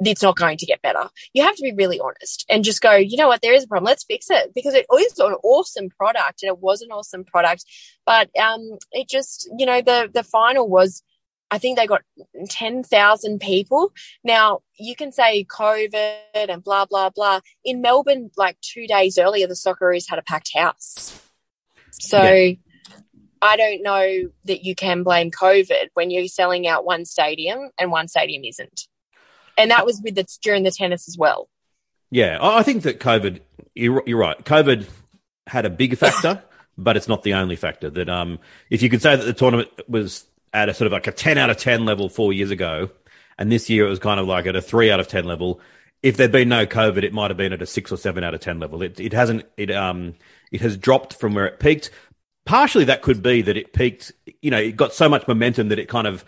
it's 0.00 0.22
not 0.22 0.36
going 0.36 0.56
to 0.58 0.66
get 0.66 0.82
better. 0.82 1.08
You 1.32 1.42
have 1.42 1.56
to 1.56 1.62
be 1.62 1.72
really 1.72 2.00
honest 2.00 2.44
and 2.48 2.64
just 2.64 2.80
go, 2.80 2.94
you 2.94 3.16
know 3.16 3.28
what, 3.28 3.42
there 3.42 3.54
is 3.54 3.64
a 3.64 3.68
problem. 3.68 3.86
Let's 3.86 4.04
fix 4.04 4.30
it 4.30 4.52
because 4.54 4.74
it 4.74 4.86
is 4.98 5.18
an 5.18 5.34
awesome 5.42 5.88
product 5.90 6.42
and 6.42 6.48
it 6.48 6.58
was 6.58 6.82
an 6.82 6.90
awesome 6.90 7.24
product. 7.24 7.64
But 8.06 8.30
um, 8.38 8.78
it 8.92 9.08
just, 9.08 9.48
you 9.58 9.66
know, 9.66 9.80
the 9.80 10.10
the 10.12 10.22
final 10.22 10.68
was, 10.68 11.02
I 11.50 11.58
think 11.58 11.78
they 11.78 11.86
got 11.86 12.02
ten 12.48 12.82
thousand 12.82 13.40
people. 13.40 13.92
Now 14.22 14.60
you 14.78 14.96
can 14.96 15.12
say 15.12 15.44
COVID 15.44 16.16
and 16.34 16.64
blah 16.64 16.86
blah 16.86 17.10
blah. 17.10 17.40
In 17.64 17.80
Melbourne, 17.80 18.30
like 18.36 18.60
two 18.60 18.86
days 18.86 19.18
earlier, 19.18 19.46
the 19.46 19.54
Socceroos 19.54 20.08
had 20.08 20.18
a 20.18 20.22
packed 20.22 20.50
house. 20.54 21.20
So. 21.92 22.22
Yeah. 22.22 22.54
I 23.42 23.58
don't 23.58 23.82
know 23.82 24.30
that 24.46 24.64
you 24.64 24.74
can 24.74 25.02
blame 25.02 25.30
COVID 25.30 25.88
when 25.92 26.10
you're 26.10 26.28
selling 26.28 26.66
out 26.66 26.86
one 26.86 27.04
stadium 27.04 27.68
and 27.78 27.90
one 27.90 28.08
stadium 28.08 28.42
isn't 28.42 28.86
and 29.56 29.70
that 29.70 29.86
was 29.86 30.00
with 30.02 30.14
the 30.14 30.26
during 30.42 30.62
the 30.62 30.70
tennis 30.70 31.08
as 31.08 31.16
well. 31.18 31.48
Yeah, 32.10 32.38
I 32.40 32.58
I 32.58 32.62
think 32.62 32.82
that 32.84 33.00
COVID. 33.00 33.40
You're, 33.74 34.04
you're 34.06 34.18
right. 34.18 34.38
COVID 34.44 34.88
had 35.48 35.66
a 35.66 35.70
big 35.70 35.96
factor, 35.98 36.42
but 36.78 36.96
it's 36.96 37.08
not 37.08 37.24
the 37.24 37.34
only 37.34 37.56
factor. 37.56 37.90
That 37.90 38.08
um, 38.08 38.38
if 38.70 38.82
you 38.82 38.88
could 38.88 39.02
say 39.02 39.16
that 39.16 39.24
the 39.24 39.32
tournament 39.32 39.68
was 39.88 40.24
at 40.52 40.68
a 40.68 40.74
sort 40.74 40.86
of 40.86 40.92
like 40.92 41.06
a 41.06 41.12
ten 41.12 41.38
out 41.38 41.50
of 41.50 41.56
ten 41.56 41.84
level 41.84 42.08
four 42.08 42.32
years 42.32 42.50
ago, 42.50 42.90
and 43.38 43.50
this 43.50 43.68
year 43.68 43.86
it 43.86 43.90
was 43.90 43.98
kind 43.98 44.20
of 44.20 44.26
like 44.26 44.46
at 44.46 44.56
a 44.56 44.62
three 44.62 44.90
out 44.90 45.00
of 45.00 45.08
ten 45.08 45.24
level. 45.24 45.60
If 46.02 46.16
there'd 46.16 46.30
been 46.30 46.50
no 46.50 46.66
COVID, 46.66 47.02
it 47.02 47.12
might 47.12 47.30
have 47.30 47.38
been 47.38 47.52
at 47.52 47.62
a 47.62 47.66
six 47.66 47.90
or 47.90 47.96
seven 47.96 48.22
out 48.22 48.34
of 48.34 48.40
ten 48.40 48.60
level. 48.60 48.82
It 48.82 49.00
it 49.00 49.12
hasn't. 49.12 49.44
It 49.56 49.70
um 49.70 50.14
it 50.52 50.60
has 50.60 50.76
dropped 50.76 51.14
from 51.14 51.34
where 51.34 51.46
it 51.46 51.58
peaked. 51.58 51.90
Partially, 52.44 52.84
that 52.84 53.02
could 53.02 53.22
be 53.22 53.42
that 53.42 53.56
it 53.56 53.72
peaked. 53.72 54.12
You 54.40 54.50
know, 54.50 54.58
it 54.58 54.76
got 54.76 54.94
so 54.94 55.08
much 55.08 55.26
momentum 55.26 55.68
that 55.70 55.78
it 55.78 55.88
kind 55.88 56.06
of 56.06 56.24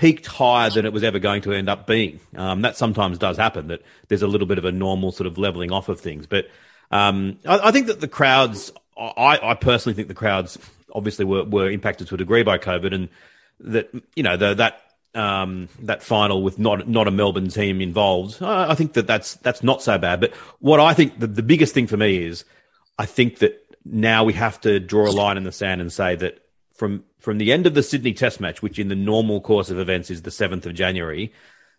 peaked 0.00 0.24
higher 0.24 0.70
than 0.70 0.86
it 0.86 0.94
was 0.94 1.04
ever 1.04 1.18
going 1.18 1.42
to 1.42 1.52
end 1.52 1.68
up 1.68 1.86
being. 1.86 2.20
Um, 2.34 2.62
that 2.62 2.74
sometimes 2.74 3.18
does 3.18 3.36
happen. 3.36 3.68
That 3.68 3.82
there's 4.08 4.22
a 4.22 4.26
little 4.26 4.46
bit 4.46 4.56
of 4.56 4.64
a 4.64 4.72
normal 4.72 5.12
sort 5.12 5.26
of 5.26 5.36
leveling 5.36 5.72
off 5.72 5.90
of 5.90 6.00
things. 6.00 6.26
But 6.26 6.48
um, 6.90 7.38
I, 7.46 7.68
I, 7.68 7.70
think 7.70 7.86
that 7.88 8.00
the 8.00 8.08
crowds. 8.08 8.72
I, 8.98 9.38
I, 9.42 9.54
personally 9.54 9.94
think 9.94 10.08
the 10.08 10.14
crowds 10.14 10.58
obviously 10.94 11.26
were, 11.26 11.44
were 11.44 11.70
impacted 11.70 12.08
to 12.08 12.14
a 12.14 12.18
degree 12.18 12.42
by 12.42 12.56
COVID, 12.56 12.94
and 12.94 13.08
that 13.60 13.90
you 14.16 14.22
know 14.22 14.38
the, 14.38 14.54
that 14.54 14.80
um, 15.14 15.68
that 15.80 16.02
final 16.02 16.42
with 16.42 16.58
not 16.58 16.88
not 16.88 17.06
a 17.06 17.10
Melbourne 17.10 17.48
team 17.48 17.82
involved. 17.82 18.42
I, 18.42 18.70
I 18.70 18.74
think 18.76 18.94
that 18.94 19.06
that's 19.06 19.34
that's 19.36 19.62
not 19.62 19.82
so 19.82 19.98
bad. 19.98 20.18
But 20.20 20.32
what 20.60 20.80
I 20.80 20.94
think 20.94 21.20
the, 21.20 21.26
the 21.26 21.42
biggest 21.42 21.74
thing 21.74 21.86
for 21.86 21.98
me 21.98 22.24
is, 22.24 22.46
I 22.98 23.04
think 23.04 23.40
that 23.40 23.62
now 23.84 24.24
we 24.24 24.32
have 24.32 24.58
to 24.62 24.80
draw 24.80 25.10
a 25.10 25.12
line 25.12 25.36
in 25.36 25.44
the 25.44 25.52
sand 25.52 25.82
and 25.82 25.92
say 25.92 26.16
that 26.16 26.42
from 26.72 27.04
from 27.20 27.38
the 27.38 27.52
end 27.52 27.66
of 27.66 27.74
the 27.74 27.82
Sydney 27.82 28.12
Test 28.12 28.40
match, 28.40 28.62
which 28.62 28.78
in 28.78 28.88
the 28.88 28.96
normal 28.96 29.40
course 29.40 29.70
of 29.70 29.78
events 29.78 30.10
is 30.10 30.22
the 30.22 30.30
seventh 30.30 30.66
of 30.66 30.74
January, 30.74 31.32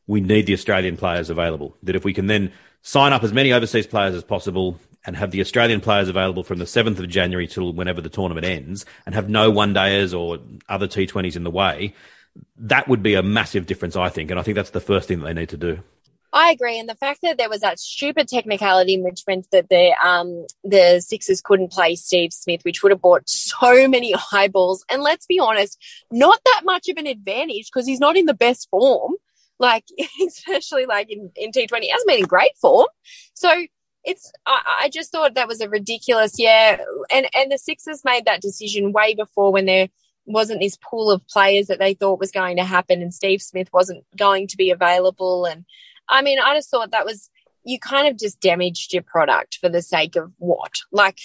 we 0.07 0.21
need 0.21 0.45
the 0.45 0.53
Australian 0.53 0.97
players 0.97 1.29
available. 1.29 1.75
That 1.83 1.95
if 1.95 2.05
we 2.05 2.13
can 2.13 2.27
then 2.27 2.51
sign 2.81 3.13
up 3.13 3.23
as 3.23 3.33
many 3.33 3.51
overseas 3.51 3.87
players 3.87 4.15
as 4.15 4.23
possible 4.23 4.79
and 5.05 5.15
have 5.15 5.31
the 5.31 5.41
Australian 5.41 5.81
players 5.81 6.09
available 6.09 6.43
from 6.43 6.59
the 6.59 6.65
7th 6.65 6.99
of 6.99 7.09
January 7.09 7.47
till 7.47 7.73
whenever 7.73 8.01
the 8.01 8.09
tournament 8.09 8.45
ends 8.45 8.85
and 9.05 9.15
have 9.15 9.29
no 9.29 9.49
one 9.49 9.73
dayers 9.73 10.17
or 10.17 10.39
other 10.69 10.87
T20s 10.87 11.35
in 11.35 11.43
the 11.43 11.51
way, 11.51 11.93
that 12.57 12.87
would 12.87 13.03
be 13.03 13.15
a 13.15 13.23
massive 13.23 13.65
difference, 13.65 13.95
I 13.95 14.09
think. 14.09 14.31
And 14.31 14.39
I 14.39 14.43
think 14.43 14.55
that's 14.55 14.69
the 14.69 14.79
first 14.79 15.07
thing 15.07 15.19
that 15.19 15.25
they 15.25 15.33
need 15.33 15.49
to 15.49 15.57
do. 15.57 15.79
I 16.33 16.51
agree, 16.51 16.79
and 16.79 16.87
the 16.87 16.95
fact 16.95 17.19
that 17.23 17.37
there 17.37 17.49
was 17.49 17.59
that 17.59 17.79
stupid 17.79 18.29
technicality, 18.29 18.99
which 19.01 19.23
meant 19.27 19.47
that 19.51 19.67
the 19.69 19.93
um 20.03 20.45
the 20.63 21.01
Sixers 21.01 21.41
couldn't 21.41 21.71
play 21.71 21.95
Steve 21.95 22.31
Smith, 22.31 22.63
which 22.63 22.81
would 22.81 22.91
have 22.91 23.01
brought 23.01 23.27
so 23.29 23.87
many 23.87 24.15
eyeballs. 24.31 24.85
And 24.89 25.01
let's 25.01 25.25
be 25.25 25.39
honest, 25.39 25.77
not 26.09 26.39
that 26.45 26.61
much 26.63 26.87
of 26.87 26.97
an 26.97 27.07
advantage 27.07 27.69
because 27.71 27.85
he's 27.85 27.99
not 27.99 28.15
in 28.15 28.25
the 28.25 28.33
best 28.33 28.69
form. 28.69 29.15
Like 29.59 29.85
especially 30.27 30.85
like 30.85 31.11
in 31.11 31.31
in 31.35 31.51
T 31.51 31.67
Twenty, 31.67 31.87
he 31.87 31.91
hasn't 31.91 32.07
been 32.07 32.19
in 32.19 32.25
great 32.25 32.55
form. 32.61 32.87
So 33.33 33.65
it's 34.03 34.31
I, 34.45 34.83
I 34.83 34.89
just 34.89 35.11
thought 35.11 35.35
that 35.35 35.49
was 35.49 35.59
a 35.59 35.69
ridiculous, 35.69 36.39
yeah. 36.39 36.77
And 37.13 37.27
and 37.35 37.51
the 37.51 37.57
Sixers 37.57 38.05
made 38.05 38.25
that 38.25 38.41
decision 38.41 38.93
way 38.93 39.15
before 39.15 39.51
when 39.51 39.65
there 39.65 39.89
wasn't 40.25 40.61
this 40.61 40.77
pool 40.77 41.11
of 41.11 41.27
players 41.27 41.67
that 41.67 41.79
they 41.79 41.93
thought 41.93 42.19
was 42.19 42.31
going 42.31 42.57
to 42.57 42.63
happen, 42.63 43.01
and 43.01 43.13
Steve 43.13 43.41
Smith 43.41 43.67
wasn't 43.73 44.05
going 44.15 44.47
to 44.47 44.57
be 44.57 44.71
available, 44.71 45.45
and 45.45 45.65
I 46.11 46.21
mean, 46.21 46.39
I 46.39 46.55
just 46.55 46.69
thought 46.69 46.91
that 46.91 47.05
was, 47.05 47.29
you 47.63 47.79
kind 47.79 48.07
of 48.07 48.19
just 48.19 48.39
damaged 48.39 48.93
your 48.93 49.03
product 49.03 49.57
for 49.59 49.69
the 49.69 49.81
sake 49.81 50.15
of 50.15 50.31
what? 50.37 50.73
Like, 50.91 51.17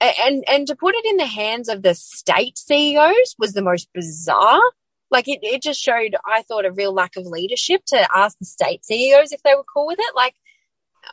and, 0.00 0.44
and 0.46 0.66
to 0.68 0.76
put 0.76 0.94
it 0.94 1.04
in 1.06 1.16
the 1.16 1.26
hands 1.26 1.68
of 1.68 1.82
the 1.82 1.94
state 1.94 2.56
CEOs 2.56 3.34
was 3.38 3.54
the 3.54 3.62
most 3.62 3.88
bizarre. 3.92 4.60
Like 5.10 5.26
it, 5.26 5.40
it 5.42 5.62
just 5.62 5.80
showed, 5.80 6.14
I 6.24 6.42
thought, 6.42 6.66
a 6.66 6.72
real 6.72 6.92
lack 6.92 7.16
of 7.16 7.24
leadership 7.24 7.82
to 7.88 8.06
ask 8.14 8.38
the 8.38 8.44
state 8.44 8.84
CEOs 8.84 9.32
if 9.32 9.42
they 9.42 9.54
were 9.54 9.64
cool 9.64 9.86
with 9.86 9.98
it. 9.98 10.14
Like, 10.14 10.34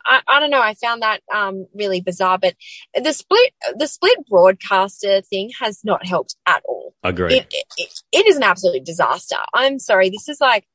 I, 0.06 0.22
I 0.28 0.40
don't 0.40 0.50
know. 0.50 0.62
I 0.62 0.74
found 0.74 1.02
that 1.02 1.22
um, 1.34 1.68
really 1.74 2.02
bizarre, 2.02 2.38
but 2.38 2.56
the 3.02 3.14
split 3.14 3.54
the 3.76 3.88
split 3.88 4.18
broadcaster 4.28 5.22
thing 5.22 5.52
has 5.60 5.82
not 5.84 6.06
helped 6.06 6.36
at 6.46 6.64
all. 6.68 6.94
Agree. 7.04 7.36
It, 7.36 7.54
it, 7.78 8.02
it 8.12 8.28
is 8.28 8.36
an 8.36 8.44
absolute 8.44 8.84
disaster. 8.84 9.38
I'm 9.54 9.80
sorry. 9.80 10.10
This 10.10 10.28
is 10.28 10.42
like 10.42 10.66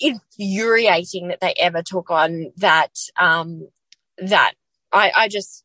infuriating 0.00 1.28
that 1.28 1.40
they 1.40 1.54
ever 1.60 1.82
took 1.82 2.10
on 2.10 2.52
that 2.56 2.98
um 3.18 3.68
that 4.18 4.54
i 4.92 5.12
i 5.16 5.28
just 5.28 5.64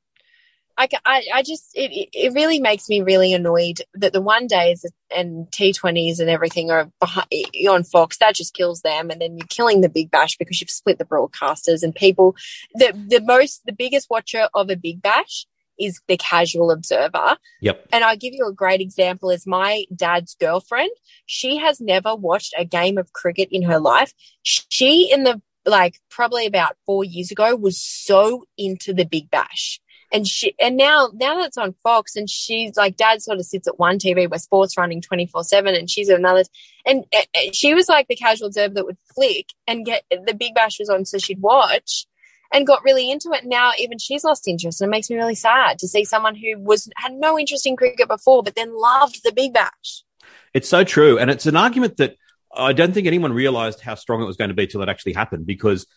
I, 0.78 0.88
I, 1.06 1.24
I 1.36 1.44
just 1.44 1.72
it, 1.76 2.10
it 2.14 2.34
really 2.34 2.60
makes 2.60 2.90
me 2.90 3.02
really 3.02 3.34
annoyed 3.34 3.82
that 3.94 4.14
the 4.14 4.22
one 4.22 4.48
days 4.48 4.86
and 5.16 5.48
T20s 5.52 6.20
and 6.20 6.30
everything 6.30 6.72
are 6.72 6.90
behind, 7.00 7.28
on 7.70 7.84
Fox. 7.84 8.18
That 8.18 8.36
just 8.36 8.56
kills 8.56 8.82
them, 8.82 9.12
and 9.12 9.22
then 9.22 9.38
you're 9.38 9.48
killing 9.48 9.82
the 9.82 9.90
Big 9.90 10.10
Bash 10.10 10.36
because 10.38 10.60
you've 10.60 10.72
split 10.72 10.98
the 10.98 11.06
broadcasters 11.06 11.84
and 11.84 11.94
people. 11.94 12.36
The 12.74 12.92
the 13.08 13.22
most 13.22 13.62
the 13.66 13.74
biggest 13.74 14.10
watcher 14.10 14.50
of 14.54 14.70
a 14.70 14.76
Big 14.76 15.02
Bash 15.02 15.46
is 15.80 16.02
the 16.08 16.18
casual 16.18 16.72
observer. 16.72 17.38
Yep. 17.62 17.88
And 17.92 18.04
I'll 18.04 18.18
give 18.18 18.34
you 18.34 18.48
a 18.48 18.54
great 18.54 18.82
example 18.82 19.30
is 19.30 19.48
my 19.48 19.86
dad's 19.96 20.36
girlfriend. 20.36 20.92
She 21.26 21.58
has 21.58 21.80
never 21.82 22.16
watched 22.16 22.54
a 22.58 22.66
game 22.66 22.98
of 22.98 23.14
cricket 23.14 23.50
in 23.52 23.64
her 23.64 23.80
life. 23.80 24.14
She 24.44 25.12
in 25.12 25.24
the 25.24 25.42
like 25.66 26.00
probably 26.10 26.46
about 26.46 26.76
four 26.86 27.04
years 27.04 27.32
ago 27.32 27.56
was 27.56 27.82
so 27.82 28.46
into 28.58 28.94
the 28.94 29.06
Big 29.06 29.30
Bash. 29.30 29.80
And 30.12 30.28
she, 30.28 30.54
and 30.60 30.78
now, 30.78 31.10
now 31.16 31.42
that's 31.42 31.58
on 31.58 31.74
Fox 31.82 32.16
and 32.16 32.30
she's 32.30 32.78
like, 32.78 32.98
dad 32.98 33.24
sort 33.24 33.40
of 33.40 33.46
sits 33.46 33.68
at 33.68 33.80
one 33.80 33.98
TV 33.98 34.30
where 34.30 34.38
sports 34.38 34.78
running 34.78 35.02
24 35.02 35.44
seven 35.44 35.74
and 35.74 35.90
she's 35.90 36.10
at 36.10 36.20
another. 36.20 36.44
And, 36.86 37.06
and 37.12 37.56
she 37.56 37.74
was 37.74 37.90
like 37.90 38.08
the 38.08 38.16
casual 38.16 38.48
observer 38.48 38.76
that 38.76 38.86
would 38.86 38.98
flick 39.16 39.48
and 39.66 39.86
get 39.86 40.04
the 40.12 40.36
Big 40.36 40.54
Bash 40.54 40.78
was 40.80 40.90
on. 40.90 41.06
So 41.06 41.18
she'd 41.18 41.42
watch 41.42 42.06
and 42.54 42.68
got 42.68 42.84
really 42.84 43.12
into 43.12 43.32
it. 43.32 43.44
Now 43.44 43.72
even 43.78 43.98
she's 43.98 44.24
lost 44.24 44.48
interest, 44.48 44.80
and 44.80 44.90
it 44.90 44.92
makes 44.92 45.10
me 45.10 45.18
really 45.18 45.36
sad 45.36 45.80
to 45.80 45.88
see 45.88 46.06
someone 46.06 46.36
who 46.36 46.60
was 46.60 46.90
had 46.96 47.14
no 47.14 47.38
interest 47.38 47.66
in 47.66 47.76
cricket 47.76 48.08
before, 48.08 48.44
but 48.44 48.56
then 48.56 48.74
loved 48.74 49.22
the 49.24 49.34
Big 49.34 49.54
Bash. 49.54 50.04
It's 50.54 50.70
so 50.70 50.84
true, 50.84 51.18
and 51.18 51.30
it's 51.30 51.48
an 51.48 51.58
argument 51.58 51.98
that 51.98 52.16
I 52.56 52.74
don't 52.74 52.94
think 52.94 53.08
anyone 53.08 53.34
realised 53.34 53.82
how 53.82 53.96
strong 53.96 54.22
it 54.22 54.26
was 54.26 54.38
going 54.38 54.50
to 54.50 54.56
be 54.56 54.68
till 54.68 54.84
it 54.84 54.90
actually 54.90 55.14
happened. 55.14 55.46
Because 55.46 55.88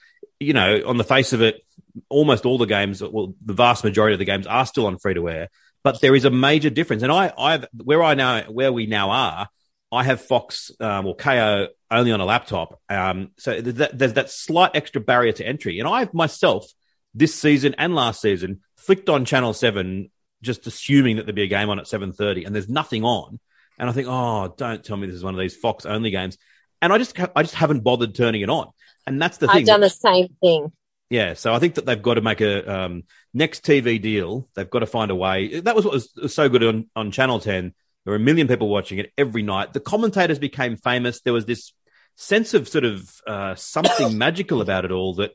you 0.40 0.54
know, 0.54 0.82
on 0.86 0.96
the 0.96 1.04
face 1.04 1.32
of 1.32 1.42
it, 1.42 1.62
almost 2.08 2.46
all 2.46 2.58
the 2.58 2.66
games, 2.66 3.02
well, 3.02 3.34
the 3.44 3.54
vast 3.54 3.84
majority 3.84 4.14
of 4.14 4.18
the 4.18 4.24
games 4.24 4.46
are 4.46 4.66
still 4.66 4.86
on 4.86 4.98
free 4.98 5.14
to 5.14 5.28
air. 5.28 5.48
But 5.82 6.00
there 6.00 6.16
is 6.16 6.24
a 6.24 6.30
major 6.30 6.70
difference, 6.70 7.02
and 7.02 7.12
I, 7.12 7.32
I've 7.38 7.66
where 7.72 8.02
I 8.02 8.14
now, 8.14 8.42
where 8.50 8.72
we 8.72 8.86
now 8.86 9.10
are, 9.10 9.48
I 9.92 10.04
have 10.04 10.20
Fox 10.20 10.70
um, 10.80 11.06
or 11.06 11.16
Kayo 11.16 11.68
only 11.90 12.12
on 12.12 12.20
a 12.20 12.24
laptop. 12.24 12.80
Um, 12.88 13.30
so 13.38 13.60
that, 13.60 13.96
there's 13.96 14.14
that 14.14 14.30
slight 14.30 14.72
extra 14.74 15.00
barrier 15.00 15.32
to 15.32 15.46
entry. 15.46 15.78
And 15.78 15.88
I 15.88 16.00
have 16.00 16.12
myself, 16.12 16.66
this 17.14 17.34
season 17.34 17.74
and 17.78 17.94
last 17.94 18.20
season, 18.20 18.60
flicked 18.76 19.08
on 19.08 19.24
Channel 19.24 19.52
7 19.52 20.10
just 20.42 20.66
assuming 20.66 21.16
that 21.16 21.26
there'd 21.26 21.36
be 21.36 21.42
a 21.42 21.48
game 21.48 21.70
on 21.70 21.78
at 21.78 21.86
7.30 21.86 22.46
and 22.46 22.54
there's 22.54 22.68
nothing 22.68 23.04
on. 23.04 23.38
And 23.78 23.88
I 23.88 23.92
think, 23.92 24.08
oh, 24.08 24.54
don't 24.56 24.84
tell 24.84 24.96
me 24.96 25.06
this 25.06 25.16
is 25.16 25.24
one 25.24 25.34
of 25.34 25.40
these 25.40 25.56
Fox 25.56 25.86
only 25.86 26.10
games. 26.10 26.36
And 26.82 26.92
I 26.92 26.98
just, 26.98 27.18
I 27.34 27.42
just 27.42 27.54
haven't 27.54 27.80
bothered 27.80 28.14
turning 28.14 28.42
it 28.42 28.50
on. 28.50 28.68
And 29.06 29.20
that's 29.20 29.38
the 29.38 29.46
thing. 29.46 29.58
I've 29.58 29.66
done 29.66 29.80
the 29.80 29.90
same 29.90 30.28
thing. 30.40 30.72
Yeah, 31.08 31.34
so 31.34 31.54
I 31.54 31.60
think 31.60 31.76
that 31.76 31.86
they've 31.86 32.02
got 32.02 32.14
to 32.14 32.20
make 32.20 32.40
a 32.40 32.80
um, 32.80 33.04
next 33.32 33.64
TV 33.64 34.02
deal. 34.02 34.48
They've 34.54 34.68
got 34.68 34.80
to 34.80 34.86
find 34.86 35.10
a 35.10 35.14
way. 35.14 35.60
That 35.60 35.76
was 35.76 35.84
what 35.84 35.94
was 35.94 36.34
so 36.34 36.48
good 36.48 36.64
on, 36.64 36.90
on 36.96 37.12
Channel 37.12 37.38
10 37.38 37.74
there 38.06 38.12
were 38.12 38.16
a 38.16 38.20
million 38.20 38.46
people 38.46 38.68
watching 38.68 38.98
it 38.98 39.12
every 39.18 39.42
night. 39.42 39.72
The 39.72 39.80
commentators 39.80 40.38
became 40.38 40.76
famous. 40.76 41.22
There 41.22 41.32
was 41.32 41.44
this 41.44 41.72
sense 42.14 42.54
of 42.54 42.68
sort 42.68 42.84
of 42.84 43.10
uh, 43.26 43.56
something 43.56 44.16
magical 44.26 44.60
about 44.60 44.84
it 44.84 44.92
all 44.92 45.14
that 45.14 45.32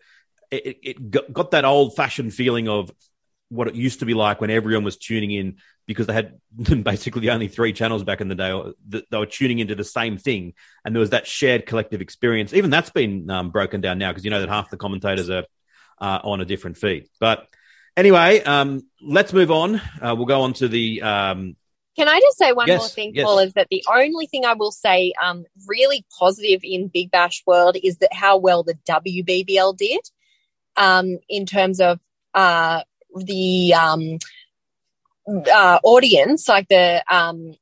it, 0.49 0.77
it 0.81 1.33
got 1.33 1.51
that 1.51 1.65
old 1.65 1.97
fashioned 1.97 2.33
feeling 2.33 2.69
of 2.69 2.89
what 3.49 3.67
it 3.67 3.75
used 3.75 3.99
to 3.99 4.05
be 4.05 4.13
like 4.13 4.39
when 4.39 4.49
everyone 4.49 4.85
was 4.85 4.95
tuning 4.95 5.31
in 5.31 5.57
because 5.85 6.07
they 6.07 6.13
had 6.13 6.39
basically 6.83 7.29
only 7.29 7.49
three 7.49 7.73
channels 7.73 8.05
back 8.05 8.21
in 8.21 8.29
the 8.29 8.35
day. 8.35 9.03
They 9.09 9.17
were 9.17 9.25
tuning 9.25 9.59
into 9.59 9.75
the 9.75 9.83
same 9.83 10.17
thing, 10.17 10.53
and 10.85 10.95
there 10.95 11.01
was 11.01 11.09
that 11.09 11.27
shared 11.27 11.65
collective 11.65 11.99
experience. 11.99 12.53
Even 12.53 12.69
that's 12.69 12.89
been 12.89 13.29
um, 13.29 13.49
broken 13.49 13.81
down 13.81 13.97
now 13.97 14.11
because 14.11 14.23
you 14.23 14.31
know 14.31 14.39
that 14.39 14.47
half 14.47 14.69
the 14.69 14.77
commentators 14.77 15.29
are 15.29 15.43
uh, 15.99 16.19
on 16.23 16.39
a 16.39 16.45
different 16.45 16.77
feed. 16.77 17.09
But 17.19 17.47
anyway, 17.97 18.41
um, 18.43 18.87
let's 19.01 19.33
move 19.33 19.51
on. 19.51 19.75
Uh, 20.01 20.15
we'll 20.15 20.25
go 20.25 20.43
on 20.43 20.53
to 20.53 20.69
the 20.69 21.01
um, 21.01 21.57
Can 22.01 22.07
I 22.07 22.19
just 22.19 22.39
say 22.39 22.51
one 22.51 22.67
Yes, 22.67 22.79
more 22.79 22.87
thing, 22.87 23.11
yes. 23.13 23.25
Paul? 23.25 23.37
Is 23.37 23.53
that 23.53 23.67
the 23.69 23.85
only 23.87 24.25
thing 24.25 24.43
I 24.43 24.53
will 24.53 24.71
say 24.71 25.13
um, 25.21 25.45
really 25.67 26.03
positive 26.17 26.61
in 26.63 26.87
Big 26.87 27.11
Bash 27.11 27.43
world 27.45 27.77
is 27.83 27.97
that 27.97 28.11
how 28.11 28.37
well 28.37 28.63
the 28.63 28.73
WBBL 28.89 29.77
did 29.77 29.99
um, 30.77 31.19
in 31.29 31.45
terms 31.45 31.79
of 31.79 31.99
uh, 32.33 32.81
the 33.15 33.75
um, 33.75 34.17
uh, 35.27 35.77
audience, 35.83 36.49
like 36.49 36.69
the 36.69 37.03
um, 37.07 37.53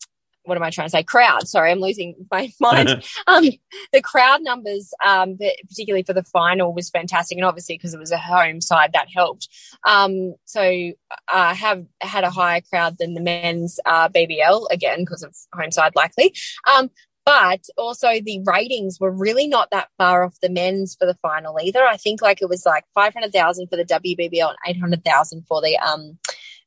what 0.44 0.58
am 0.58 0.64
I 0.64 0.70
trying 0.70 0.88
to 0.88 0.92
say? 0.92 1.04
Crowd. 1.04 1.48
Sorry, 1.48 1.72
I'm 1.72 1.80
losing 1.80 2.16
my 2.32 2.52
mind. 2.60 2.90
um, 3.28 3.46
the 3.94 4.02
crowd 4.02 4.42
numbers, 4.42 4.94
um, 5.04 5.38
particularly 5.68 6.04
for 6.04 6.14
the 6.14 6.24
final, 6.24 6.74
was 6.74 6.90
fantastic, 6.90 7.38
and 7.38 7.46
obviously 7.46 7.76
because 7.76 7.94
it 7.94 8.00
was 8.00 8.12
a 8.12 8.18
home 8.18 8.62
side, 8.62 8.94
that 8.94 9.08
helped. 9.14 9.48
Um, 9.88 10.36
so 10.46 10.92
uh, 11.28 11.54
have 11.54 11.86
had 12.02 12.24
a 12.24 12.30
higher 12.30 12.62
crowd 12.62 12.98
than 12.98 13.14
the 13.14 13.22
men's 13.22 13.80
uh, 13.86 14.10
BBL 14.10 14.68
again 14.72 15.00
because 15.00 15.24
of 15.24 15.36
home 15.54 15.72
side 15.72 15.96
likely. 15.96 16.34
Um, 16.74 16.90
but 17.26 17.68
also 17.78 18.08
the 18.08 18.42
ratings 18.44 19.00
were 19.00 19.12
really 19.12 19.48
not 19.48 19.70
that 19.70 19.90
far 20.00 20.24
off 20.24 20.40
the 20.42 20.50
men's 20.50 20.96
for 20.96 21.06
the 21.06 21.18
final 21.22 21.60
either. 21.62 21.84
I 21.86 21.96
think 21.96 22.24
like 22.24 22.42
it 22.42 22.50
was 22.50 22.66
like 22.66 22.86
five 22.96 23.14
hundred 23.14 23.34
thousand 23.34 23.68
for 23.68 23.76
the 23.76 23.86
WBBL 23.86 24.50
and 24.50 24.58
eight 24.66 24.80
hundred 24.80 25.06
thousand 25.06 25.46
for 25.48 25.62
the 25.62 25.78
um 25.78 26.18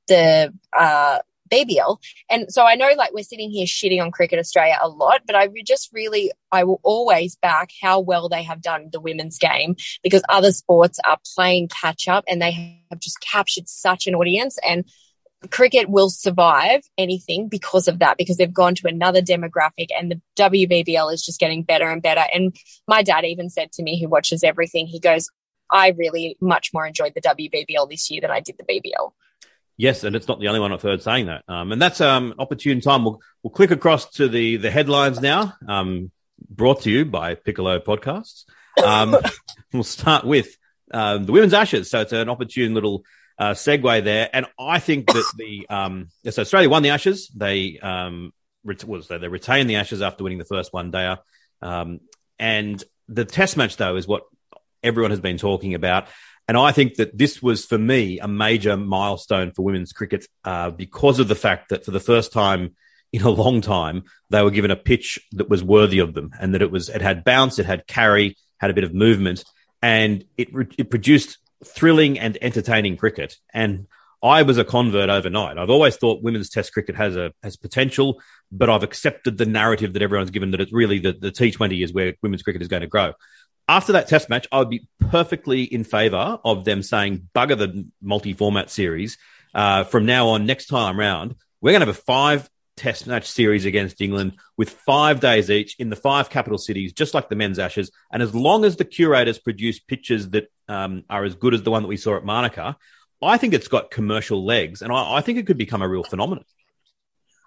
the 0.06 0.54
uh 0.72 1.18
BBL. 1.52 1.98
And 2.30 2.46
so 2.50 2.64
I 2.64 2.74
know 2.74 2.90
like 2.96 3.12
we're 3.12 3.24
sitting 3.24 3.50
here 3.50 3.66
shitting 3.66 4.02
on 4.02 4.10
Cricket 4.10 4.38
Australia 4.38 4.78
a 4.80 4.88
lot, 4.88 5.20
but 5.26 5.36
I 5.36 5.48
just 5.66 5.90
really, 5.92 6.32
I 6.50 6.64
will 6.64 6.80
always 6.82 7.36
back 7.36 7.70
how 7.80 8.00
well 8.00 8.28
they 8.28 8.42
have 8.42 8.62
done 8.62 8.88
the 8.90 9.00
women's 9.00 9.38
game 9.38 9.76
because 10.02 10.22
other 10.28 10.52
sports 10.52 10.98
are 11.06 11.18
playing 11.34 11.68
catch 11.68 12.08
up 12.08 12.24
and 12.26 12.40
they 12.40 12.82
have 12.90 13.00
just 13.00 13.20
captured 13.20 13.68
such 13.68 14.06
an 14.06 14.14
audience 14.14 14.58
and 14.66 14.84
cricket 15.50 15.88
will 15.88 16.10
survive 16.10 16.82
anything 16.96 17.48
because 17.48 17.88
of 17.88 17.98
that, 17.98 18.16
because 18.16 18.36
they've 18.36 18.52
gone 18.52 18.74
to 18.76 18.86
another 18.86 19.20
demographic 19.20 19.88
and 19.96 20.12
the 20.12 20.20
WBBL 20.36 21.12
is 21.12 21.24
just 21.24 21.40
getting 21.40 21.62
better 21.62 21.90
and 21.90 22.02
better. 22.02 22.24
And 22.32 22.54
my 22.86 23.02
dad 23.02 23.24
even 23.24 23.50
said 23.50 23.72
to 23.72 23.82
me, 23.82 24.00
who 24.00 24.08
watches 24.08 24.44
everything, 24.44 24.86
he 24.86 25.00
goes, 25.00 25.28
I 25.70 25.94
really 25.96 26.36
much 26.40 26.70
more 26.72 26.86
enjoyed 26.86 27.14
the 27.14 27.22
WBBL 27.22 27.88
this 27.88 28.10
year 28.10 28.20
than 28.20 28.30
I 28.30 28.40
did 28.40 28.56
the 28.58 28.64
BBL. 28.64 29.12
Yes, 29.76 30.04
and 30.04 30.14
it's 30.14 30.28
not 30.28 30.38
the 30.38 30.48
only 30.48 30.60
one 30.60 30.72
I've 30.72 30.82
heard 30.82 31.02
saying 31.02 31.26
that. 31.26 31.44
Um, 31.48 31.72
and 31.72 31.80
that's 31.80 32.00
um, 32.00 32.34
opportune 32.38 32.80
time. 32.80 33.04
We'll, 33.04 33.20
we'll 33.42 33.50
click 33.50 33.70
across 33.70 34.10
to 34.10 34.28
the 34.28 34.56
the 34.56 34.70
headlines 34.70 35.20
now. 35.20 35.54
Um, 35.66 36.10
brought 36.48 36.82
to 36.82 36.90
you 36.90 37.04
by 37.04 37.34
Piccolo 37.34 37.78
Podcasts. 37.80 38.44
Um, 38.82 39.16
we'll 39.72 39.82
start 39.82 40.24
with 40.24 40.56
um, 40.92 41.24
the 41.24 41.32
women's 41.32 41.54
Ashes. 41.54 41.90
So 41.90 42.00
it's 42.00 42.12
an 42.12 42.28
opportune 42.28 42.74
little 42.74 43.04
uh, 43.38 43.52
segue 43.52 44.04
there. 44.04 44.28
And 44.32 44.46
I 44.58 44.78
think 44.78 45.06
that 45.06 45.32
the 45.36 45.66
um, 45.68 46.08
so 46.28 46.42
Australia 46.42 46.68
won 46.68 46.82
the 46.82 46.90
Ashes. 46.90 47.28
They 47.34 47.78
um, 47.78 48.32
ret- 48.64 48.84
was 48.84 49.08
they, 49.08 49.18
they 49.18 49.28
retained 49.28 49.68
the 49.68 49.76
Ashes 49.76 50.02
after 50.02 50.24
winning 50.24 50.38
the 50.38 50.44
first 50.44 50.72
one 50.72 50.90
day. 50.90 51.16
Um, 51.60 52.00
and 52.38 52.82
the 53.08 53.24
Test 53.24 53.56
match 53.56 53.76
though 53.76 53.96
is 53.96 54.06
what 54.06 54.22
everyone 54.82 55.10
has 55.10 55.20
been 55.20 55.38
talking 55.38 55.74
about. 55.74 56.08
And 56.48 56.56
I 56.56 56.72
think 56.72 56.96
that 56.96 57.16
this 57.16 57.42
was 57.42 57.64
for 57.64 57.78
me 57.78 58.18
a 58.18 58.28
major 58.28 58.76
milestone 58.76 59.52
for 59.52 59.62
women's 59.62 59.92
cricket 59.92 60.26
uh, 60.44 60.70
because 60.70 61.18
of 61.18 61.28
the 61.28 61.34
fact 61.34 61.68
that 61.68 61.84
for 61.84 61.92
the 61.92 62.00
first 62.00 62.32
time 62.32 62.76
in 63.12 63.22
a 63.22 63.30
long 63.30 63.60
time 63.60 64.04
they 64.30 64.42
were 64.42 64.50
given 64.50 64.70
a 64.70 64.76
pitch 64.76 65.18
that 65.32 65.48
was 65.48 65.62
worthy 65.62 65.98
of 65.98 66.14
them, 66.14 66.30
and 66.40 66.54
that 66.54 66.62
it 66.62 66.70
was 66.70 66.88
it 66.88 67.02
had 67.02 67.24
bounce, 67.24 67.58
it 67.58 67.66
had 67.66 67.86
carry, 67.86 68.36
had 68.58 68.70
a 68.70 68.74
bit 68.74 68.84
of 68.84 68.94
movement, 68.94 69.44
and 69.82 70.24
it 70.36 70.48
it 70.78 70.90
produced 70.90 71.38
thrilling 71.64 72.18
and 72.18 72.38
entertaining 72.40 72.96
cricket. 72.96 73.36
And 73.52 73.86
I 74.22 74.42
was 74.42 74.56
a 74.56 74.64
convert 74.64 75.10
overnight. 75.10 75.58
I've 75.58 75.70
always 75.70 75.96
thought 75.96 76.22
women's 76.22 76.48
Test 76.48 76.72
cricket 76.72 76.94
has 76.94 77.16
a 77.16 77.32
has 77.42 77.56
potential, 77.56 78.22
but 78.50 78.70
I've 78.70 78.84
accepted 78.84 79.36
the 79.36 79.46
narrative 79.46 79.92
that 79.92 80.02
everyone's 80.02 80.30
given 80.30 80.52
that 80.52 80.60
it's 80.60 80.72
really 80.72 80.98
the, 81.00 81.12
the 81.12 81.32
T20 81.32 81.82
is 81.82 81.92
where 81.92 82.14
women's 82.22 82.42
cricket 82.42 82.62
is 82.62 82.68
going 82.68 82.82
to 82.82 82.86
grow 82.86 83.12
after 83.68 83.92
that 83.92 84.08
test 84.08 84.28
match, 84.28 84.46
I 84.52 84.58
would 84.58 84.70
be 84.70 84.86
perfectly 84.98 85.62
in 85.62 85.84
favour 85.84 86.38
of 86.44 86.64
them 86.64 86.82
saying, 86.82 87.28
bugger 87.34 87.56
the 87.56 87.86
multi 88.00 88.32
format 88.32 88.70
series. 88.70 89.18
Uh, 89.54 89.84
from 89.84 90.06
now 90.06 90.28
on, 90.28 90.46
next 90.46 90.66
time 90.66 90.98
round, 90.98 91.34
we're 91.60 91.72
going 91.72 91.80
to 91.80 91.86
have 91.86 91.96
a 91.96 92.00
five 92.00 92.48
test 92.76 93.06
match 93.06 93.30
series 93.30 93.64
against 93.64 94.00
England 94.00 94.32
with 94.56 94.70
five 94.70 95.20
days 95.20 95.50
each 95.50 95.76
in 95.78 95.90
the 95.90 95.96
five 95.96 96.30
capital 96.30 96.58
cities, 96.58 96.92
just 96.92 97.14
like 97.14 97.28
the 97.28 97.36
men's 97.36 97.58
Ashes. 97.58 97.90
And 98.10 98.22
as 98.22 98.34
long 98.34 98.64
as 98.64 98.76
the 98.76 98.84
curators 98.84 99.38
produce 99.38 99.78
pictures 99.78 100.30
that 100.30 100.50
um, 100.68 101.04
are 101.10 101.24
as 101.24 101.34
good 101.34 101.54
as 101.54 101.62
the 101.62 101.70
one 101.70 101.82
that 101.82 101.88
we 101.88 101.96
saw 101.96 102.16
at 102.16 102.24
Manuka, 102.24 102.76
I 103.22 103.38
think 103.38 103.54
it's 103.54 103.68
got 103.68 103.90
commercial 103.90 104.44
legs 104.44 104.82
and 104.82 104.92
I, 104.92 105.16
I 105.16 105.20
think 105.20 105.38
it 105.38 105.46
could 105.46 105.58
become 105.58 105.82
a 105.82 105.88
real 105.88 106.02
phenomenon. 106.02 106.44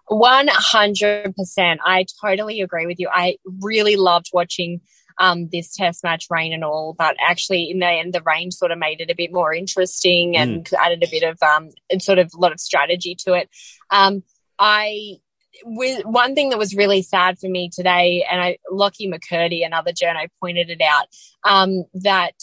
100%. 0.09 1.77
I 1.83 2.05
totally 2.21 2.61
agree 2.61 2.85
with 2.85 2.99
you. 2.99 3.09
I 3.11 3.37
really 3.61 3.95
loved 3.95 4.29
watching 4.31 4.81
um, 5.17 5.47
this 5.51 5.75
test 5.75 6.03
match, 6.03 6.27
rain 6.29 6.53
and 6.53 6.63
all, 6.63 6.93
but 6.97 7.15
actually 7.19 7.69
in 7.71 7.79
the 7.79 7.87
end, 7.87 8.13
the 8.13 8.21
rain 8.21 8.51
sort 8.51 8.71
of 8.71 8.77
made 8.77 9.01
it 9.01 9.11
a 9.11 9.15
bit 9.15 9.31
more 9.31 9.53
interesting 9.53 10.35
and 10.35 10.69
added 10.79 11.03
a 11.03 11.09
bit 11.09 11.23
of, 11.23 11.41
um, 11.41 11.69
and 11.89 12.01
sort 12.01 12.19
of 12.19 12.31
a 12.33 12.39
lot 12.39 12.51
of 12.51 12.59
strategy 12.59 13.15
to 13.25 13.33
it. 13.33 13.49
Um, 13.89 14.23
I, 14.59 15.17
with 15.63 16.05
one 16.05 16.35
thing 16.35 16.49
that 16.49 16.59
was 16.59 16.75
really 16.75 17.01
sad 17.01 17.39
for 17.39 17.47
me 17.47 17.69
today, 17.73 18.25
and 18.29 18.41
I, 18.41 18.57
Lockie 18.69 19.09
McCurdy, 19.09 19.65
another 19.65 19.91
journo, 19.91 20.27
pointed 20.41 20.69
it 20.69 20.81
out, 20.81 21.07
um, 21.43 21.85
that 21.93 22.33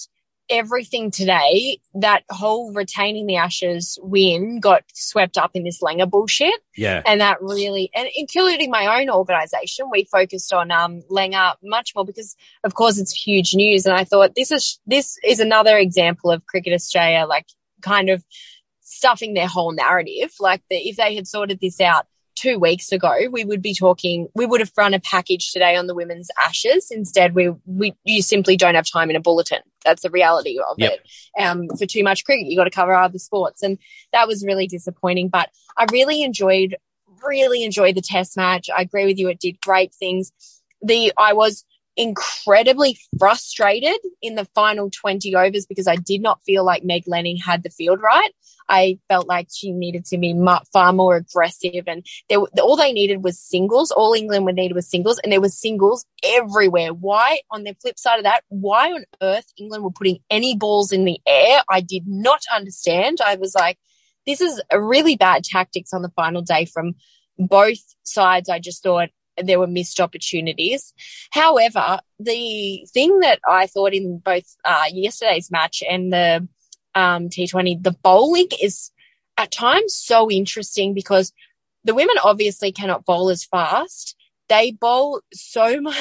everything 0.53 1.11
today, 1.11 1.79
that 1.95 2.23
whole 2.31 2.73
retaining 2.73 3.27
the 3.27 3.37
Ashes 3.37 3.99
win 4.03 4.61
got 4.61 4.85
swept 4.93 5.39
up 5.39 5.53
in 5.55 5.65
this 5.65 5.81
Langer 5.81 6.09
bullshit. 6.09 6.55
Yeah. 6.77 7.03
And 7.07 7.21
that 7.21 7.41
really, 7.41 7.91
and 7.95 8.09
including 8.15 8.71
my 8.71 9.01
own 9.01 9.11
organization, 9.11 9.87
we 9.91 10.05
focused 10.05 10.53
on 10.53 10.71
um, 10.71 11.03
Langer 11.11 11.55
much 11.63 11.93
more 11.97 12.05
because, 12.05 12.37
of 12.63 12.75
course, 12.75 12.99
it's 12.99 13.13
huge 13.13 13.55
news. 13.55 13.87
And 13.87 13.97
I 13.97 14.05
thought 14.05 14.35
this 14.37 14.53
is 14.53 14.79
this 14.87 15.19
is 15.25 15.41
another 15.41 15.77
example 15.79 16.31
of 16.31 16.47
Cricket 16.47 16.75
Australia, 16.75 17.27
like 17.27 17.47
kind 17.81 18.11
of 18.11 18.23
stuffing 18.81 19.35
their 19.35 19.49
whole 19.49 19.73
narrative. 19.73 20.33
Like 20.39 20.63
the, 20.71 20.77
if 20.77 20.97
they 20.97 21.15
had 21.15 21.27
sorted 21.27 21.59
this 21.61 21.81
out 21.81 22.07
two 22.35 22.59
weeks 22.59 22.93
ago, 22.93 23.13
we 23.31 23.45
would 23.45 23.63
be 23.63 23.75
talking. 23.75 24.29
We 24.35 24.47
would 24.47 24.61
have 24.61 24.73
run 24.77 24.95
a 24.95 25.01
package 25.01 25.53
today 25.53 25.77
on 25.77 25.87
the 25.87 25.95
women's 25.95 26.31
Ashes. 26.39 26.91
Instead, 26.91 27.35
we 27.35 27.51
we 27.67 27.95
you 28.05 28.23
simply 28.23 28.57
don't 28.57 28.75
have 28.75 28.87
time 28.91 29.11
in 29.11 29.17
a 29.17 29.21
bulletin. 29.21 29.61
That's 29.85 30.03
the 30.03 30.11
reality 30.11 30.59
of 30.59 30.77
Yep. 30.79 30.93
it. 30.93 31.43
Um, 31.43 31.69
for 31.79 31.87
too 31.87 32.03
much 32.03 32.25
cricket, 32.25 32.47
you 32.47 32.57
got 32.57 32.65
to 32.65 32.71
cover 32.71 32.95
other 32.95 33.19
sports, 33.19 33.63
and 33.63 33.79
that 34.13 34.29
was 34.29 34.45
really 34.45 34.67
disappointing. 34.67 35.29
But 35.29 35.51
I 35.77 35.87
really 35.93 36.23
enjoyed, 36.23 36.77
really 37.27 37.65
enjoyed 37.65 37.95
the 37.95 38.03
Test 38.03 38.37
match. 38.37 38.69
I 38.75 38.83
agree 38.83 39.07
with 39.07 39.19
you; 39.19 39.29
it 39.29 39.41
did 39.41 39.61
great 39.61 39.95
things. 39.95 40.33
The 40.83 41.13
I 41.17 41.33
was 41.33 41.65
incredibly 41.97 42.99
frustrated 43.19 43.99
in 44.23 44.35
the 44.35 44.47
final 44.55 44.91
20 44.91 45.35
overs 45.35 45.67
because 45.67 45.87
I 45.87 45.97
did 45.97 46.23
not 46.23 46.43
feel 46.45 46.65
like 46.65 46.85
Meg 46.85 47.05
Lanning 47.07 47.37
had 47.37 47.63
the 47.63 47.71
field 47.71 48.01
right. 48.03 48.31
I 48.69 48.99
felt 49.09 49.27
like 49.27 49.49
she 49.53 49.73
needed 49.73 50.05
to 50.07 50.19
be 50.19 50.35
far 50.73 50.93
more 50.93 51.17
aggressive 51.17 51.85
and 51.87 52.07
there, 52.29 52.39
all 52.39 52.77
they 52.77 52.93
needed 52.93 53.23
was 53.23 53.39
singles. 53.39 53.91
All 53.91 54.15
England 54.15 54.47
would 54.47 54.55
need 54.55 54.75
was 54.75 54.89
singles 54.89 55.19
and 55.23 55.33
there 55.33 55.41
was 55.41 55.59
singles 55.59 56.07
everywhere. 56.25 56.95
Why 56.95 57.41
on 57.51 57.65
the 57.65 57.75
flip 57.83 57.99
side 57.99 58.19
of 58.19 58.25
that, 58.25 58.45
why 58.49 58.93
on 58.93 59.05
earth 59.21 59.53
England 59.59 59.85
were 59.85 59.91
putting 59.91 60.21
any 60.31 60.57
balls 60.57 60.93
in 60.93 61.05
the 61.05 61.21
air? 61.27 61.63
I 61.69 61.81
did 61.81 62.05
not 62.07 62.43
understand. 62.55 63.19
I 63.25 63.35
was 63.37 63.55
like, 63.55 63.79
this 64.27 64.41
is 64.41 64.63
a 64.71 64.81
really 64.81 65.17
bad 65.17 65.45
tactics 65.45 65.93
on 65.93 66.03
the 66.03 66.13
final 66.17 66.43
day 66.43 66.65
from 66.65 66.95
both 67.39 67.81
sides. 68.05 68.49
I 68.49 68.59
just 68.59 68.83
thought 68.83 69.11
there 69.37 69.59
were 69.59 69.67
missed 69.67 70.01
opportunities. 70.01 70.93
However, 71.31 72.01
the 72.19 72.87
thing 72.93 73.21
that 73.21 73.41
I 73.49 73.67
thought 73.67 73.95
in 73.95 74.19
both 74.19 74.45
uh, 74.65 74.85
yesterday's 74.93 75.51
match 75.51 75.83
and 75.89 76.13
the 76.13 76.49
um, 76.95 77.29
T20, 77.29 77.83
the 77.83 77.97
bowling 78.03 78.49
is 78.61 78.91
at 79.39 79.51
times 79.51 79.95
so 79.95 80.31
interesting 80.31 80.95
because 80.95 81.33
the 81.85 81.95
women 81.95 82.17
obviously 82.23 82.73
cannot 82.73 83.05
bowl 83.05 83.31
as 83.31 83.45
fast. 83.45 84.17
They 84.49 84.73
bowl 84.73 85.23
so 85.33 85.81
much. 85.81 85.97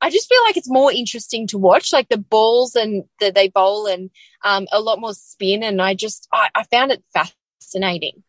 I 0.00 0.10
just 0.10 0.28
feel 0.28 0.42
like 0.44 0.56
it's 0.56 0.70
more 0.70 0.92
interesting 0.92 1.46
to 1.48 1.58
watch, 1.58 1.92
like 1.92 2.08
the 2.08 2.18
balls 2.18 2.76
and 2.76 3.04
that 3.20 3.34
they 3.34 3.48
bowl 3.48 3.86
and 3.86 4.10
um, 4.44 4.66
a 4.70 4.80
lot 4.80 5.00
more 5.00 5.14
spin. 5.14 5.62
And 5.62 5.80
I 5.80 5.94
just, 5.94 6.28
I, 6.32 6.50
I 6.54 6.64
found 6.64 6.92
it 6.92 7.02
fascinating. 7.60 8.22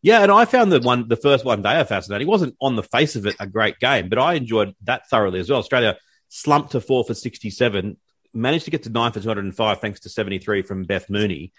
Yeah, 0.00 0.22
and 0.22 0.30
I 0.30 0.44
found 0.44 0.70
the 0.70 0.80
one, 0.80 1.08
the 1.08 1.16
first 1.16 1.44
one 1.44 1.62
day 1.62 1.82
fascinating. 1.84 2.26
It 2.26 2.30
wasn't 2.30 2.56
on 2.60 2.76
the 2.76 2.82
face 2.82 3.16
of 3.16 3.26
it 3.26 3.36
a 3.40 3.46
great 3.46 3.78
game, 3.80 4.08
but 4.08 4.18
I 4.18 4.34
enjoyed 4.34 4.74
that 4.84 5.08
thoroughly 5.08 5.40
as 5.40 5.50
well. 5.50 5.58
Australia 5.58 5.96
slumped 6.28 6.72
to 6.72 6.80
four 6.80 7.04
for 7.04 7.14
67, 7.14 7.96
managed 8.32 8.66
to 8.66 8.70
get 8.70 8.84
to 8.84 8.90
nine 8.90 9.12
for 9.12 9.20
205 9.20 9.80
thanks 9.80 10.00
to 10.00 10.08
73 10.08 10.62
from 10.62 10.84
Beth 10.84 11.10
Mooney. 11.10 11.52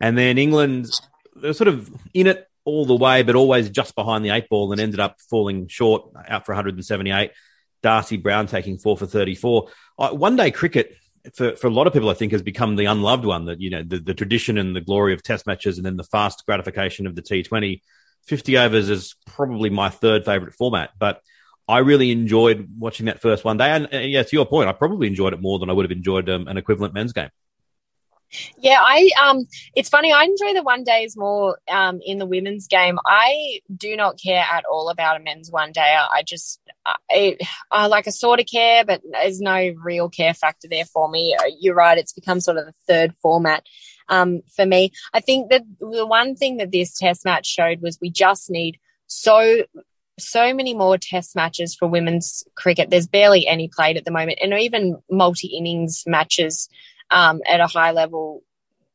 And 0.00 0.16
then 0.16 0.38
England, 0.38 0.90
they 1.36 1.48
were 1.48 1.54
sort 1.54 1.68
of 1.68 1.90
in 2.14 2.26
it 2.26 2.46
all 2.64 2.86
the 2.86 2.96
way, 2.96 3.22
but 3.22 3.34
always 3.34 3.68
just 3.68 3.94
behind 3.94 4.24
the 4.24 4.30
eight 4.30 4.48
ball 4.48 4.72
and 4.72 4.80
ended 4.80 5.00
up 5.00 5.20
falling 5.28 5.68
short 5.68 6.08
out 6.26 6.46
for 6.46 6.52
178. 6.52 7.32
Darcie 7.82 8.22
Brown 8.22 8.46
taking 8.46 8.78
four 8.78 8.96
for 8.96 9.06
34. 9.06 9.68
Uh, 9.98 10.10
one 10.10 10.36
day 10.36 10.50
cricket, 10.50 10.96
for, 11.34 11.56
for 11.56 11.66
a 11.66 11.70
lot 11.70 11.86
of 11.86 11.92
people, 11.92 12.10
I 12.10 12.14
think, 12.14 12.32
has 12.32 12.42
become 12.42 12.76
the 12.76 12.86
unloved 12.86 13.24
one 13.24 13.46
that, 13.46 13.60
you 13.60 13.70
know, 13.70 13.82
the, 13.82 13.98
the 13.98 14.14
tradition 14.14 14.58
and 14.58 14.74
the 14.74 14.80
glory 14.80 15.14
of 15.14 15.22
test 15.22 15.46
matches 15.46 15.76
and 15.76 15.86
then 15.86 15.96
the 15.96 16.04
fast 16.04 16.44
gratification 16.46 17.06
of 17.06 17.14
the 17.14 17.22
T20. 17.22 17.80
50 18.24 18.58
overs 18.58 18.88
is 18.88 19.14
probably 19.26 19.70
my 19.70 19.88
third 19.88 20.24
favorite 20.24 20.54
format, 20.54 20.90
but 20.98 21.20
I 21.68 21.78
really 21.78 22.10
enjoyed 22.10 22.68
watching 22.78 23.06
that 23.06 23.20
first 23.20 23.44
one 23.44 23.56
day. 23.56 23.70
And 23.70 23.88
uh, 23.92 23.98
yeah, 23.98 24.22
to 24.22 24.36
your 24.36 24.46
point, 24.46 24.68
I 24.68 24.72
probably 24.72 25.06
enjoyed 25.06 25.32
it 25.32 25.40
more 25.40 25.58
than 25.58 25.70
I 25.70 25.72
would 25.72 25.84
have 25.84 25.96
enjoyed 25.96 26.28
um, 26.28 26.48
an 26.48 26.56
equivalent 26.56 26.94
men's 26.94 27.12
game. 27.12 27.30
Yeah, 28.58 28.78
I 28.80 29.10
um 29.22 29.46
it's 29.74 29.88
funny, 29.88 30.12
I 30.12 30.24
enjoy 30.24 30.54
the 30.54 30.62
one 30.62 30.84
days 30.84 31.16
more 31.16 31.58
um 31.68 32.00
in 32.04 32.18
the 32.18 32.26
women's 32.26 32.66
game. 32.66 32.98
I 33.06 33.60
do 33.74 33.96
not 33.96 34.18
care 34.22 34.44
at 34.50 34.64
all 34.70 34.88
about 34.88 35.20
a 35.20 35.22
men's 35.22 35.50
one 35.50 35.72
day. 35.72 35.96
I 35.96 36.22
just 36.26 36.60
I, 37.10 37.36
I 37.70 37.86
like 37.86 38.06
a 38.06 38.12
sort 38.12 38.40
of 38.40 38.46
care, 38.46 38.84
but 38.84 39.02
there's 39.08 39.40
no 39.40 39.72
real 39.82 40.08
care 40.08 40.34
factor 40.34 40.66
there 40.68 40.84
for 40.84 41.08
me. 41.08 41.36
You're 41.60 41.74
right, 41.74 41.98
it's 41.98 42.12
become 42.12 42.40
sort 42.40 42.56
of 42.56 42.66
the 42.66 42.74
third 42.86 43.14
format 43.22 43.64
um 44.08 44.40
for 44.54 44.66
me. 44.66 44.92
I 45.12 45.20
think 45.20 45.50
that 45.50 45.62
the 45.80 46.06
one 46.06 46.34
thing 46.34 46.56
that 46.56 46.72
this 46.72 46.96
test 46.96 47.24
match 47.24 47.46
showed 47.46 47.82
was 47.82 47.98
we 48.00 48.10
just 48.10 48.50
need 48.50 48.78
so 49.06 49.64
so 50.18 50.54
many 50.54 50.74
more 50.74 50.98
test 50.98 51.34
matches 51.34 51.74
for 51.74 51.88
women's 51.88 52.44
cricket. 52.54 52.90
There's 52.90 53.06
barely 53.06 53.46
any 53.46 53.68
played 53.68 53.96
at 53.96 54.04
the 54.04 54.10
moment, 54.10 54.38
and 54.42 54.52
even 54.54 54.96
multi 55.10 55.48
innings 55.48 56.04
matches 56.06 56.68
um, 57.12 57.40
at 57.48 57.60
a 57.60 57.66
high 57.66 57.92
level, 57.92 58.42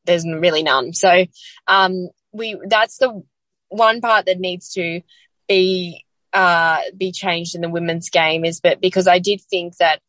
there's 0.06 0.26
really 0.26 0.64
none. 0.64 0.94
So 0.94 1.26
um, 1.68 2.10
we 2.32 2.58
that's 2.68 2.98
the 2.98 3.24
one 3.70 4.02
part 4.02 4.26
that 4.26 4.40
needs 4.40 4.74
to 4.74 5.02
be 5.48 6.06
uh, 6.34 6.82
be 6.98 7.12
changed 7.12 7.56
in 7.56 7.62
the 7.62 7.70
women's 7.70 8.10
game 8.10 8.44
is 8.44 8.60
but 8.60 8.82
because 8.82 9.08
I 9.08 9.20
did 9.20 9.42
think 9.50 9.78
that 9.78 10.02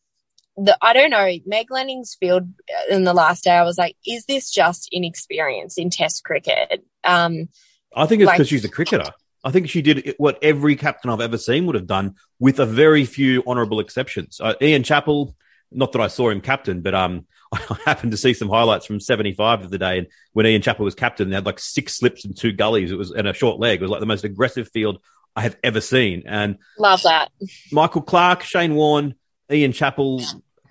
the 0.56 0.76
I 0.82 0.92
don't 0.92 1.10
know 1.10 1.32
Meg 1.46 1.70
Lanning's 1.70 2.16
field 2.18 2.48
in 2.90 3.04
the 3.04 3.14
last 3.14 3.44
day 3.44 3.52
I 3.52 3.62
was 3.62 3.78
like 3.78 3.96
is 4.06 4.24
this 4.26 4.50
just 4.50 4.88
inexperience 4.92 5.78
in 5.78 5.90
Test 5.90 6.24
cricket? 6.24 6.84
Um, 7.04 7.48
I 7.94 8.06
think 8.06 8.22
it's 8.22 8.30
because 8.30 8.40
like, 8.40 8.48
she's 8.48 8.64
a 8.64 8.68
cricketer. 8.68 9.10
I 9.44 9.50
think 9.50 9.68
she 9.68 9.82
did 9.82 10.14
what 10.18 10.38
every 10.42 10.74
captain 10.76 11.10
I've 11.10 11.20
ever 11.20 11.38
seen 11.38 11.66
would 11.66 11.76
have 11.76 11.86
done, 11.86 12.16
with 12.40 12.58
a 12.58 12.66
very 12.66 13.04
few 13.04 13.42
honourable 13.46 13.80
exceptions. 13.80 14.40
Uh, 14.42 14.54
Ian 14.60 14.82
Chappell, 14.82 15.36
not 15.70 15.92
that 15.92 16.00
I 16.00 16.08
saw 16.08 16.30
him 16.30 16.40
captain, 16.40 16.80
but 16.82 16.94
um, 16.94 17.26
I 17.52 17.76
happened 17.84 18.12
to 18.12 18.18
see 18.18 18.34
some 18.34 18.48
highlights 18.48 18.86
from 18.86 19.00
75 19.00 19.62
of 19.62 19.70
the 19.70 19.78
day. 19.78 19.98
And 19.98 20.06
when 20.32 20.46
Ian 20.46 20.62
Chappell 20.62 20.84
was 20.84 20.94
captain, 20.94 21.30
they 21.30 21.34
had 21.34 21.46
like 21.46 21.58
six 21.58 21.96
slips 21.96 22.24
and 22.24 22.36
two 22.36 22.52
gullies. 22.52 22.90
It 22.90 22.98
was 22.98 23.10
and 23.10 23.28
a 23.28 23.32
short 23.32 23.58
leg. 23.58 23.80
It 23.80 23.82
was 23.82 23.90
like 23.90 24.00
the 24.00 24.06
most 24.06 24.24
aggressive 24.24 24.68
field 24.70 25.00
I 25.34 25.42
have 25.42 25.56
ever 25.62 25.80
seen. 25.80 26.24
And 26.26 26.58
love 26.78 27.02
that. 27.02 27.30
Michael 27.72 28.02
Clarke, 28.02 28.42
Shane 28.42 28.74
Warne, 28.74 29.14
Ian 29.50 29.72
Chappell, 29.72 30.22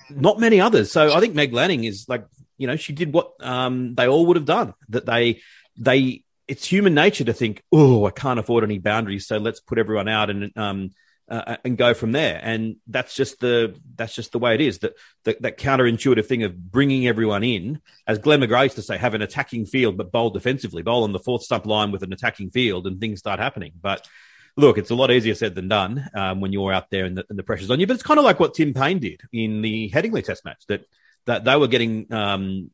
not 0.09 0.39
many 0.39 0.59
others. 0.59 0.91
So 0.91 1.13
I 1.13 1.19
think 1.19 1.35
Meg 1.35 1.53
Lanning 1.53 1.83
is 1.83 2.05
like, 2.07 2.25
you 2.57 2.67
know, 2.67 2.75
she 2.75 2.93
did 2.93 3.13
what 3.13 3.33
um, 3.39 3.95
they 3.95 4.07
all 4.07 4.25
would 4.27 4.37
have 4.37 4.45
done. 4.45 4.73
That 4.89 5.05
they 5.05 5.41
they 5.77 6.23
it's 6.47 6.65
human 6.65 6.93
nature 6.93 7.23
to 7.25 7.33
think, 7.33 7.63
oh, 7.71 8.05
I 8.05 8.11
can't 8.11 8.39
afford 8.39 8.63
any 8.63 8.79
boundaries, 8.79 9.27
so 9.27 9.37
let's 9.37 9.59
put 9.59 9.77
everyone 9.77 10.07
out 10.07 10.29
and 10.29 10.51
um, 10.57 10.91
uh, 11.29 11.57
and 11.63 11.77
go 11.77 11.93
from 11.93 12.11
there. 12.11 12.39
And 12.41 12.77
that's 12.87 13.15
just 13.15 13.39
the 13.39 13.75
that's 13.95 14.15
just 14.15 14.31
the 14.31 14.39
way 14.39 14.55
it 14.55 14.61
is. 14.61 14.79
That 14.79 14.93
that, 15.25 15.41
that 15.41 15.57
counterintuitive 15.57 16.25
thing 16.25 16.43
of 16.43 16.71
bringing 16.71 17.07
everyone 17.07 17.43
in, 17.43 17.81
as 18.05 18.19
Glenn 18.19 18.41
McGrath 18.41 18.63
used 18.63 18.75
to 18.77 18.81
say, 18.81 18.97
have 18.97 19.13
an 19.13 19.21
attacking 19.21 19.65
field 19.65 19.97
but 19.97 20.11
bowl 20.11 20.29
defensively, 20.29 20.83
bowl 20.83 21.03
on 21.03 21.11
the 21.11 21.19
fourth 21.19 21.43
stump 21.43 21.65
line 21.65 21.91
with 21.91 22.03
an 22.03 22.13
attacking 22.13 22.51
field, 22.51 22.87
and 22.87 22.99
things 22.99 23.19
start 23.19 23.39
happening. 23.39 23.73
But 23.79 24.07
look, 24.55 24.77
it's 24.77 24.89
a 24.89 24.95
lot 24.95 25.11
easier 25.11 25.35
said 25.35 25.55
than 25.55 25.67
done 25.67 26.09
um, 26.13 26.41
when 26.41 26.51
you're 26.51 26.73
out 26.73 26.89
there 26.89 27.05
and 27.05 27.17
the, 27.17 27.25
and 27.29 27.37
the, 27.37 27.43
pressure's 27.43 27.69
on 27.69 27.79
you. 27.79 27.87
But 27.87 27.93
it's 27.93 28.03
kind 28.03 28.17
of 28.17 28.25
like 28.25 28.39
what 28.39 28.55
Tim 28.55 28.73
Paine 28.73 28.99
did 28.99 29.21
in 29.31 29.61
the 29.61 29.89
Headingley 29.91 30.23
Test 30.23 30.43
match. 30.45 30.63
That 30.67 30.85
that 31.25 31.43
they 31.43 31.55
were 31.55 31.67
getting. 31.67 32.11
Um, 32.11 32.71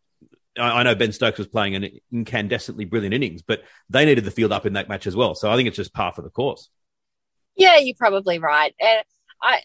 I, 0.58 0.80
I 0.80 0.84
know 0.84 0.96
Ben 0.96 1.12
Stokes 1.12 1.40
was 1.40 1.48
playing 1.48 1.76
an 1.76 1.90
incandescently 2.14 2.88
brilliant 2.88 3.16
innings, 3.16 3.42
but 3.42 3.64
they 3.90 4.06
needed 4.06 4.26
the 4.26 4.32
field 4.32 4.52
up 4.52 4.66
in 4.66 4.74
that 4.74 4.90
match 4.90 5.08
as 5.08 5.16
well. 5.16 5.34
So 5.34 5.52
I 5.52 5.56
think 5.56 5.68
it's 5.68 5.78
just 5.78 5.94
par 5.94 6.14
for 6.14 6.22
the 6.22 6.30
course. 6.30 6.70
Yeah, 7.56 7.78
you're 7.78 7.96
probably 7.96 8.40
right. 8.40 8.74
And 8.80 9.04
I, 9.42 9.60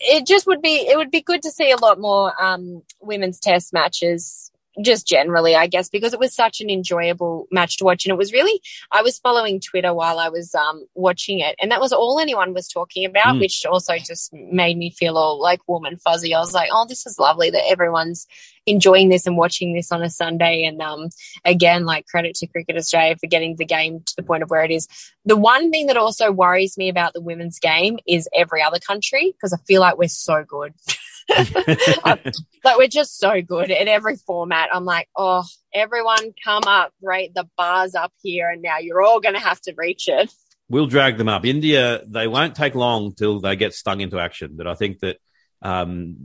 it 0.00 0.26
just 0.26 0.46
would 0.46 0.62
be, 0.62 0.86
it 0.88 0.96
would 0.96 1.10
be 1.10 1.22
good 1.22 1.42
to 1.42 1.50
see 1.50 1.70
a 1.70 1.76
lot 1.76 2.00
more 2.00 2.32
um, 2.42 2.82
women's 3.00 3.38
test 3.38 3.72
matches 3.72 4.50
just 4.80 5.06
generally, 5.06 5.54
I 5.54 5.66
guess, 5.66 5.88
because 5.90 6.14
it 6.14 6.18
was 6.18 6.34
such 6.34 6.60
an 6.60 6.70
enjoyable 6.70 7.46
match 7.50 7.76
to 7.78 7.84
watch. 7.84 8.04
And 8.04 8.12
it 8.12 8.18
was 8.18 8.32
really, 8.32 8.60
I 8.90 9.02
was 9.02 9.18
following 9.18 9.60
Twitter 9.60 9.92
while 9.92 10.18
I 10.18 10.28
was 10.28 10.54
um, 10.54 10.86
watching 10.94 11.40
it, 11.40 11.56
and 11.60 11.70
that 11.70 11.80
was 11.80 11.92
all 11.92 12.18
anyone 12.18 12.54
was 12.54 12.68
talking 12.68 13.04
about, 13.04 13.36
mm. 13.36 13.40
which 13.40 13.66
also 13.66 13.98
just 13.98 14.32
made 14.32 14.78
me 14.78 14.90
feel 14.90 15.18
all 15.18 15.40
like 15.40 15.60
warm 15.68 15.84
and 15.84 16.00
fuzzy. 16.00 16.34
I 16.34 16.40
was 16.40 16.54
like, 16.54 16.70
oh, 16.72 16.86
this 16.88 17.06
is 17.06 17.18
lovely 17.18 17.50
that 17.50 17.68
everyone's 17.68 18.26
enjoying 18.66 19.08
this 19.08 19.26
and 19.26 19.36
watching 19.36 19.74
this 19.74 19.90
on 19.90 20.02
a 20.02 20.10
Sunday. 20.10 20.64
And 20.64 20.80
um, 20.80 21.08
again, 21.44 21.84
like 21.84 22.06
credit 22.06 22.34
to 22.36 22.46
Cricket 22.46 22.76
Australia 22.76 23.16
for 23.16 23.26
getting 23.26 23.56
the 23.56 23.64
game 23.64 24.00
to 24.06 24.14
the 24.16 24.22
point 24.22 24.42
of 24.42 24.50
where 24.50 24.64
it 24.64 24.70
is. 24.70 24.88
The 25.24 25.36
one 25.36 25.70
thing 25.70 25.86
that 25.86 25.96
also 25.96 26.30
worries 26.30 26.78
me 26.78 26.88
about 26.88 27.12
the 27.12 27.20
women's 27.20 27.58
game 27.58 27.98
is 28.06 28.28
every 28.34 28.62
other 28.62 28.78
country, 28.78 29.32
because 29.32 29.52
I 29.52 29.58
feel 29.66 29.80
like 29.80 29.98
we're 29.98 30.08
so 30.08 30.44
good. 30.46 30.74
like 32.04 32.76
we're 32.76 32.88
just 32.88 33.18
so 33.18 33.40
good 33.42 33.70
at 33.70 33.88
every 33.88 34.16
format. 34.16 34.68
I'm 34.72 34.84
like, 34.84 35.08
oh, 35.16 35.44
everyone 35.72 36.34
come 36.44 36.64
up, 36.66 36.92
right? 37.02 37.32
The 37.34 37.48
bar's 37.56 37.94
up 37.94 38.12
here, 38.22 38.50
and 38.50 38.62
now 38.62 38.78
you're 38.78 39.02
all 39.02 39.20
going 39.20 39.34
to 39.34 39.40
have 39.40 39.60
to 39.62 39.74
reach 39.76 40.08
it. 40.08 40.32
We'll 40.68 40.86
drag 40.86 41.18
them 41.18 41.28
up. 41.28 41.44
India, 41.44 42.02
they 42.06 42.26
won't 42.26 42.54
take 42.54 42.74
long 42.74 43.14
till 43.14 43.40
they 43.40 43.56
get 43.56 43.74
stung 43.74 44.00
into 44.00 44.18
action. 44.18 44.54
But 44.56 44.66
I 44.66 44.74
think 44.74 45.00
that 45.00 45.18
um, 45.60 46.16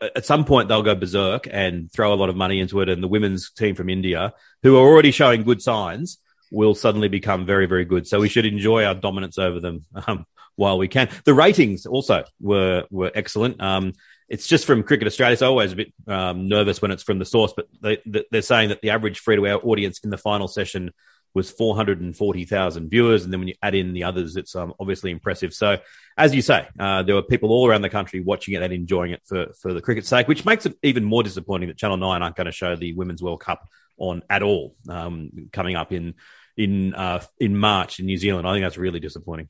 at 0.00 0.26
some 0.26 0.44
point 0.44 0.68
they'll 0.68 0.82
go 0.82 0.94
berserk 0.94 1.46
and 1.50 1.90
throw 1.92 2.12
a 2.12 2.16
lot 2.16 2.28
of 2.28 2.36
money 2.36 2.60
into 2.60 2.80
it. 2.80 2.88
And 2.88 3.02
the 3.02 3.08
women's 3.08 3.50
team 3.50 3.74
from 3.74 3.88
India, 3.88 4.32
who 4.62 4.76
are 4.76 4.86
already 4.86 5.10
showing 5.10 5.42
good 5.42 5.62
signs, 5.62 6.18
will 6.50 6.74
suddenly 6.74 7.08
become 7.08 7.46
very, 7.46 7.66
very 7.66 7.84
good. 7.84 8.06
So 8.06 8.20
we 8.20 8.28
should 8.28 8.46
enjoy 8.46 8.84
our 8.84 8.94
dominance 8.94 9.38
over 9.38 9.60
them 9.60 9.84
um, 10.06 10.26
while 10.56 10.78
we 10.78 10.88
can. 10.88 11.08
The 11.24 11.34
ratings 11.34 11.86
also 11.86 12.24
were 12.40 12.84
were 12.90 13.10
excellent. 13.14 13.60
Um, 13.60 13.92
it's 14.28 14.46
just 14.46 14.64
from 14.64 14.84
Cricket 14.84 15.08
Australia. 15.08 15.32
It's 15.32 15.42
always 15.42 15.72
a 15.72 15.76
bit 15.76 15.92
um, 16.06 16.46
nervous 16.46 16.80
when 16.80 16.92
it's 16.92 17.02
from 17.02 17.18
the 17.18 17.24
source, 17.24 17.52
but 17.54 17.66
they, 17.82 17.98
they're 18.30 18.42
saying 18.42 18.68
that 18.68 18.80
the 18.80 18.90
average 18.90 19.18
free 19.18 19.36
to 19.36 19.46
air 19.46 19.58
audience 19.60 19.98
in 20.04 20.10
the 20.10 20.18
final 20.18 20.46
session 20.46 20.92
was 21.34 21.50
440,000 21.50 22.90
viewers. 22.90 23.24
And 23.24 23.32
then 23.32 23.40
when 23.40 23.48
you 23.48 23.54
add 23.62 23.74
in 23.74 23.92
the 23.92 24.04
others, 24.04 24.36
it's 24.36 24.54
um, 24.56 24.74
obviously 24.80 25.10
impressive. 25.10 25.54
So, 25.54 25.78
as 26.16 26.34
you 26.34 26.42
say, 26.42 26.68
uh, 26.78 27.02
there 27.02 27.14
were 27.14 27.22
people 27.22 27.50
all 27.50 27.68
around 27.68 27.82
the 27.82 27.90
country 27.90 28.20
watching 28.20 28.54
it 28.54 28.62
and 28.62 28.72
enjoying 28.72 29.12
it 29.12 29.22
for, 29.24 29.46
for 29.60 29.72
the 29.72 29.80
cricket's 29.80 30.08
sake, 30.08 30.28
which 30.28 30.44
makes 30.44 30.66
it 30.66 30.76
even 30.82 31.04
more 31.04 31.22
disappointing 31.22 31.68
that 31.68 31.78
Channel 31.78 31.96
9 31.96 32.22
aren't 32.22 32.36
going 32.36 32.46
to 32.46 32.52
show 32.52 32.76
the 32.76 32.94
Women's 32.94 33.22
World 33.22 33.40
Cup 33.40 33.66
on 33.98 34.22
at 34.30 34.42
all 34.42 34.74
um, 34.88 35.48
coming 35.52 35.76
up 35.76 35.92
in 35.92 36.14
in 36.56 36.94
uh, 36.94 37.22
in 37.38 37.56
March 37.56 38.00
in 38.00 38.06
New 38.06 38.16
Zealand. 38.16 38.46
I 38.46 38.52
think 38.52 38.64
that's 38.64 38.78
really 38.78 39.00
disappointing. 39.00 39.48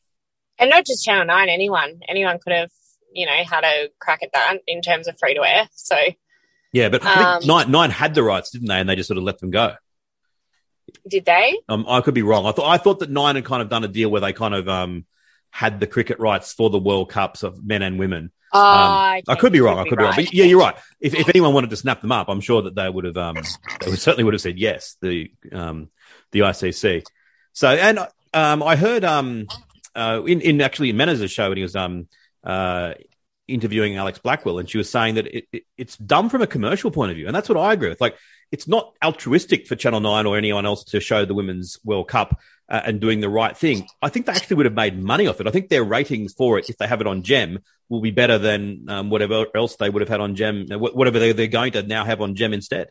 And 0.58 0.70
not 0.70 0.84
just 0.84 1.04
Channel 1.04 1.24
9, 1.24 1.48
anyone. 1.48 2.00
Anyone 2.08 2.38
could 2.38 2.52
have 2.52 2.70
you 3.12 3.26
know, 3.26 3.44
had 3.48 3.64
a 3.64 3.88
crack 3.98 4.22
at 4.22 4.30
that 4.32 4.58
in 4.66 4.82
terms 4.82 5.08
of 5.08 5.18
free 5.18 5.34
to 5.34 5.42
air. 5.42 5.68
So, 5.74 5.96
yeah, 6.72 6.88
but 6.88 7.04
um, 7.04 7.42
Nine, 7.44 7.70
Nine 7.70 7.90
had 7.90 8.14
the 8.14 8.22
rights, 8.22 8.50
didn't 8.50 8.68
they? 8.68 8.78
And 8.78 8.88
they 8.88 8.96
just 8.96 9.08
sort 9.08 9.18
of 9.18 9.24
let 9.24 9.38
them 9.38 9.50
go. 9.50 9.74
Did 11.06 11.24
they? 11.24 11.58
Um, 11.68 11.84
I 11.88 12.00
could 12.00 12.14
be 12.14 12.22
wrong. 12.22 12.46
I 12.46 12.52
thought 12.52 12.68
I 12.68 12.76
thought 12.78 13.00
that 13.00 13.10
Nine 13.10 13.36
had 13.36 13.44
kind 13.44 13.62
of 13.62 13.68
done 13.68 13.84
a 13.84 13.88
deal 13.88 14.10
where 14.10 14.20
they 14.20 14.32
kind 14.32 14.54
of 14.54 14.68
um 14.68 15.04
had 15.50 15.80
the 15.80 15.86
cricket 15.86 16.18
rights 16.18 16.52
for 16.52 16.70
the 16.70 16.78
World 16.78 17.10
Cups 17.10 17.42
of 17.42 17.64
men 17.64 17.82
and 17.82 17.98
women. 17.98 18.30
Oh, 18.52 18.60
um, 18.60 19.22
I 19.28 19.34
could 19.36 19.52
be 19.52 19.60
wrong. 19.60 19.76
Could 19.76 19.80
I 19.80 19.90
could 19.90 19.98
be, 19.98 20.04
right. 20.04 20.16
wrong. 20.16 20.24
But 20.24 20.34
yeah, 20.34 20.44
you're 20.44 20.58
right. 20.58 20.76
If, 21.00 21.14
if 21.14 21.28
anyone 21.28 21.54
wanted 21.54 21.70
to 21.70 21.76
snap 21.76 22.00
them 22.00 22.10
up, 22.10 22.28
I'm 22.28 22.40
sure 22.40 22.62
that 22.62 22.74
they 22.74 22.88
would 22.88 23.04
have. 23.04 23.16
Um, 23.16 23.36
they 23.80 23.90
would, 23.90 23.98
certainly 23.98 24.24
would 24.24 24.34
have 24.34 24.40
said 24.40 24.58
yes. 24.58 24.96
The 25.00 25.30
um, 25.52 25.88
the 26.32 26.40
ICC. 26.40 27.04
So 27.52 27.68
and 27.68 28.00
um, 28.34 28.62
I 28.62 28.76
heard 28.76 29.04
um, 29.04 29.46
uh, 29.94 30.22
in 30.26 30.40
in 30.40 30.60
actually 30.60 30.90
in 30.90 30.96
Menners's 30.96 31.30
show 31.30 31.48
when 31.48 31.58
he 31.58 31.62
was 31.62 31.76
um 31.76 32.08
uh, 32.42 32.94
interviewing 33.50 33.96
Alex 33.96 34.18
Blackwell, 34.18 34.58
and 34.58 34.68
she 34.68 34.78
was 34.78 34.90
saying 34.90 35.16
that 35.16 35.26
it, 35.26 35.44
it, 35.52 35.62
it's 35.76 35.96
done 35.96 36.28
from 36.28 36.42
a 36.42 36.46
commercial 36.46 36.90
point 36.90 37.10
of 37.10 37.16
view, 37.16 37.26
and 37.26 37.34
that's 37.34 37.48
what 37.48 37.58
I 37.58 37.72
agree 37.72 37.88
with. 37.88 38.00
Like, 38.00 38.16
it's 38.52 38.66
not 38.66 38.94
altruistic 39.02 39.66
for 39.66 39.76
Channel 39.76 40.00
Nine 40.00 40.26
or 40.26 40.36
anyone 40.36 40.66
else 40.66 40.84
to 40.84 41.00
show 41.00 41.24
the 41.24 41.34
Women's 41.34 41.78
World 41.84 42.08
Cup 42.08 42.38
uh, 42.68 42.80
and 42.84 43.00
doing 43.00 43.20
the 43.20 43.28
right 43.28 43.56
thing. 43.56 43.86
I 44.02 44.08
think 44.08 44.26
they 44.26 44.32
actually 44.32 44.56
would 44.56 44.66
have 44.66 44.74
made 44.74 45.00
money 45.00 45.26
off 45.26 45.40
it. 45.40 45.46
I 45.46 45.50
think 45.50 45.68
their 45.68 45.84
ratings 45.84 46.32
for 46.32 46.58
it, 46.58 46.68
if 46.68 46.76
they 46.76 46.86
have 46.86 47.00
it 47.00 47.06
on 47.06 47.22
Gem, 47.22 47.60
will 47.88 48.00
be 48.00 48.10
better 48.10 48.38
than 48.38 48.86
um, 48.88 49.10
whatever 49.10 49.46
else 49.54 49.76
they 49.76 49.90
would 49.90 50.02
have 50.02 50.08
had 50.08 50.20
on 50.20 50.36
Gem, 50.36 50.66
uh, 50.70 50.78
whatever 50.78 51.18
they're, 51.18 51.48
going 51.48 51.72
to 51.72 51.82
now 51.82 52.04
have 52.04 52.20
on 52.20 52.34
Gem 52.34 52.52
instead. 52.52 52.90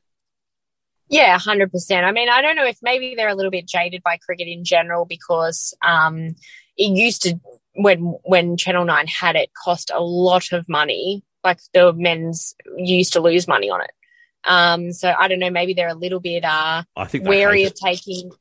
Yeah, 1.10 1.38
hundred 1.40 1.72
percent. 1.72 2.06
I 2.06 2.12
mean, 2.12 2.30
I 2.30 2.42
don't 2.42 2.56
know 2.56 2.68
if 2.68 2.78
maybe 2.84 3.16
they're 3.16 3.30
a 3.30 3.36
little 3.36 3.52
bit 3.52 3.68
jaded 3.68 4.04
by 4.04 4.18
cricket 4.18 4.48
in 4.48 4.64
general 4.64 5.06
because 5.06 5.74
um, 5.82 6.36
it 6.78 6.96
used 6.96 7.24
to 7.24 7.40
when 7.74 8.00
when 8.24 8.58
Channel 8.58 8.86
Nine 8.86 9.08
had 9.08 9.36
it, 9.36 9.50
cost 9.54 9.92
a 9.94 10.02
lot 10.02 10.52
of 10.52 10.70
money. 10.70 11.24
Like 11.44 11.60
the 11.74 11.94
men's 11.94 12.54
used 12.78 13.14
to 13.14 13.22
lose 13.22 13.48
money 13.48 13.70
on 13.70 13.82
it. 13.82 13.92
Um, 14.44 14.92
so 14.94 15.14
I 15.18 15.28
don't 15.28 15.40
know. 15.40 15.50
Maybe 15.50 15.74
they're 15.74 15.90
a 15.90 15.94
little 15.94 16.20
bit 16.20 16.46
uh, 16.46 16.84
I 16.96 17.06
think 17.06 17.28
wary 17.28 17.66
of 17.66 17.74
taking. 17.76 18.32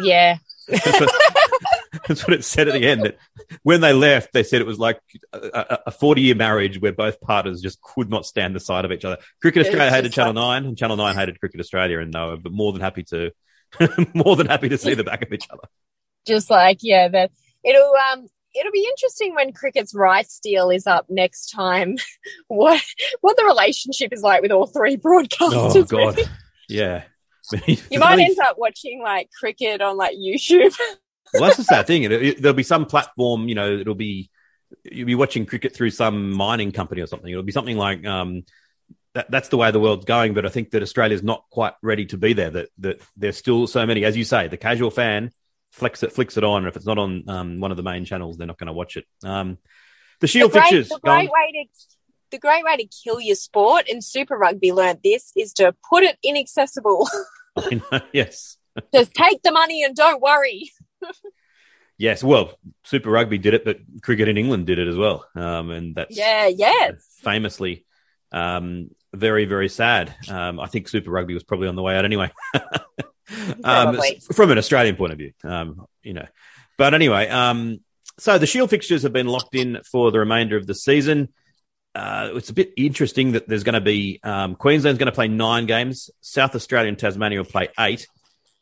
Yeah. 0.00 0.38
That's 0.68 2.26
what 2.26 2.32
it 2.32 2.44
said 2.44 2.68
at 2.68 2.74
the 2.74 2.86
end. 2.86 3.04
That 3.04 3.18
when 3.64 3.80
they 3.80 3.92
left, 3.92 4.32
they 4.32 4.44
said 4.44 4.60
it 4.60 4.66
was 4.66 4.78
like 4.78 5.00
a, 5.32 5.90
40 5.90 6.22
year 6.22 6.34
marriage 6.36 6.80
where 6.80 6.92
both 6.92 7.20
partners 7.20 7.60
just 7.60 7.80
could 7.80 8.08
not 8.08 8.24
stand 8.24 8.54
the 8.54 8.60
sight 8.60 8.84
of 8.84 8.92
each 8.92 9.04
other. 9.04 9.18
Cricket 9.42 9.66
Australia 9.66 9.90
hated 9.90 10.12
Channel 10.12 10.34
like... 10.34 10.62
9 10.62 10.66
and 10.66 10.78
Channel 10.78 10.96
9 10.96 11.14
hated 11.16 11.40
Cricket 11.40 11.60
Australia 11.60 11.98
and 11.98 12.12
they 12.12 12.20
were 12.20 12.38
more 12.48 12.72
than 12.72 12.80
happy 12.80 13.02
to, 13.04 13.32
more 14.14 14.36
than 14.36 14.46
happy 14.46 14.68
to 14.68 14.78
see 14.78 14.94
the 14.94 15.02
back 15.02 15.22
of 15.22 15.32
each 15.32 15.48
other 15.50 15.64
just 16.26 16.50
like 16.50 16.78
yeah, 16.80 17.08
that 17.08 17.30
it'll 17.64 17.94
um 18.12 18.26
it'll 18.54 18.72
be 18.72 18.86
interesting 18.88 19.34
when 19.34 19.52
cricket's 19.52 19.94
rights 19.94 20.40
deal 20.40 20.70
is 20.70 20.86
up 20.86 21.06
next 21.08 21.50
time. 21.50 21.96
what 22.48 22.82
what 23.20 23.36
the 23.36 23.44
relationship 23.44 24.12
is 24.12 24.22
like 24.22 24.42
with 24.42 24.52
all 24.52 24.66
three 24.66 24.96
broadcasters. 24.96 25.76
Oh 25.76 25.84
God, 25.84 26.18
yeah. 26.68 27.04
You 27.66 27.98
might 27.98 28.20
end 28.20 28.38
up 28.38 28.56
watching 28.58 29.02
like 29.02 29.28
cricket 29.38 29.80
on 29.80 29.96
like 29.96 30.14
YouTube. 30.14 30.72
well, 31.34 31.42
that's 31.42 31.56
the 31.56 31.64
sad 31.64 31.86
thing. 31.86 32.04
It, 32.04 32.12
it, 32.12 32.42
there'll 32.42 32.54
be 32.54 32.62
some 32.62 32.86
platform, 32.86 33.48
you 33.48 33.56
know, 33.56 33.76
it'll 33.76 33.96
be 33.96 34.30
you'll 34.84 35.06
be 35.06 35.16
watching 35.16 35.46
cricket 35.46 35.74
through 35.74 35.90
some 35.90 36.30
mining 36.30 36.70
company 36.70 37.00
or 37.00 37.06
something. 37.06 37.28
It'll 37.28 37.42
be 37.42 37.50
something 37.50 37.76
like 37.76 38.06
um, 38.06 38.44
that, 39.14 39.30
that's 39.32 39.48
the 39.48 39.56
way 39.56 39.72
the 39.72 39.80
world's 39.80 40.04
going. 40.04 40.32
But 40.34 40.46
I 40.46 40.48
think 40.48 40.70
that 40.70 40.82
Australia's 40.82 41.24
not 41.24 41.44
quite 41.50 41.72
ready 41.82 42.06
to 42.06 42.18
be 42.18 42.34
there. 42.34 42.50
That 42.50 42.68
that 42.78 43.00
there's 43.16 43.36
still 43.36 43.66
so 43.66 43.84
many, 43.84 44.04
as 44.04 44.16
you 44.16 44.24
say, 44.24 44.46
the 44.46 44.56
casual 44.56 44.90
fan 44.92 45.32
flicks 45.70 46.02
it 46.02 46.12
flicks 46.12 46.36
it 46.36 46.44
on, 46.44 46.66
if 46.66 46.76
it's 46.76 46.86
not 46.86 46.98
on 46.98 47.24
um, 47.28 47.60
one 47.60 47.70
of 47.70 47.76
the 47.76 47.82
main 47.82 48.04
channels, 48.04 48.36
they're 48.36 48.46
not 48.46 48.58
going 48.58 48.66
to 48.68 48.72
watch 48.72 48.96
it. 48.96 49.06
Um, 49.24 49.58
the 50.20 50.26
Shield 50.26 50.50
the 50.50 50.60
great, 50.60 50.70
fixtures. 50.70 50.88
The 50.88 51.00
great 51.00 51.30
way 51.30 51.52
to 51.52 51.64
the 52.30 52.38
great 52.38 52.64
way 52.64 52.76
to 52.76 52.86
kill 52.86 53.20
your 53.20 53.36
sport, 53.36 53.88
and 53.88 54.04
Super 54.04 54.36
Rugby 54.36 54.72
learnt 54.72 55.02
this, 55.02 55.32
is 55.36 55.52
to 55.54 55.74
put 55.88 56.04
it 56.04 56.16
inaccessible. 56.22 57.08
know, 57.70 58.00
yes. 58.12 58.56
Just 58.94 59.14
take 59.14 59.42
the 59.42 59.50
money 59.50 59.82
and 59.82 59.96
don't 59.96 60.22
worry. 60.22 60.70
yes, 61.98 62.22
well, 62.22 62.58
Super 62.84 63.10
Rugby 63.10 63.38
did 63.38 63.54
it, 63.54 63.64
but 63.64 63.78
cricket 64.02 64.28
in 64.28 64.38
England 64.38 64.66
did 64.66 64.78
it 64.78 64.88
as 64.88 64.96
well, 64.96 65.26
um, 65.34 65.70
and 65.70 65.94
that's 65.94 66.16
yeah, 66.16 66.46
yes, 66.46 66.94
famously 67.22 67.84
um, 68.32 68.90
very, 69.12 69.44
very 69.44 69.68
sad. 69.68 70.14
Um, 70.28 70.60
I 70.60 70.66
think 70.66 70.88
Super 70.88 71.10
Rugby 71.10 71.34
was 71.34 71.42
probably 71.42 71.68
on 71.68 71.74
the 71.74 71.82
way 71.82 71.96
out 71.96 72.04
anyway, 72.04 72.30
um, 73.64 73.98
from 74.32 74.50
an 74.50 74.58
Australian 74.58 74.96
point 74.96 75.12
of 75.12 75.18
view, 75.18 75.32
um, 75.44 75.86
you 76.02 76.12
know. 76.12 76.26
But 76.78 76.94
anyway, 76.94 77.28
um, 77.28 77.80
so 78.18 78.38
the 78.38 78.46
Shield 78.46 78.70
fixtures 78.70 79.02
have 79.02 79.12
been 79.12 79.26
locked 79.26 79.54
in 79.54 79.80
for 79.90 80.10
the 80.10 80.18
remainder 80.18 80.56
of 80.56 80.66
the 80.66 80.74
season. 80.74 81.28
Uh, 81.94 82.30
it's 82.34 82.50
a 82.50 82.54
bit 82.54 82.72
interesting 82.76 83.32
that 83.32 83.48
there's 83.48 83.64
going 83.64 83.74
to 83.74 83.80
be 83.80 84.20
um, 84.22 84.54
Queensland's 84.54 84.98
going 84.98 85.06
to 85.06 85.12
play 85.12 85.28
nine 85.28 85.66
games, 85.66 86.10
South 86.20 86.54
Australia 86.54 86.88
and 86.88 86.98
Tasmania 86.98 87.38
will 87.38 87.44
play 87.44 87.68
eight. 87.78 88.06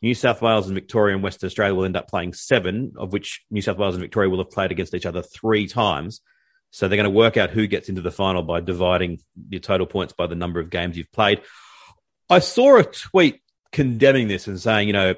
New 0.01 0.15
South 0.15 0.41
Wales 0.41 0.67
and 0.67 0.75
Victoria 0.75 1.13
and 1.13 1.23
Western 1.23 1.47
Australia 1.47 1.75
will 1.75 1.85
end 1.85 1.97
up 1.97 2.07
playing 2.07 2.33
seven, 2.33 2.93
of 2.97 3.11
which 3.11 3.43
New 3.51 3.61
South 3.61 3.77
Wales 3.77 3.95
and 3.95 4.01
Victoria 4.01 4.29
will 4.29 4.37
have 4.37 4.49
played 4.49 4.71
against 4.71 4.93
each 4.93 5.05
other 5.05 5.21
three 5.21 5.67
times. 5.67 6.21
So 6.71 6.87
they're 6.87 6.97
going 6.97 7.03
to 7.03 7.09
work 7.09 7.35
out 7.35 7.49
who 7.49 7.67
gets 7.67 7.89
into 7.89 8.01
the 8.01 8.11
final 8.11 8.43
by 8.43 8.61
dividing 8.61 9.19
your 9.49 9.59
total 9.59 9.87
points 9.87 10.13
by 10.13 10.27
the 10.27 10.35
number 10.35 10.59
of 10.59 10.69
games 10.69 10.97
you've 10.97 11.11
played. 11.11 11.41
I 12.29 12.39
saw 12.39 12.77
a 12.77 12.83
tweet 12.83 13.41
condemning 13.71 14.27
this 14.27 14.47
and 14.47 14.59
saying, 14.59 14.87
you 14.87 14.93
know, 14.93 15.15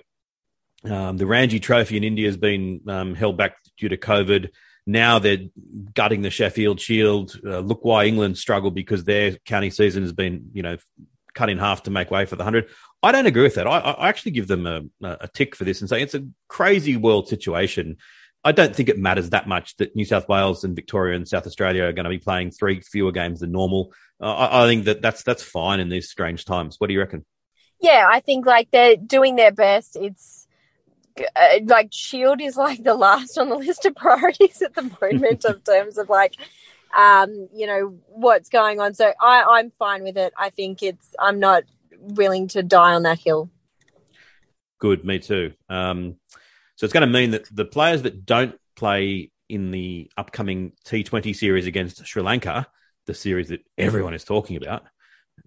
um, 0.83 1.17
the 1.17 1.25
Ranji 1.25 1.59
Trophy 1.59 1.97
in 1.97 2.03
India 2.03 2.27
has 2.27 2.37
been 2.37 2.81
um, 2.87 3.15
held 3.15 3.37
back 3.37 3.57
due 3.77 3.89
to 3.89 3.97
COVID. 3.97 4.49
Now 4.87 5.19
they're 5.19 5.45
gutting 5.93 6.21
the 6.21 6.31
Sheffield 6.31 6.79
Shield. 6.79 7.39
Uh, 7.45 7.59
look 7.59 7.85
why 7.85 8.05
England 8.05 8.37
struggle 8.37 8.71
because 8.71 9.03
their 9.03 9.33
county 9.45 9.69
season 9.69 10.01
has 10.01 10.13
been, 10.13 10.49
you 10.53 10.63
know, 10.63 10.77
cut 11.33 11.49
in 11.49 11.59
half 11.59 11.83
to 11.83 11.91
make 11.91 12.11
way 12.11 12.25
for 12.25 12.35
the 12.35 12.43
100. 12.43 12.69
I 13.03 13.11
don't 13.11 13.25
agree 13.25 13.43
with 13.43 13.55
that. 13.55 13.67
I, 13.67 13.79
I 13.79 14.09
actually 14.09 14.31
give 14.31 14.47
them 14.47 14.65
a, 14.65 14.81
a 15.01 15.27
tick 15.27 15.55
for 15.55 15.63
this 15.63 15.81
and 15.81 15.89
say 15.89 16.01
it's 16.01 16.15
a 16.15 16.25
crazy 16.47 16.97
world 16.97 17.27
situation. 17.27 17.97
I 18.43 18.51
don't 18.51 18.75
think 18.75 18.89
it 18.89 18.97
matters 18.97 19.29
that 19.29 19.47
much 19.47 19.77
that 19.77 19.95
New 19.95 20.05
South 20.05 20.27
Wales 20.27 20.63
and 20.63 20.75
Victoria 20.75 21.15
and 21.15 21.27
South 21.27 21.45
Australia 21.45 21.83
are 21.83 21.93
going 21.93 22.05
to 22.05 22.09
be 22.09 22.17
playing 22.17 22.51
three 22.51 22.81
fewer 22.81 23.11
games 23.11 23.41
than 23.41 23.51
normal. 23.51 23.93
Uh, 24.19 24.33
I, 24.33 24.63
I, 24.63 24.67
think 24.67 24.85
that 24.85 25.01
that's 25.01 25.21
that's 25.23 25.43
fine 25.43 25.79
in 25.79 25.89
these 25.89 26.09
strange 26.09 26.45
times. 26.45 26.77
What 26.79 26.87
do 26.87 26.93
you 26.93 26.99
reckon? 26.99 27.23
Yeah, 27.81 28.07
I 28.09 28.19
think 28.19 28.45
like 28.45 28.69
they're 28.71 28.95
doing 28.95 29.35
their 29.35 29.51
best. 29.51 29.95
It's 29.95 30.47
uh, 31.17 31.59
like 31.65 31.89
Shield 31.91 32.41
is 32.41 32.55
like 32.55 32.83
the 32.83 32.93
last 32.93 33.37
on 33.37 33.49
the 33.49 33.55
list 33.55 33.85
of 33.85 33.95
priorities 33.95 34.61
at 34.61 34.75
the 34.75 34.83
moment 34.83 35.45
in 35.45 35.59
terms 35.65 35.97
of 35.97 36.09
like 36.09 36.35
um, 36.97 37.47
you 37.53 37.67
know 37.67 37.97
what's 38.07 38.49
going 38.49 38.79
on. 38.79 38.93
So 38.93 39.11
I, 39.19 39.43
I'm 39.43 39.71
fine 39.79 40.03
with 40.03 40.17
it. 40.17 40.33
I 40.37 40.49
think 40.49 40.83
it's 40.83 41.15
I'm 41.19 41.39
not 41.39 41.63
willing 41.99 42.47
to 42.49 42.63
die 42.63 42.93
on 42.93 43.03
that 43.03 43.19
hill. 43.19 43.49
Good, 44.79 45.05
me 45.05 45.19
too. 45.19 45.53
Um, 45.69 46.15
so 46.75 46.85
it's 46.85 46.93
going 46.93 47.07
to 47.07 47.13
mean 47.13 47.31
that 47.31 47.47
the 47.55 47.65
players 47.65 48.01
that 48.01 48.25
don't 48.25 48.55
play 48.75 49.31
in 49.47 49.71
the 49.71 50.09
upcoming 50.17 50.71
T20 50.85 51.35
series 51.35 51.67
against 51.67 52.05
Sri 52.05 52.23
Lanka, 52.23 52.67
the 53.05 53.13
series 53.13 53.49
that 53.49 53.63
everyone 53.77 54.13
is 54.13 54.23
talking 54.23 54.57
about, 54.57 54.83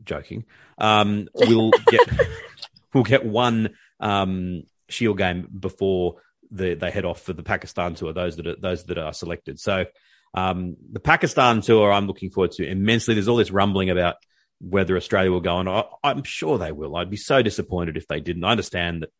joking, 0.05 0.45
um, 0.79 1.29
will 1.35 1.71
get 1.87 2.09
we'll 2.95 3.05
get 3.05 3.25
one 3.25 3.71
um, 4.01 4.63
Shield 4.89 5.19
game 5.19 5.49
before 5.59 6.17
the, 6.51 6.75
they 6.75 6.91
head 6.91 7.05
off 7.05 7.23
for 7.23 7.33
the 7.33 7.43
Pakistan 7.43 7.95
tour. 7.95 8.13
Those 8.13 8.37
that 8.37 8.47
are 8.47 8.57
those 8.57 8.85
that 8.85 8.99
are 8.99 9.13
selected. 9.13 9.61
So 9.61 9.87
um, 10.35 10.77
the 10.93 11.01
Pakistan 11.01 11.61
tour, 11.61 11.93
I'm 11.93 12.07
looking 12.07 12.31
forward 12.31 12.53
to 12.53 12.67
immensely. 12.67 13.15
There's 13.15 13.29
all 13.29 13.37
this 13.37 13.51
rumbling 13.51 13.91
about 13.91 14.17
whether 14.61 14.97
Australia 14.97 15.31
will 15.31 15.41
go 15.41 15.57
on. 15.57 15.69
I, 15.69 15.85
I'm 16.03 16.25
sure 16.25 16.59
they 16.59 16.73
will. 16.73 16.97
I'd 16.97 17.11
be 17.11 17.17
so 17.17 17.43
disappointed 17.43 17.97
if 17.97 18.07
they 18.09 18.21
didn't. 18.21 18.45
I 18.45 18.51
understand 18.51 19.03
that 19.03 19.11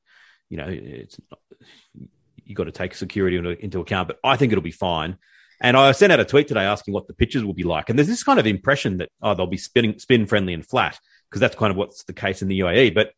you 0.49 0.59
know, 0.59 0.67
it's 0.69 1.19
you 2.45 2.55
got 2.55 2.65
to 2.65 2.73
take 2.73 2.95
security 2.95 3.37
into, 3.37 3.59
into 3.59 3.81
account, 3.81 4.09
but 4.09 4.19
I 4.23 4.37
think 4.37 4.53
it'll 4.53 4.63
be 4.63 4.71
fine. 4.71 5.17
And 5.65 5.79
I 5.79 5.93
sent 5.93 6.13
out 6.13 6.21
a 6.21 6.27
tweet 6.27 6.47
today 6.47 6.65
asking 6.65 6.93
what 6.93 7.07
the 7.07 7.15
pitches 7.15 7.43
will 7.43 7.55
be 7.55 7.63
like. 7.63 7.89
And 7.89 7.99
there's 7.99 8.07
this 8.07 8.23
kind 8.23 8.39
of 8.39 8.47
impression 8.47 8.99
that, 8.99 9.09
oh, 9.23 9.33
they'll 9.33 9.47
be 9.47 9.57
spinning, 9.57 9.99
spin 9.99 10.27
friendly 10.27 10.53
and 10.53 10.65
flat, 10.65 11.01
because 11.31 11.41
that's 11.41 11.57
kind 11.57 11.71
of 11.71 11.79
what's 11.79 12.05
the 12.05 12.13
case 12.13 12.43
in 12.43 12.49
the 12.49 12.61
UAE. 12.61 12.95
But 12.95 13.13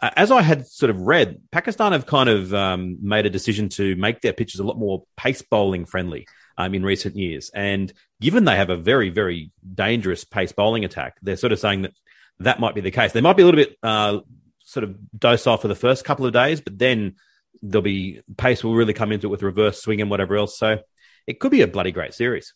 uh, 0.00 0.08
as 0.16 0.30
I 0.30 0.40
had 0.40 0.66
sort 0.66 0.88
of 0.88 0.98
read, 1.02 1.42
Pakistan 1.52 1.92
have 1.92 2.06
kind 2.06 2.30
of 2.30 2.54
um, 2.54 2.96
made 3.02 3.26
a 3.26 3.30
decision 3.30 3.68
to 3.70 3.96
make 3.96 4.22
their 4.22 4.32
pitches 4.32 4.60
a 4.60 4.64
lot 4.64 4.78
more 4.78 5.04
pace 5.18 5.42
bowling 5.42 5.84
friendly 5.84 6.26
um, 6.56 6.74
in 6.74 6.82
recent 6.82 7.16
years. 7.16 7.50
And 7.54 7.92
given 8.18 8.46
they 8.46 8.56
have 8.56 8.70
a 8.70 8.78
very, 8.78 9.10
very 9.10 9.50
dangerous 9.74 10.24
pace 10.24 10.52
bowling 10.52 10.86
attack, 10.86 11.18
they're 11.20 11.36
sort 11.36 11.52
of 11.52 11.58
saying 11.58 11.82
that 11.82 11.92
that 12.38 12.60
might 12.60 12.74
be 12.74 12.80
the 12.80 12.90
case. 12.90 13.12
They 13.12 13.20
might 13.20 13.36
be 13.36 13.42
a 13.42 13.46
little 13.46 13.60
bit 13.60 13.76
uh, 13.82 14.20
sort 14.64 14.84
of 14.84 14.96
docile 15.18 15.58
for 15.58 15.68
the 15.68 15.74
first 15.74 16.06
couple 16.06 16.24
of 16.24 16.32
days, 16.32 16.62
but 16.62 16.78
then 16.78 17.16
there'll 17.60 17.82
be 17.82 18.22
pace 18.38 18.64
will 18.64 18.74
really 18.74 18.94
come 18.94 19.12
into 19.12 19.26
it 19.26 19.30
with 19.30 19.42
reverse 19.42 19.82
swing 19.82 20.00
and 20.00 20.08
whatever 20.08 20.36
else. 20.36 20.58
So 20.58 20.78
it 21.26 21.40
could 21.40 21.50
be 21.50 21.62
a 21.62 21.66
bloody 21.66 21.92
great 21.92 22.14
series. 22.14 22.54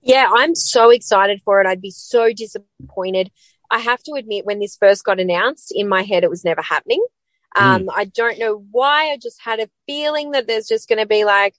Yeah, 0.00 0.28
I'm 0.32 0.54
so 0.54 0.90
excited 0.90 1.40
for 1.44 1.60
it. 1.60 1.66
I'd 1.66 1.80
be 1.80 1.92
so 1.92 2.32
disappointed. 2.32 3.30
I 3.70 3.78
have 3.78 4.02
to 4.04 4.12
admit, 4.14 4.44
when 4.44 4.58
this 4.58 4.76
first 4.76 5.04
got 5.04 5.20
announced, 5.20 5.72
in 5.74 5.88
my 5.88 6.02
head, 6.02 6.24
it 6.24 6.30
was 6.30 6.44
never 6.44 6.60
happening. 6.60 7.04
Um, 7.56 7.86
mm. 7.86 7.92
I 7.94 8.06
don't 8.06 8.38
know 8.38 8.64
why. 8.70 9.12
I 9.12 9.16
just 9.16 9.40
had 9.40 9.60
a 9.60 9.70
feeling 9.86 10.32
that 10.32 10.46
there's 10.46 10.66
just 10.66 10.88
going 10.88 10.98
to 10.98 11.06
be 11.06 11.24
like 11.24 11.54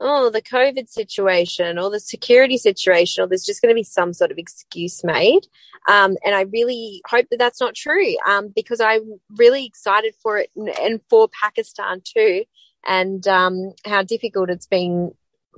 oh, 0.00 0.30
the 0.30 0.42
COVID 0.42 0.88
situation 0.88 1.78
or 1.78 1.90
the 1.90 2.00
security 2.00 2.56
situation, 2.56 3.22
or 3.22 3.26
there's 3.26 3.44
just 3.44 3.62
going 3.62 3.70
to 3.70 3.78
be 3.78 3.84
some 3.84 4.12
sort 4.12 4.30
of 4.30 4.38
excuse 4.38 5.02
made. 5.02 5.46
Um, 5.88 6.16
and 6.24 6.34
I 6.34 6.42
really 6.42 7.02
hope 7.06 7.26
that 7.30 7.38
that's 7.38 7.60
not 7.60 7.74
true 7.74 8.16
um, 8.26 8.52
because 8.54 8.80
I'm 8.80 9.20
really 9.36 9.66
excited 9.66 10.14
for 10.22 10.38
it 10.38 10.50
and, 10.54 10.68
and 10.78 11.00
for 11.08 11.28
Pakistan 11.28 12.02
too, 12.04 12.44
and 12.86 13.26
um, 13.26 13.72
how 13.84 14.02
difficult 14.02 14.50
it's 14.50 14.66
been 14.66 15.12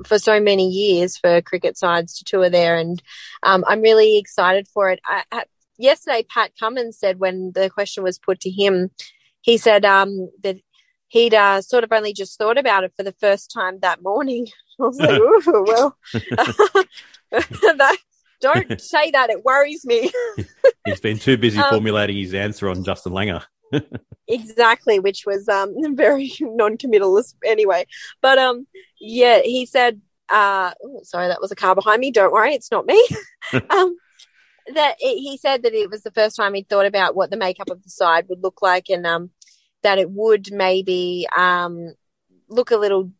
for 0.06 0.18
so 0.18 0.40
many 0.40 0.68
years 0.68 1.16
for 1.16 1.40
cricket 1.42 1.76
sides 1.76 2.18
to 2.18 2.24
tour 2.24 2.50
there. 2.50 2.76
And 2.76 3.02
um, 3.42 3.64
I'm 3.66 3.80
really 3.80 4.18
excited 4.18 4.68
for 4.68 4.90
it. 4.90 5.00
I, 5.04 5.24
I, 5.30 5.44
yesterday, 5.78 6.24
Pat 6.28 6.52
Cummins 6.58 6.98
said 6.98 7.18
when 7.18 7.52
the 7.54 7.70
question 7.70 8.02
was 8.02 8.18
put 8.18 8.40
to 8.40 8.50
him, 8.50 8.90
he 9.40 9.56
said 9.56 9.84
um, 9.84 10.30
that 10.42 10.56
he'd 11.08 11.34
uh, 11.34 11.62
sort 11.62 11.84
of 11.84 11.92
only 11.92 12.12
just 12.12 12.38
thought 12.38 12.58
about 12.58 12.84
it 12.84 12.92
for 12.96 13.02
the 13.02 13.14
first 13.20 13.50
time 13.50 13.78
that 13.80 14.02
morning. 14.02 14.46
I 14.80 14.82
was 14.82 14.98
like, 14.98 15.20
Ooh, 15.20 15.64
well, 15.66 15.96
that, 17.30 17.96
don't 18.40 18.80
say 18.80 19.10
that. 19.10 19.28
It 19.28 19.44
worries 19.44 19.84
me. 19.84 20.10
He's 20.86 21.00
been 21.00 21.18
too 21.18 21.36
busy 21.36 21.58
um, 21.58 21.68
formulating 21.68 22.16
his 22.16 22.32
answer 22.32 22.70
on 22.70 22.82
Justin 22.84 23.12
Langer. 23.12 23.44
Exactly, 24.28 24.98
which 24.98 25.24
was 25.26 25.48
um, 25.48 25.74
very 25.96 26.32
non-committal 26.40 27.22
anyway. 27.44 27.86
But 28.20 28.38
um, 28.38 28.66
yeah, 28.98 29.40
he 29.42 29.66
said, 29.66 30.00
uh, 30.28 30.72
oh, 30.82 31.00
sorry, 31.02 31.28
that 31.28 31.40
was 31.40 31.50
a 31.50 31.56
car 31.56 31.74
behind 31.74 32.00
me. 32.00 32.10
Don't 32.10 32.32
worry, 32.32 32.54
it's 32.54 32.70
not 32.70 32.86
me. 32.86 33.06
um, 33.70 33.96
that 34.74 34.96
it, 35.00 35.18
he 35.18 35.36
said 35.36 35.62
that 35.62 35.74
it 35.74 35.90
was 35.90 36.02
the 36.02 36.12
first 36.12 36.36
time 36.36 36.54
he'd 36.54 36.68
thought 36.68 36.86
about 36.86 37.16
what 37.16 37.30
the 37.30 37.36
makeup 37.36 37.70
of 37.70 37.82
the 37.82 37.90
side 37.90 38.26
would 38.28 38.42
look 38.42 38.62
like, 38.62 38.88
and 38.88 39.06
um, 39.06 39.30
that 39.82 39.98
it 39.98 40.10
would 40.10 40.52
maybe 40.52 41.26
um, 41.36 41.94
look 42.48 42.70
a 42.70 42.76
little, 42.76 43.10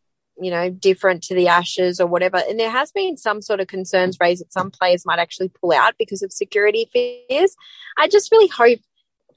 you 0.41 0.51
know, 0.51 0.71
different 0.71 1.23
to 1.25 1.35
the 1.35 1.49
Ashes 1.49 2.01
or 2.01 2.07
whatever. 2.07 2.37
And 2.49 2.59
there 2.59 2.71
has 2.71 2.93
been 2.93 3.17
some 3.17 3.43
sort 3.43 3.61
of 3.61 3.67
concerns 3.67 4.19
raised 4.21 4.43
that 4.43 4.53
some 4.53 4.71
players 4.71 5.07
might 5.07 5.19
actually 5.19 5.49
pull 5.49 5.73
out 5.73 5.95
because 5.99 6.23
of 6.23 6.33
security 6.33 6.89
fears. 6.93 7.57
I 7.97 8.09
just 8.09 8.31
really 8.31 8.49
hope, 8.49 8.81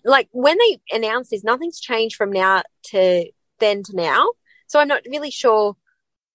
like, 0.03 0.29
when 0.31 0.57
they 0.57 0.81
announce 0.91 1.29
this, 1.29 1.43
nothing's 1.43 1.79
changed 1.79 2.15
from 2.15 2.31
now 2.31 2.63
to 2.85 3.25
then 3.59 3.83
to 3.83 3.95
now. 3.95 4.31
So 4.67 4.79
I'm 4.79 4.87
not 4.87 5.03
really 5.09 5.31
sure. 5.31 5.75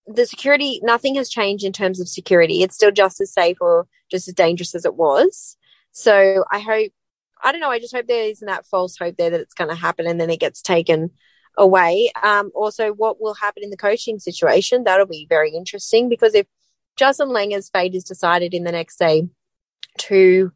The 0.06 0.24
security, 0.24 0.80
nothing 0.82 1.16
has 1.16 1.28
changed 1.28 1.64
in 1.64 1.72
terms 1.72 2.00
of 2.00 2.08
security. 2.08 2.62
It's 2.62 2.74
still 2.74 2.90
just 2.90 3.20
as 3.20 3.32
safe 3.32 3.58
or 3.60 3.86
just 4.10 4.26
as 4.26 4.34
dangerous 4.34 4.74
as 4.74 4.86
it 4.86 4.94
was. 4.94 5.56
So 5.92 6.44
I 6.50 6.60
hope 6.60 6.92
I 7.42 7.52
don't 7.52 7.60
know. 7.60 7.70
I 7.70 7.78
just 7.78 7.94
hope 7.94 8.06
there 8.06 8.24
isn't 8.24 8.46
that 8.46 8.66
false 8.66 8.96
hope 8.98 9.16
there 9.16 9.30
that 9.30 9.40
it's 9.40 9.54
going 9.54 9.70
to 9.70 9.76
happen 9.76 10.06
and 10.06 10.20
then 10.20 10.30
it 10.30 10.40
gets 10.40 10.62
taken 10.62 11.10
away. 11.56 12.10
Um, 12.22 12.50
also, 12.54 12.92
what 12.92 13.20
will 13.20 13.34
happen 13.34 13.62
in 13.62 13.70
the 13.70 13.76
coaching 13.76 14.18
situation? 14.18 14.84
That'll 14.84 15.06
be 15.06 15.26
very 15.28 15.54
interesting 15.54 16.08
because 16.08 16.34
if 16.34 16.46
Justin 16.96 17.28
Langer's 17.28 17.68
fate 17.68 17.94
is 17.94 18.04
decided 18.04 18.54
in 18.54 18.64
the 18.64 18.72
next, 18.72 18.98
day, 18.98 19.28
two 19.98 20.52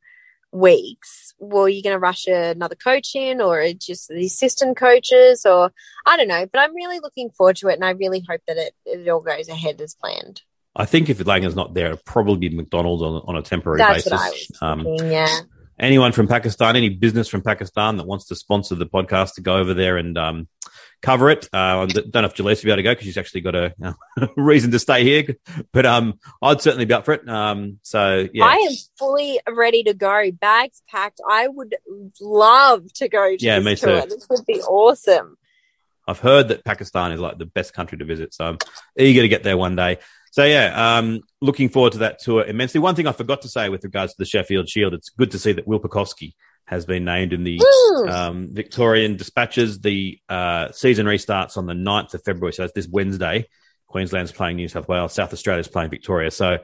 weeks, 0.52 1.34
well, 1.38 1.68
you 1.68 1.82
going 1.82 1.94
to 1.94 1.98
rush 1.98 2.26
another 2.26 2.74
coach 2.74 3.14
in 3.14 3.40
or 3.40 3.66
just 3.72 4.08
the 4.08 4.26
assistant 4.26 4.76
coaches 4.76 5.44
or 5.44 5.72
I 6.06 6.16
don't 6.16 6.28
know. 6.28 6.46
But 6.46 6.60
I'm 6.60 6.74
really 6.74 7.00
looking 7.00 7.30
forward 7.30 7.56
to 7.56 7.68
it 7.68 7.74
and 7.74 7.84
I 7.84 7.90
really 7.90 8.24
hope 8.28 8.42
that 8.46 8.58
it, 8.58 8.74
it 8.84 9.08
all 9.08 9.20
goes 9.20 9.48
ahead 9.48 9.80
as 9.80 9.94
planned. 9.94 10.42
I 10.74 10.86
think 10.86 11.10
if 11.10 11.18
Langer's 11.18 11.56
not 11.56 11.74
there, 11.74 11.86
it'll 11.86 12.00
probably 12.06 12.48
be 12.48 12.56
McDonald's 12.56 13.02
on, 13.02 13.22
on 13.26 13.36
a 13.36 13.42
temporary 13.42 13.78
That's 13.78 14.04
basis. 14.04 14.12
I 14.62 14.74
was 14.74 14.88
Um, 15.00 15.10
yeah. 15.10 15.40
anyone 15.78 16.12
from 16.12 16.28
Pakistan, 16.28 16.76
any 16.76 16.88
business 16.88 17.28
from 17.28 17.42
Pakistan 17.42 17.96
that 17.98 18.06
wants 18.06 18.26
to 18.28 18.36
sponsor 18.36 18.74
the 18.74 18.86
podcast 18.86 19.34
to 19.34 19.42
go 19.42 19.56
over 19.56 19.74
there 19.74 19.96
and 19.96 20.16
um, 20.16 20.48
cover 21.02 21.30
it. 21.30 21.48
Uh, 21.52 21.56
I 21.56 21.86
don't 21.86 22.14
know 22.14 22.24
if 22.24 22.34
Jelisa 22.34 22.64
will 22.64 22.68
be 22.68 22.70
able 22.70 22.76
to 22.76 22.82
go 22.84 22.90
because 22.92 23.04
she's 23.04 23.18
actually 23.18 23.42
got 23.42 23.54
a, 23.54 23.74
a 24.16 24.28
reason 24.36 24.70
to 24.70 24.78
stay 24.78 25.02
here, 25.04 25.36
but 25.72 25.84
um, 25.84 26.18
I'd 26.40 26.60
certainly 26.60 26.84
be 26.84 26.94
up 26.94 27.04
for 27.04 27.12
it. 27.12 27.28
Um, 27.28 27.78
so 27.82 28.26
yeah, 28.32 28.44
I 28.44 28.54
am 28.54 28.72
fully 28.98 29.40
ready 29.50 29.82
to 29.84 29.94
go. 29.94 30.30
Bags 30.32 30.82
packed. 30.88 31.20
I 31.28 31.48
would 31.48 31.74
love 32.20 32.90
to 32.94 33.08
go 33.08 33.36
to 33.36 33.44
Yeah, 33.44 33.58
this 33.58 33.64
me 33.66 33.76
tour. 33.76 34.02
too. 34.02 34.08
This 34.08 34.26
would 34.30 34.46
be 34.46 34.60
awesome. 34.62 35.36
I've 36.06 36.18
heard 36.20 36.48
that 36.48 36.64
Pakistan 36.64 37.12
is 37.12 37.20
like 37.20 37.38
the 37.38 37.46
best 37.46 37.74
country 37.74 37.98
to 37.98 38.04
visit, 38.04 38.34
so 38.34 38.44
I'm 38.46 38.58
eager 38.98 39.22
to 39.22 39.28
get 39.28 39.42
there 39.42 39.56
one 39.56 39.76
day. 39.76 39.98
So 40.32 40.44
yeah, 40.44 40.96
um, 40.98 41.20
looking 41.40 41.68
forward 41.68 41.92
to 41.92 41.98
that 41.98 42.18
tour 42.20 42.42
immensely. 42.44 42.80
One 42.80 42.94
thing 42.94 43.06
I 43.06 43.12
forgot 43.12 43.42
to 43.42 43.48
say 43.48 43.68
with 43.68 43.84
regards 43.84 44.12
to 44.14 44.18
the 44.18 44.24
Sheffield 44.24 44.68
Shield, 44.68 44.94
it's 44.94 45.10
good 45.10 45.30
to 45.32 45.38
see 45.38 45.52
that 45.52 45.66
Will 45.66 45.78
Pucovski 45.78 46.32
has 46.72 46.86
been 46.86 47.04
named 47.04 47.32
in 47.32 47.44
the 47.44 47.60
um, 48.08 48.48
Victorian 48.50 49.16
Dispatches. 49.16 49.80
The 49.80 50.18
uh, 50.28 50.72
season 50.72 51.06
restarts 51.06 51.56
on 51.56 51.66
the 51.66 51.74
9th 51.74 52.14
of 52.14 52.24
February, 52.24 52.54
so 52.54 52.62
that's 52.62 52.72
this 52.72 52.88
Wednesday. 52.88 53.46
Queensland's 53.88 54.32
playing 54.32 54.56
New 54.56 54.68
South 54.68 54.88
Wales, 54.88 55.12
South 55.12 55.34
Australia's 55.34 55.68
playing 55.68 55.90
Victoria. 55.90 56.30
So 56.30 56.58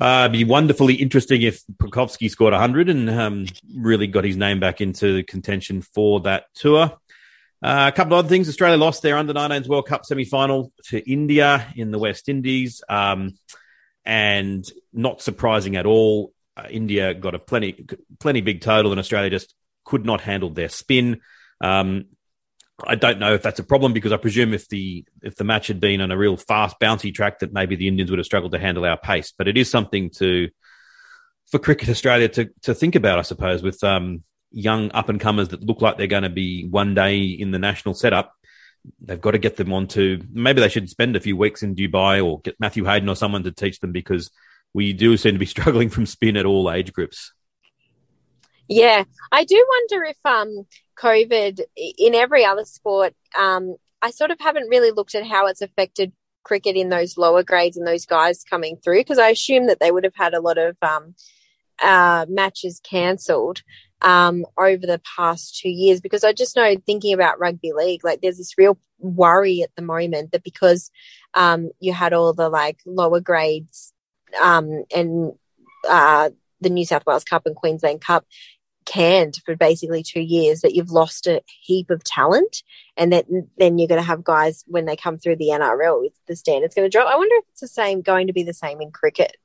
uh, 0.00 0.20
it'd 0.22 0.32
be 0.32 0.44
wonderfully 0.44 0.94
interesting 0.94 1.42
if 1.42 1.62
Pucovski 1.82 2.30
scored 2.30 2.52
100 2.52 2.88
and 2.88 3.10
um, 3.10 3.46
really 3.74 4.06
got 4.06 4.22
his 4.22 4.36
name 4.36 4.60
back 4.60 4.80
into 4.80 5.24
contention 5.24 5.82
for 5.82 6.20
that 6.20 6.44
tour. 6.54 6.92
Uh, 7.62 7.90
a 7.92 7.94
couple 7.94 8.14
of 8.14 8.20
other 8.20 8.28
things. 8.28 8.48
Australia 8.48 8.78
lost 8.78 9.02
their 9.02 9.18
under 9.18 9.34
19s 9.34 9.66
World 9.66 9.88
Cup 9.88 10.06
semi 10.06 10.24
final 10.24 10.72
to 10.84 11.10
India 11.10 11.66
in 11.74 11.90
the 11.90 11.98
West 11.98 12.28
Indies. 12.28 12.82
Um, 12.88 13.34
and 14.04 14.64
not 14.92 15.20
surprising 15.20 15.76
at 15.76 15.86
all, 15.86 16.32
uh, 16.56 16.66
India 16.70 17.14
got 17.14 17.34
a 17.34 17.38
plenty, 17.38 17.86
plenty 18.18 18.40
big 18.40 18.60
total, 18.60 18.92
and 18.92 18.98
Australia 18.98 19.30
just 19.30 19.54
could 19.84 20.04
not 20.04 20.20
handle 20.20 20.50
their 20.50 20.68
spin. 20.68 21.20
Um, 21.60 22.06
I 22.86 22.94
don't 22.94 23.18
know 23.18 23.34
if 23.34 23.42
that's 23.42 23.58
a 23.58 23.64
problem 23.64 23.92
because 23.92 24.12
I 24.12 24.16
presume 24.16 24.54
if 24.54 24.68
the 24.68 25.04
if 25.22 25.36
the 25.36 25.44
match 25.44 25.66
had 25.66 25.80
been 25.80 26.00
on 26.00 26.10
a 26.10 26.16
real 26.16 26.36
fast, 26.36 26.80
bouncy 26.80 27.14
track, 27.14 27.40
that 27.40 27.52
maybe 27.52 27.76
the 27.76 27.88
Indians 27.88 28.10
would 28.10 28.18
have 28.18 28.26
struggled 28.26 28.52
to 28.52 28.58
handle 28.58 28.84
our 28.84 28.96
pace. 28.96 29.32
But 29.36 29.48
it 29.48 29.56
is 29.56 29.70
something 29.70 30.10
to 30.16 30.48
for 31.50 31.58
Cricket 31.58 31.88
Australia 31.88 32.28
to 32.28 32.50
to 32.62 32.74
think 32.74 32.94
about, 32.94 33.18
I 33.18 33.22
suppose, 33.22 33.62
with 33.62 33.82
um, 33.84 34.22
young 34.50 34.90
up 34.92 35.08
and 35.08 35.20
comers 35.20 35.48
that 35.48 35.62
look 35.62 35.82
like 35.82 35.96
they're 35.98 36.06
going 36.06 36.22
to 36.22 36.30
be 36.30 36.66
one 36.66 36.94
day 36.94 37.24
in 37.24 37.50
the 37.50 37.58
national 37.58 37.94
setup. 37.94 38.32
They've 39.00 39.20
got 39.20 39.32
to 39.32 39.38
get 39.38 39.56
them 39.56 39.72
onto. 39.72 40.22
Maybe 40.32 40.60
they 40.60 40.68
should 40.68 40.88
spend 40.88 41.16
a 41.16 41.20
few 41.20 41.36
weeks 41.36 41.62
in 41.62 41.76
Dubai 41.76 42.24
or 42.24 42.40
get 42.40 42.58
Matthew 42.58 42.84
Hayden 42.84 43.08
or 43.08 43.16
someone 43.16 43.42
to 43.44 43.52
teach 43.52 43.80
them 43.80 43.92
because 43.92 44.30
we 44.74 44.92
do 44.92 45.16
seem 45.16 45.34
to 45.34 45.38
be 45.38 45.46
struggling 45.56 45.88
from 45.88 46.06
spin 46.06 46.36
at 46.36 46.46
all 46.46 46.70
age 46.70 46.92
groups. 46.92 47.32
Yeah, 48.68 49.02
I 49.32 49.44
do 49.44 49.66
wonder 49.68 50.04
if 50.04 50.18
um 50.24 50.66
COVID 50.98 51.60
in 51.76 52.14
every 52.14 52.44
other 52.44 52.64
sport, 52.64 53.14
um, 53.36 53.76
I 54.02 54.10
sort 54.10 54.30
of 54.30 54.38
haven't 54.40 54.68
really 54.68 54.90
looked 54.90 55.14
at 55.14 55.26
how 55.26 55.46
it's 55.46 55.62
affected 55.62 56.12
cricket 56.42 56.76
in 56.76 56.88
those 56.88 57.18
lower 57.18 57.42
grades 57.42 57.76
and 57.76 57.86
those 57.86 58.06
guys 58.06 58.44
coming 58.48 58.76
through 58.76 59.00
because 59.00 59.18
I 59.18 59.28
assume 59.28 59.66
that 59.66 59.80
they 59.80 59.90
would 59.90 60.04
have 60.04 60.14
had 60.14 60.34
a 60.34 60.40
lot 60.40 60.58
of 60.58 60.76
um, 60.82 61.14
uh, 61.82 62.26
matches 62.28 62.80
cancelled 62.82 63.62
um, 64.02 64.46
over 64.56 64.86
the 64.86 65.00
past 65.16 65.58
two 65.58 65.68
years 65.68 66.00
because 66.00 66.24
I 66.24 66.32
just 66.32 66.56
know 66.56 66.76
thinking 66.86 67.12
about 67.12 67.38
rugby 67.38 67.72
league, 67.74 68.04
like 68.04 68.20
there's 68.20 68.38
this 68.38 68.56
real 68.56 68.78
worry 68.98 69.62
at 69.62 69.70
the 69.76 69.82
moment 69.82 70.32
that 70.32 70.44
because 70.44 70.90
um, 71.34 71.70
you 71.80 71.92
had 71.92 72.12
all 72.12 72.32
the 72.32 72.48
like 72.48 72.78
lower 72.86 73.20
grades 73.20 73.92
um, 74.40 74.84
and 74.94 75.32
uh, 75.88 76.30
the 76.60 76.70
New 76.70 76.84
South 76.84 77.06
Wales 77.06 77.24
Cup 77.24 77.46
and 77.46 77.56
Queensland 77.56 78.00
Cup 78.00 78.26
canned 78.86 79.36
for 79.44 79.54
basically 79.54 80.02
two 80.02 80.20
years 80.20 80.62
that 80.62 80.74
you've 80.74 80.90
lost 80.90 81.26
a 81.26 81.42
heap 81.60 81.90
of 81.90 82.02
talent 82.02 82.62
and 82.96 83.12
that 83.12 83.26
then 83.56 83.78
you're 83.78 83.88
going 83.88 84.00
to 84.00 84.06
have 84.06 84.24
guys 84.24 84.64
when 84.66 84.84
they 84.84 84.96
come 84.96 85.18
through 85.18 85.36
the 85.36 85.48
NRL 85.48 86.08
the 86.26 86.34
standards 86.36 86.74
going 86.74 86.86
to 86.86 86.90
drop. 86.90 87.06
I 87.06 87.16
wonder 87.16 87.36
if 87.36 87.44
it's 87.50 87.60
the 87.60 87.68
same 87.68 88.02
going 88.02 88.26
to 88.26 88.32
be 88.32 88.42
the 88.42 88.54
same 88.54 88.80
in 88.80 88.90
cricket. 88.90 89.36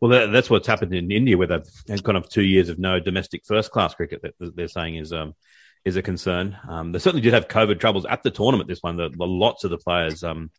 Well, 0.00 0.10
that, 0.10 0.32
that's 0.32 0.50
what's 0.50 0.66
happened 0.66 0.94
in 0.94 1.10
India, 1.12 1.36
where 1.36 1.46
they've 1.46 2.02
gone 2.02 2.16
off 2.16 2.28
two 2.28 2.42
years 2.42 2.68
of 2.68 2.78
no 2.78 2.98
domestic 2.98 3.44
first 3.44 3.70
class 3.70 3.94
cricket. 3.94 4.22
That 4.22 4.56
they're 4.56 4.66
saying 4.66 4.96
is 4.96 5.12
um, 5.12 5.34
is 5.84 5.96
a 5.96 6.02
concern. 6.02 6.56
Um, 6.68 6.92
they 6.92 6.98
certainly 6.98 7.22
did 7.22 7.34
have 7.34 7.48
COVID 7.48 7.78
troubles 7.78 8.06
at 8.06 8.22
the 8.22 8.30
tournament. 8.30 8.68
This 8.68 8.82
one, 8.82 8.96
the, 8.96 9.10
the 9.10 9.26
lots 9.26 9.64
of 9.64 9.70
the 9.70 9.78
players 9.78 10.24
um, 10.24 10.50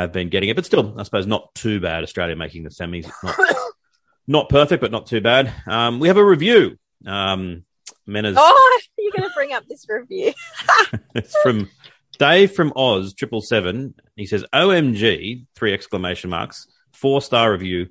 have 0.00 0.12
been 0.12 0.28
getting 0.28 0.48
it, 0.48 0.56
but 0.56 0.66
still, 0.66 0.98
I 0.98 1.02
suppose 1.02 1.26
not 1.26 1.54
too 1.54 1.80
bad. 1.80 2.02
Australia 2.02 2.36
making 2.36 2.64
the 2.64 2.70
semis, 2.70 3.10
not, 3.22 3.36
not 4.26 4.48
perfect, 4.48 4.80
but 4.80 4.90
not 4.90 5.06
too 5.06 5.20
bad. 5.20 5.52
Um, 5.66 6.00
we 6.00 6.08
have 6.08 6.16
a 6.16 6.24
review. 6.24 6.78
Um, 7.06 7.64
Menners, 8.08 8.34
Oh, 8.36 8.80
you're 8.98 9.12
going 9.12 9.28
to 9.28 9.34
bring 9.34 9.52
up 9.52 9.66
this 9.68 9.86
review. 9.88 10.32
it's 11.14 11.36
from 11.42 11.70
Dave 12.18 12.52
from 12.52 12.72
Oz 12.76 13.14
triple 13.14 13.40
seven. 13.40 13.94
He 14.16 14.26
says, 14.26 14.44
"OMG!" 14.52 15.46
Three 15.54 15.72
exclamation 15.72 16.30
marks. 16.30 16.66
Four 16.92 17.22
star 17.22 17.52
review. 17.52 17.88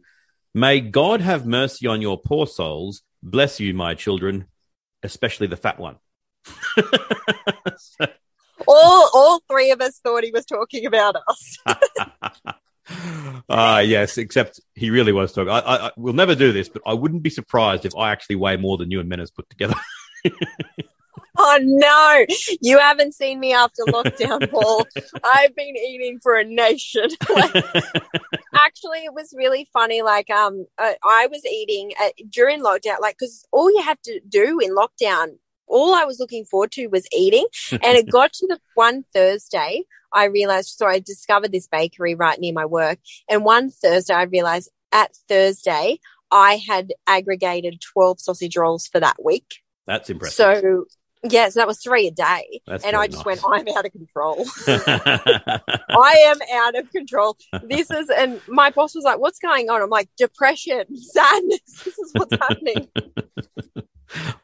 May 0.53 0.82
God 0.82 1.22
have 1.22 1.45
mercy 1.45 1.88
on 1.88 2.01
your 2.01 2.20
poor 2.20 2.47
souls. 2.47 3.01
Bless 3.24 3.60
you, 3.60 3.74
my 3.74 3.95
children, 3.95 4.45
especially 5.03 5.47
the 5.47 5.57
fat 5.57 5.80
one. 5.80 5.97
three 9.60 9.72
of 9.72 9.82
us 9.82 9.99
thought 9.99 10.24
he 10.24 10.32
was 10.32 10.45
talking 10.45 10.86
about 10.86 11.16
us. 11.28 11.57
Ah, 13.47 13.82
yes, 13.82 14.18
except 14.18 14.60
he 14.74 14.89
really 14.89 15.12
was 15.12 15.32
talking. 15.32 15.51
I, 15.51 15.60
I, 15.60 15.88
I, 15.88 15.91
we'll 15.95 16.16
never 16.16 16.34
do 16.34 16.51
this, 16.51 16.70
but 16.70 16.82
I 16.88 16.95
wouldn't 16.95 17.22
be 17.22 17.30
surprised 17.30 17.86
if 17.86 17.95
I 17.95 18.12
actually 18.12 18.38
weigh 18.38 18.57
more 18.57 18.78
than 18.78 18.89
you 18.89 18.99
and 18.99 19.12
Menners 19.12 19.32
put 19.32 19.47
together. 19.47 19.76
Oh 21.41 21.57
no, 21.62 22.26
you 22.60 22.80
haven't 22.80 23.14
seen 23.14 23.39
me 23.39 23.53
after 23.53 23.84
lockdown, 23.84 24.51
Paul. 24.51 24.86
I've 25.24 25.55
been 25.55 25.78
eating 25.78 26.20
for 26.22 26.36
a 26.36 26.43
nation. 26.43 27.07
Like, 27.30 27.53
actually, 28.53 29.05
it 29.05 29.14
was 29.14 29.34
really 29.38 29.70
funny. 29.72 30.01
Like, 30.01 30.30
um, 30.30 30.66
I, 30.78 30.97
I 31.01 31.28
was 31.28 31.45
eating 31.45 31.93
uh, 32.01 32.10
during 32.30 32.62
lockdown, 32.62 32.99
like, 32.99 33.16
because 33.18 33.45
all 33.53 33.72
you 33.72 33.82
have 33.84 34.01
to 34.01 34.20
do 34.28 34.60
in 34.60 34.76
lockdown, 34.76 35.38
all 35.70 35.95
I 35.95 36.03
was 36.03 36.20
looking 36.20 36.45
forward 36.45 36.72
to 36.74 36.88
was 36.88 37.07
eating. 37.15 37.45
And 37.72 37.97
it 37.97 38.09
got 38.09 38.34
to 38.34 38.47
the 38.47 38.59
one 38.74 39.05
Thursday, 39.13 39.84
I 40.11 40.26
realized, 40.26 40.76
so 40.78 40.86
I 40.86 40.99
discovered 40.99 41.51
this 41.51 41.67
bakery 41.67 42.15
right 42.15 42.39
near 42.39 42.53
my 42.53 42.65
work. 42.65 42.99
And 43.30 43.45
one 43.45 43.70
Thursday, 43.70 44.13
I 44.13 44.24
realized 44.24 44.70
at 44.91 45.15
Thursday, 45.28 45.99
I 46.32 46.61
had 46.67 46.93
aggregated 47.07 47.82
12 47.82 48.20
sausage 48.20 48.57
rolls 48.57 48.88
for 48.88 48.99
that 48.99 49.24
week. 49.24 49.61
That's 49.88 50.09
impressive. 50.09 50.61
So, 50.61 50.86
yes, 51.24 51.55
that 51.55 51.67
was 51.67 51.80
three 51.82 52.07
a 52.07 52.11
day. 52.11 52.61
That's 52.67 52.84
and 52.84 52.95
I 52.95 53.07
just 53.07 53.26
nice. 53.26 53.41
went, 53.43 53.67
I'm 53.70 53.76
out 53.76 53.86
of 53.86 53.91
control. 53.91 54.45
I 54.67 56.24
am 56.28 56.38
out 56.53 56.78
of 56.78 56.91
control. 56.91 57.38
This 57.63 57.89
is, 57.89 58.09
and 58.09 58.41
my 58.47 58.70
boss 58.70 58.93
was 58.95 59.03
like, 59.03 59.20
What's 59.20 59.39
going 59.39 59.70
on? 59.70 59.82
I'm 59.82 59.89
like, 59.89 60.09
Depression, 60.17 60.95
sadness. 60.95 61.61
This 61.84 61.97
is 61.97 62.11
what's 62.13 62.36
happening. 62.36 62.88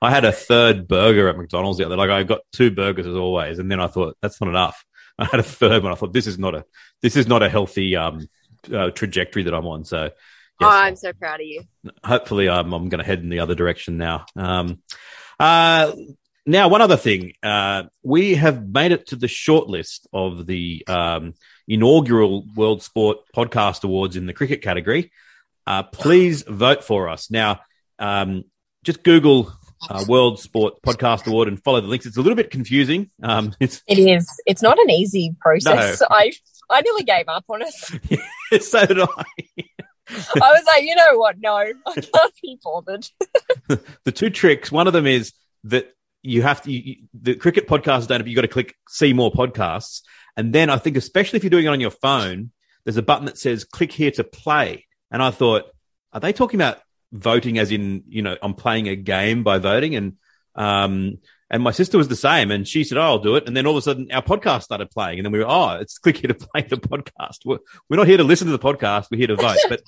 I 0.01 0.09
had 0.11 0.26
a 0.26 0.32
third 0.32 0.88
burger 0.88 1.28
at 1.28 1.38
McDonald's 1.38 1.78
the 1.80 1.86
other. 1.86 1.97
Like 1.97 2.09
I 2.09 2.24
got 2.24 2.41
two 2.53 2.72
burgers 2.72 3.07
as 3.07 3.16
always, 3.16 3.59
and 3.59 3.70
then 3.72 3.80
I 3.80 3.88
thought 3.88 4.18
that's 4.22 4.39
not 4.41 4.49
enough. 4.49 4.84
I 5.20 5.26
had 5.26 5.39
a 5.39 5.43
third 5.43 5.84
one. 5.84 5.91
I 5.91 5.95
thought 5.95 6.13
this 6.13 6.28
is 6.28 6.38
not 6.38 6.55
a 6.55 6.66
this 7.01 7.16
is 7.16 7.28
not 7.28 7.41
a 7.43 7.49
healthy 7.49 7.95
um, 7.95 8.28
uh, 8.74 8.91
trajectory 8.91 9.43
that 9.43 9.53
I'm 9.53 9.66
on. 9.68 9.86
So 9.86 10.03
yes, 10.03 10.11
Oh, 10.61 10.68
I'm 10.70 10.95
so 10.95 11.13
proud 11.13 11.39
of 11.41 11.47
you. 11.47 11.63
hopefully 12.03 12.49
I'm, 12.49 12.74
I'm 12.74 12.89
going 12.89 12.99
to 12.99 13.05
head 13.05 13.20
in 13.20 13.30
the 13.30 13.39
other 13.39 13.55
direction 13.55 13.97
now. 13.97 14.26
Um, 14.36 14.82
uh, 15.39 15.93
now, 16.47 16.68
one 16.68 16.82
other 16.82 16.95
thing, 16.97 17.34
uh, 17.41 17.84
we 18.03 18.36
have 18.36 18.68
made 18.70 18.91
it 18.91 19.07
to 19.07 19.16
the 19.16 19.26
shortlist 19.28 20.05
of 20.13 20.45
the 20.45 20.84
um, 20.88 21.34
inaugural 21.68 22.45
World 22.55 22.84
Sport 22.84 23.18
Podcast 23.36 23.84
Awards 23.84 24.16
in 24.16 24.28
the 24.28 24.34
cricket 24.34 24.61
category. 24.61 25.11
Uh, 25.66 25.82
please 25.84 26.43
vote 26.43 26.84
for 26.84 27.09
us. 27.09 27.32
Now, 27.32 27.61
um, 27.97 28.43
just 28.86 29.04
Google 29.04 29.52
uh, 29.90 30.06
World 30.08 30.40
Sport 30.40 30.76
Podcast 30.82 31.28
Award 31.28 31.48
and 31.48 31.62
follow 31.62 31.82
the 31.82 31.88
links. 31.88 32.06
It's 32.06 32.18
a 32.18 32.22
little 32.22 32.36
bit 32.36 32.52
confusing. 32.52 33.10
Um, 33.22 33.54
it's 33.60 33.84
It 33.88 34.00
is. 34.00 34.30
It's 34.46 34.62
not 34.62 34.80
an 34.80 34.90
easy 34.90 35.36
process. 35.42 36.00
No. 36.00 36.08
I 36.10 36.32
I 36.70 36.82
nearly 36.82 37.04
gave 37.04 37.28
up 37.28 37.46
on 37.50 37.64
it. 37.64 38.64
so 38.64 38.86
did 38.86 39.00
I. 39.00 39.06
I 40.08 40.52
was 40.52 40.64
like, 40.68 40.84
you 40.84 40.96
know 40.96 41.18
what? 41.18 41.38
No, 41.40 41.56
I 41.56 41.74
can't 41.96 42.34
be 42.42 42.60
bothered. 42.64 43.08
the 44.04 44.12
two 44.12 44.30
tricks. 44.30 44.72
One 44.72 44.88
of 44.88 44.94
them 44.94 45.08
is 45.08 45.34
that 45.66 45.94
you 46.22 46.44
have 46.44 46.62
to. 46.64 46.72
You, 46.72 47.08
the 47.20 47.36
cricket 47.36 47.68
podcast 47.68 48.08
don't. 48.08 48.26
You 48.26 48.36
got 48.36 48.42
to 48.42 48.48
click 48.48 48.76
see 48.88 49.14
more 49.14 49.32
podcasts, 49.32 50.02
And 50.38 50.54
then 50.54 50.70
I 50.70 50.78
think, 50.78 50.96
especially 50.96 51.38
if 51.38 51.44
you're 51.44 51.50
doing 51.50 51.66
it 51.66 51.70
on 51.70 51.82
your 51.82 51.92
phone, 51.92 52.52
there's 52.84 52.98
a 52.98 53.04
button 53.04 53.26
that 53.26 53.38
says 53.38 53.64
click 53.64 53.92
here 53.92 54.12
to 54.12 54.24
play. 54.24 54.86
And 55.12 55.22
I 55.22 55.32
thought, 55.32 55.66
are 56.14 56.20
they 56.20 56.34
talking 56.34 56.60
about 56.60 56.80
voting 57.12 57.58
as 57.60 57.72
in, 57.72 58.03
you 58.08 58.22
know, 58.22 58.38
I'm 58.41 58.53
playing 58.53 58.88
a 58.88 58.95
game 58.95 59.43
by 59.43 59.58
voting? 59.60 59.95
And, 59.95 60.14
um, 60.56 61.20
and 61.49 61.62
my 61.62 61.72
sister 61.72 61.97
was 61.97 62.08
the 62.08 62.16
same, 62.16 62.49
and 62.49 62.68
she 62.68 62.84
said, 62.84 62.97
"Oh, 62.97 63.01
I'll 63.01 63.20
do 63.20 63.36
it." 63.36 63.45
And 63.45 63.56
then 63.56 63.68
all 63.68 63.74
of 63.74 63.78
a 63.78 63.82
sudden, 63.84 64.12
our 64.12 64.24
podcast 64.24 64.64
started 64.64 64.89
playing, 64.89 65.20
and 65.20 65.26
then 65.26 65.32
we 65.32 65.38
were, 65.39 65.45
"Oh, 65.47 65.78
it's 65.80 65.99
click 65.99 66.18
here 66.18 66.28
to 66.30 66.34
play 66.34 66.62
the 66.64 66.78
podcast." 66.78 67.45
We're, 67.45 67.60
we're 67.88 67.97
not 67.97 68.08
here 68.08 68.18
to 68.18 68.24
listen 68.24 68.47
to 68.47 68.51
the 68.51 68.60
podcast; 68.60 69.08
we're 69.12 69.20
here 69.20 69.28
to 69.28 69.36
vote. 69.36 69.58
but 69.70 69.84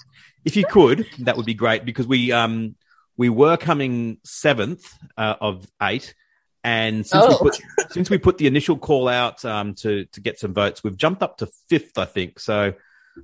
if 0.45 0.55
you 0.55 0.65
could, 0.65 1.07
that 1.19 1.35
would 1.35 1.47
be 1.47 1.55
great 1.55 1.83
because 1.83 2.05
we 2.05 2.31
um 2.31 2.75
we 3.17 3.29
were 3.29 3.57
coming 3.57 4.19
seventh 4.23 4.87
uh, 5.17 5.33
of 5.41 5.65
eight, 5.81 6.13
and 6.63 7.07
since 7.07 7.23
Oh. 7.25 7.29
we 7.43 7.49
put 7.49 7.61
since 7.91 8.09
we 8.11 8.19
put 8.19 8.37
the 8.37 8.45
initial 8.45 8.77
call 8.77 9.07
out 9.07 9.43
um 9.43 9.73
to 9.75 10.05
to 10.05 10.21
get 10.21 10.37
some 10.39 10.53
votes, 10.53 10.83
we've 10.83 10.95
jumped 10.97 11.23
up 11.23 11.37
to 11.39 11.47
fifth, 11.69 11.97
I 11.97 12.05
think. 12.05 12.39
So 12.39 12.73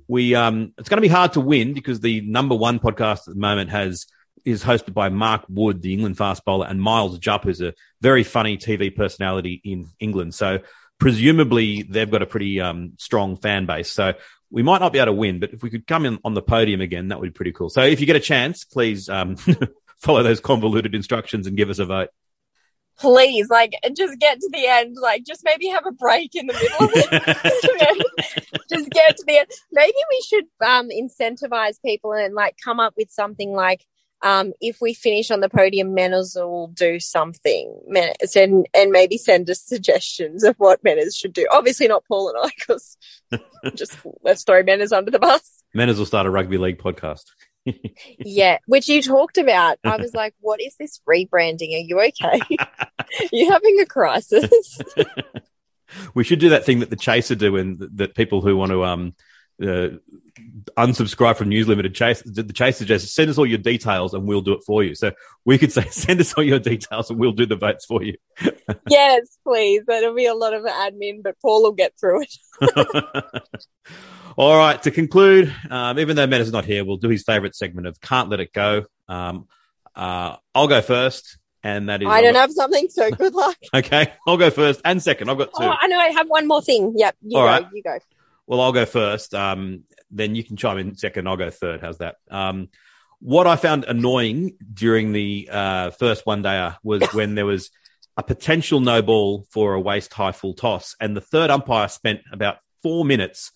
we 0.08 0.34
um 0.34 0.72
it's 0.78 0.88
going 0.88 0.98
to 0.98 1.02
be 1.02 1.08
hard 1.08 1.32
to 1.34 1.40
win 1.40 1.74
because 1.74 2.00
the 2.00 2.20
number 2.22 2.54
one 2.54 2.78
podcast 2.78 3.28
at 3.28 3.34
the 3.34 3.40
moment 3.40 3.70
has 3.70 4.06
is 4.44 4.62
hosted 4.62 4.92
by 4.92 5.08
Mark 5.08 5.44
Wood, 5.48 5.80
the 5.80 5.92
England 5.92 6.18
fast 6.18 6.44
bowler, 6.44 6.66
and 6.66 6.80
Miles 6.80 7.18
Jupp, 7.18 7.44
who's 7.44 7.62
a 7.62 7.74
very 8.00 8.24
funny 8.24 8.58
TV 8.58 8.94
personality 8.94 9.60
in 9.64 9.88
England. 9.98 10.34
So 10.34 10.58
presumably 10.98 11.82
they've 11.82 12.10
got 12.10 12.22
a 12.22 12.26
pretty 12.26 12.60
um, 12.60 12.92
strong 12.98 13.36
fan 13.36 13.66
base. 13.66 13.90
So 13.90 14.14
we 14.50 14.62
might 14.62 14.80
not 14.80 14.92
be 14.92 14.98
able 14.98 15.06
to 15.06 15.12
win, 15.12 15.40
but 15.40 15.52
if 15.52 15.62
we 15.62 15.70
could 15.70 15.86
come 15.86 16.04
in 16.04 16.18
on 16.24 16.34
the 16.34 16.42
podium 16.42 16.80
again, 16.80 17.08
that 17.08 17.20
would 17.20 17.32
be 17.32 17.36
pretty 17.36 17.52
cool. 17.52 17.70
So 17.70 17.82
if 17.82 18.00
you 18.00 18.06
get 18.06 18.16
a 18.16 18.20
chance, 18.20 18.64
please 18.64 19.08
um, 19.08 19.36
follow 19.98 20.22
those 20.22 20.40
convoluted 20.40 20.94
instructions 20.94 21.46
and 21.46 21.56
give 21.56 21.70
us 21.70 21.78
a 21.78 21.86
vote. 21.86 22.10
Please, 22.98 23.50
like, 23.50 23.74
just 23.96 24.18
get 24.20 24.40
to 24.40 24.50
the 24.52 24.66
end. 24.66 24.96
Like, 25.00 25.24
just 25.24 25.42
maybe 25.44 25.68
have 25.68 25.86
a 25.86 25.92
break 25.92 26.34
in 26.34 26.46
the 26.46 26.52
middle 26.52 26.84
of 26.84 26.90
it. 26.94 28.66
just 28.72 28.90
get 28.90 29.16
to 29.16 29.24
the 29.26 29.38
end. 29.38 29.48
Maybe 29.72 29.96
we 30.10 30.22
should 30.26 30.44
um, 30.64 30.88
incentivize 30.90 31.80
people 31.84 32.12
and 32.12 32.34
like 32.34 32.56
come 32.62 32.80
up 32.80 32.94
with 32.96 33.10
something 33.10 33.52
like, 33.52 33.84
um, 34.22 34.52
if 34.60 34.78
we 34.80 34.94
finish 34.94 35.30
on 35.30 35.40
the 35.40 35.50
podium, 35.50 35.94
Menners 35.94 36.34
will 36.34 36.68
do 36.68 36.98
something. 36.98 37.78
Men- 37.86 38.14
send 38.24 38.66
and 38.74 38.90
maybe 38.90 39.18
send 39.18 39.50
us 39.50 39.60
suggestions 39.60 40.44
of 40.44 40.56
what 40.56 40.82
Menners 40.82 41.14
should 41.14 41.34
do. 41.34 41.46
Obviously, 41.52 41.86
not 41.88 42.04
Paul 42.06 42.30
and 42.30 42.38
I, 42.42 42.50
because 42.58 42.96
just 43.74 43.96
let's 44.22 44.42
throw 44.42 44.62
Menners 44.62 44.96
under 44.96 45.10
the 45.10 45.18
bus. 45.18 45.62
Menners 45.76 45.98
will 45.98 46.06
start 46.06 46.26
a 46.26 46.30
rugby 46.30 46.56
league 46.56 46.78
podcast. 46.78 47.24
Yeah, 48.18 48.58
which 48.66 48.88
you 48.88 49.02
talked 49.02 49.38
about. 49.38 49.78
I 49.84 49.96
was 49.96 50.14
like, 50.14 50.34
what 50.40 50.60
is 50.60 50.76
this 50.76 51.00
rebranding? 51.08 51.74
Are 51.74 51.84
you 51.84 52.00
okay? 52.00 52.40
you 53.32 53.50
having 53.50 53.80
a 53.80 53.86
crisis? 53.86 54.80
we 56.14 56.24
should 56.24 56.38
do 56.38 56.50
that 56.50 56.64
thing 56.64 56.80
that 56.80 56.90
the 56.90 56.96
Chaser 56.96 57.34
do, 57.34 57.56
and 57.56 57.78
that 57.96 58.14
people 58.14 58.40
who 58.40 58.56
want 58.56 58.72
to 58.72 58.84
um, 58.84 59.14
uh, 59.62 59.88
unsubscribe 60.76 61.36
from 61.36 61.48
News 61.48 61.68
Limited 61.68 61.94
Chase, 61.94 62.22
the 62.22 62.42
Chaser 62.52 62.84
just 62.84 63.14
send 63.14 63.30
us 63.30 63.38
all 63.38 63.46
your 63.46 63.58
details 63.58 64.14
and 64.14 64.26
we'll 64.26 64.40
do 64.40 64.52
it 64.52 64.64
for 64.66 64.82
you. 64.82 64.94
So 64.94 65.12
we 65.44 65.58
could 65.58 65.72
say, 65.72 65.86
send 65.90 66.20
us 66.20 66.34
all 66.34 66.44
your 66.44 66.58
details 66.58 67.10
and 67.10 67.18
we'll 67.18 67.32
do 67.32 67.46
the 67.46 67.56
votes 67.56 67.86
for 67.86 68.02
you. 68.02 68.16
yes, 68.88 69.38
please. 69.44 69.84
That'll 69.86 70.14
be 70.14 70.26
a 70.26 70.34
lot 70.34 70.54
of 70.54 70.64
admin, 70.64 71.22
but 71.22 71.36
Paul 71.40 71.62
will 71.62 71.72
get 71.72 71.92
through 71.98 72.22
it. 72.22 73.42
All 74.36 74.56
right. 74.56 74.82
To 74.82 74.90
conclude, 74.90 75.54
um, 75.70 75.98
even 75.98 76.16
though 76.16 76.26
Metta's 76.26 76.52
not 76.52 76.64
here, 76.64 76.84
we'll 76.84 76.96
do 76.96 77.08
his 77.08 77.22
favorite 77.22 77.54
segment 77.54 77.86
of 77.86 78.00
"Can't 78.00 78.28
Let 78.28 78.40
It 78.40 78.52
Go." 78.52 78.84
Um, 79.08 79.46
uh, 79.94 80.36
I'll 80.54 80.66
go 80.66 80.80
first, 80.82 81.38
and 81.62 81.88
that 81.88 82.02
is 82.02 82.08
I 82.08 82.20
don't 82.20 82.34
have 82.34 82.50
something, 82.52 82.88
so 82.88 83.10
good 83.10 83.34
luck. 83.42 83.56
Okay, 83.72 84.12
I'll 84.26 84.36
go 84.36 84.50
first 84.50 84.80
and 84.84 85.02
second. 85.02 85.30
I've 85.30 85.38
got 85.38 85.48
two. 85.48 85.64
Oh, 85.64 85.74
I 85.80 85.86
know. 85.86 85.98
I 85.98 86.08
have 86.08 86.28
one 86.28 86.48
more 86.48 86.62
thing. 86.62 86.94
Yep, 86.96 87.16
you 87.22 87.38
All 87.38 87.44
go. 87.44 87.50
right. 87.50 87.66
You 87.72 87.82
go. 87.82 87.98
Well, 88.46 88.60
I'll 88.60 88.72
go 88.72 88.84
first. 88.86 89.34
Um, 89.34 89.84
then 90.10 90.34
you 90.34 90.44
can 90.44 90.56
chime 90.56 90.78
in 90.78 90.96
second. 90.96 91.28
I'll 91.28 91.36
go 91.36 91.50
third. 91.50 91.80
How's 91.80 91.98
that? 91.98 92.16
Um, 92.30 92.68
what 93.20 93.46
I 93.46 93.56
found 93.56 93.84
annoying 93.84 94.56
during 94.72 95.12
the 95.12 95.48
uh, 95.50 95.90
first 95.90 96.26
one 96.26 96.42
dayer 96.42 96.76
was 96.82 97.02
when 97.12 97.36
there 97.36 97.46
was 97.46 97.70
a 98.16 98.22
potential 98.22 98.80
no 98.80 99.00
ball 99.00 99.46
for 99.50 99.74
a 99.74 99.80
waist 99.80 100.12
high 100.12 100.32
full 100.32 100.54
toss, 100.54 100.96
and 101.00 101.16
the 101.16 101.20
third 101.20 101.50
umpire 101.50 101.88
spent 101.88 102.20
about 102.32 102.58
four 102.82 103.04
minutes 103.04 103.52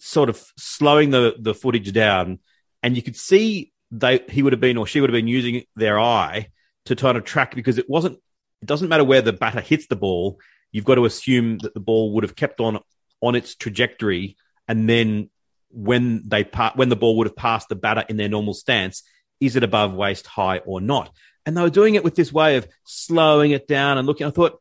sort 0.00 0.28
of 0.28 0.42
slowing 0.56 1.10
the 1.10 1.36
the 1.38 1.54
footage 1.54 1.92
down, 1.92 2.38
and 2.82 2.96
you 2.96 3.02
could 3.02 3.16
see 3.16 3.72
they 3.90 4.24
he 4.28 4.42
would 4.42 4.52
have 4.52 4.60
been 4.60 4.76
or 4.76 4.86
she 4.86 5.00
would 5.00 5.10
have 5.10 5.18
been 5.18 5.28
using 5.28 5.64
their 5.76 5.98
eye 5.98 6.48
to 6.86 6.94
try 6.94 7.12
to 7.12 7.20
track 7.20 7.54
because 7.54 7.78
it 7.78 7.88
wasn't. 7.88 8.18
It 8.60 8.66
doesn't 8.66 8.88
matter 8.88 9.04
where 9.04 9.22
the 9.22 9.32
batter 9.32 9.60
hits 9.60 9.86
the 9.86 9.96
ball. 9.96 10.38
You've 10.72 10.84
got 10.84 10.96
to 10.96 11.04
assume 11.04 11.58
that 11.58 11.74
the 11.74 11.80
ball 11.80 12.14
would 12.14 12.24
have 12.24 12.36
kept 12.36 12.60
on 12.60 12.80
on 13.20 13.34
its 13.34 13.54
trajectory, 13.54 14.36
and 14.66 14.88
then 14.88 15.30
when 15.70 16.22
they 16.26 16.44
pa- 16.44 16.72
when 16.74 16.88
the 16.88 16.96
ball 16.96 17.16
would 17.18 17.26
have 17.26 17.36
passed 17.36 17.68
the 17.68 17.76
batter 17.76 18.04
in 18.08 18.16
their 18.16 18.28
normal 18.28 18.54
stance, 18.54 19.02
is 19.40 19.56
it 19.56 19.62
above 19.62 19.94
waist 19.94 20.26
high 20.26 20.58
or 20.58 20.80
not? 20.80 21.14
And 21.46 21.56
they 21.56 21.62
were 21.62 21.70
doing 21.70 21.94
it 21.94 22.04
with 22.04 22.14
this 22.14 22.32
way 22.32 22.56
of 22.56 22.68
slowing 22.84 23.52
it 23.52 23.66
down 23.66 23.96
and 23.96 24.06
looking. 24.06 24.26
I 24.26 24.30
thought, 24.30 24.60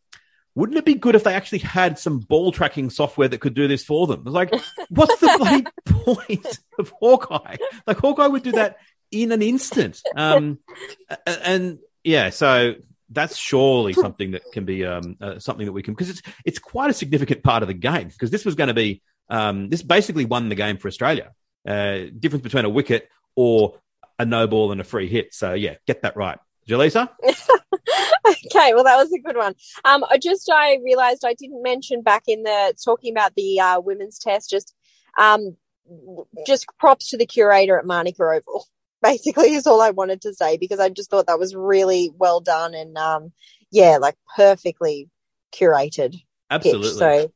wouldn't 0.57 0.79
it 0.79 0.85
be 0.85 0.95
good 0.95 1.13
if 1.13 1.23
they 1.23 1.35
actually 1.35 1.59
had 1.59 1.99
some 1.99 2.17
ball 2.17 2.51
tracking 2.51 2.89
software 2.89 3.27
that 3.27 3.39
could 3.39 3.53
do 3.53 3.67
this 3.67 3.83
for 3.83 4.07
them? 4.07 4.21
I 4.21 4.23
was 4.23 4.33
like, 4.33 4.55
what's 4.89 5.19
the 5.19 5.71
point 5.85 6.59
of 6.79 6.89
Hawkeye? 6.99 7.57
Like 7.85 7.97
Hawkeye 7.99 8.25
would 8.25 8.41
do 8.41 8.53
that 8.53 8.77
in 9.11 9.31
an 9.31 9.43
instant. 9.43 10.01
Um, 10.15 10.57
a- 11.09 11.47
and 11.47 11.77
yeah, 12.03 12.31
so 12.31 12.73
that's 13.11 13.37
surely 13.37 13.93
something 13.93 14.31
that 14.31 14.41
can 14.51 14.65
be 14.65 14.83
um, 14.83 15.15
uh, 15.21 15.37
something 15.37 15.67
that 15.67 15.73
we 15.73 15.83
can 15.83 15.93
because 15.93 16.09
it's 16.09 16.23
it's 16.43 16.57
quite 16.57 16.89
a 16.89 16.93
significant 16.93 17.43
part 17.43 17.61
of 17.61 17.67
the 17.67 17.75
game 17.75 18.07
because 18.07 18.31
this 18.31 18.43
was 18.43 18.55
going 18.55 18.69
to 18.69 18.73
be 18.73 19.03
um, 19.29 19.69
this 19.69 19.83
basically 19.83 20.25
won 20.25 20.49
the 20.49 20.55
game 20.55 20.77
for 20.77 20.87
Australia. 20.87 21.33
Uh, 21.67 22.05
difference 22.17 22.41
between 22.41 22.65
a 22.65 22.69
wicket 22.69 23.09
or 23.35 23.77
a 24.17 24.25
no 24.25 24.47
ball 24.47 24.71
and 24.71 24.81
a 24.81 24.83
free 24.83 25.07
hit. 25.07 25.35
So 25.35 25.53
yeah, 25.53 25.75
get 25.85 26.01
that 26.01 26.17
right, 26.17 26.39
Jelisa. 26.67 27.09
okay, 27.23 28.73
well, 28.73 28.83
that 28.83 28.97
was 28.97 29.11
a 29.13 29.19
good 29.19 29.37
one. 29.37 29.55
Um, 29.85 30.03
I 30.09 30.17
just 30.17 30.49
I 30.51 30.79
realised 30.83 31.23
I 31.25 31.33
didn't 31.33 31.63
mention 31.63 32.01
back 32.01 32.23
in 32.27 32.43
the 32.43 32.73
talking 32.83 33.13
about 33.13 33.33
the 33.35 33.59
uh, 33.59 33.79
women's 33.79 34.19
test. 34.19 34.49
Just, 34.49 34.73
um, 35.17 35.55
just 36.45 36.67
props 36.77 37.09
to 37.09 37.17
the 37.17 37.25
curator 37.25 37.79
at 37.79 37.85
Manuka 37.85 38.23
Oval. 38.23 38.65
Basically, 39.01 39.53
is 39.53 39.67
all 39.67 39.81
I 39.81 39.91
wanted 39.91 40.21
to 40.21 40.33
say 40.33 40.57
because 40.57 40.79
I 40.79 40.89
just 40.89 41.09
thought 41.09 41.27
that 41.27 41.39
was 41.39 41.55
really 41.55 42.11
well 42.17 42.41
done 42.41 42.73
and 42.73 42.97
um, 42.97 43.31
yeah, 43.71 43.97
like 43.97 44.15
perfectly 44.35 45.09
curated. 45.53 46.13
pitch. 46.13 46.25
Absolutely. 46.49 46.89
So, 46.89 47.31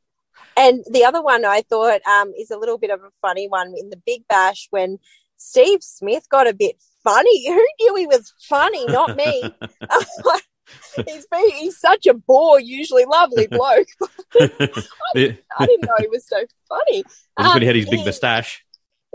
and 0.56 0.84
the 0.90 1.04
other 1.04 1.22
one 1.22 1.44
I 1.44 1.62
thought 1.62 2.00
um, 2.06 2.32
is 2.36 2.50
a 2.50 2.58
little 2.58 2.78
bit 2.78 2.90
of 2.90 3.00
a 3.00 3.10
funny 3.22 3.46
one 3.48 3.74
in 3.78 3.90
the 3.90 4.00
Big 4.04 4.26
Bash 4.28 4.66
when 4.70 4.98
Steve 5.42 5.82
Smith 5.82 6.28
got 6.30 6.48
a 6.48 6.54
bit 6.54 6.76
funny. 7.04 7.46
Who 7.48 7.66
knew 7.80 7.96
he 7.96 8.06
was 8.06 8.32
funny? 8.48 8.86
Not 8.86 9.16
me. 9.16 9.42
he's 11.06 11.26
been, 11.26 11.50
he's 11.50 11.78
such 11.78 12.06
a 12.06 12.14
bore, 12.14 12.60
usually 12.60 13.04
lovely 13.04 13.46
bloke. 13.50 13.88
Yeah. 15.14 15.32
I 15.58 15.66
didn't 15.66 15.82
know 15.82 15.94
he 15.98 16.08
was 16.08 16.26
so 16.26 16.38
funny. 16.68 17.04
Just 17.38 17.54
when 17.54 17.62
he 17.62 17.66
had 17.66 17.76
Um, 17.76 17.80
his 17.80 17.90
big 17.90 18.04
moustache. 18.04 18.64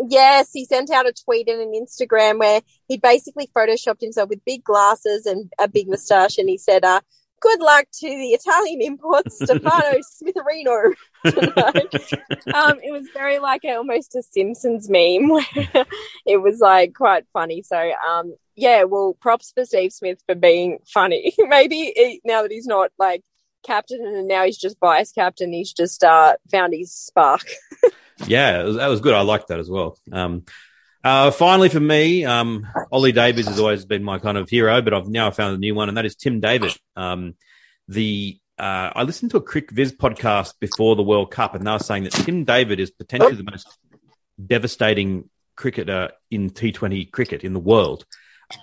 Yes, 0.09 0.51
he 0.53 0.65
sent 0.65 0.91
out 0.91 1.07
a 1.07 1.13
tweet 1.13 1.49
and 1.49 1.59
an 1.59 1.73
Instagram 1.73 2.37
where 2.39 2.61
he 2.87 2.97
basically 2.97 3.49
photoshopped 3.55 4.01
himself 4.01 4.29
with 4.29 4.45
big 4.45 4.63
glasses 4.63 5.25
and 5.25 5.51
a 5.57 5.67
big 5.67 5.87
moustache, 5.89 6.37
and 6.37 6.47
he 6.47 6.57
said, 6.59 6.85
uh, 6.85 7.01
"Good 7.41 7.59
luck 7.59 7.85
to 7.99 8.07
the 8.07 8.29
Italian 8.29 8.81
import 8.81 9.31
Stefano 9.31 9.99
Smitherino." 9.99 10.93
tonight." 11.25 11.93
um, 12.53 12.79
it 12.83 12.91
was 12.91 13.07
very 13.13 13.39
like 13.39 13.63
a, 13.63 13.75
almost 13.75 14.15
a 14.15 14.23
Simpsons 14.23 14.89
meme 14.89 15.29
where 15.29 15.45
it 16.25 16.41
was 16.41 16.59
like 16.59 16.93
quite 16.93 17.25
funny. 17.33 17.61
So, 17.63 17.91
um, 18.07 18.35
yeah, 18.55 18.83
well, 18.83 19.15
props 19.19 19.51
for 19.53 19.65
Steve 19.65 19.93
Smith 19.93 20.21
for 20.25 20.35
being 20.35 20.79
funny. 20.87 21.33
Maybe 21.37 21.93
he, 21.95 22.21
now 22.25 22.41
that 22.41 22.51
he's 22.51 22.67
not 22.67 22.91
like 22.97 23.23
captain 23.65 24.05
and 24.05 24.27
now 24.27 24.45
he's 24.45 24.57
just 24.57 24.79
vice 24.79 25.11
captain, 25.11 25.53
he's 25.53 25.73
just 25.73 26.03
uh, 26.03 26.35
found 26.51 26.73
his 26.73 26.93
spark. 26.93 27.45
Yeah, 28.25 28.63
was, 28.63 28.77
that 28.77 28.87
was 28.87 29.01
good. 29.01 29.13
I 29.13 29.21
liked 29.21 29.49
that 29.49 29.59
as 29.59 29.69
well. 29.69 29.97
Um, 30.11 30.45
uh, 31.07 31.31
finally, 31.31 31.69
for 31.69 31.79
me, 31.79 32.25
um, 32.25 32.67
Ollie 32.91 33.13
Davies 33.13 33.47
has 33.47 33.59
always 33.59 33.85
been 33.85 34.03
my 34.03 34.19
kind 34.19 34.37
of 34.37 34.49
hero, 34.49 34.81
but 34.81 34.93
I've 34.93 35.07
now 35.07 35.31
found 35.31 35.55
a 35.55 35.57
new 35.57 35.73
one, 35.73 35.87
and 35.87 35.97
that 35.97 36.05
is 36.05 36.15
Tim 36.15 36.41
David. 36.41 36.75
Um, 36.97 37.35
the 37.87 38.37
uh, 38.59 38.91
I 38.93 39.03
listened 39.03 39.31
to 39.31 39.37
a 39.37 39.41
CricViz 39.41 39.95
podcast 39.95 40.55
before 40.59 40.97
the 40.97 41.03
World 41.03 41.31
Cup, 41.31 41.55
and 41.55 41.65
they 41.65 41.71
were 41.71 41.79
saying 41.79 42.03
that 42.03 42.11
Tim 42.11 42.43
David 42.43 42.81
is 42.81 42.91
potentially 42.91 43.35
the 43.35 43.49
most 43.49 43.67
devastating 44.45 45.29
cricketer 45.55 46.11
in 46.29 46.49
T20 46.49 47.09
cricket 47.09 47.45
in 47.45 47.53
the 47.53 47.59
world. 47.59 48.05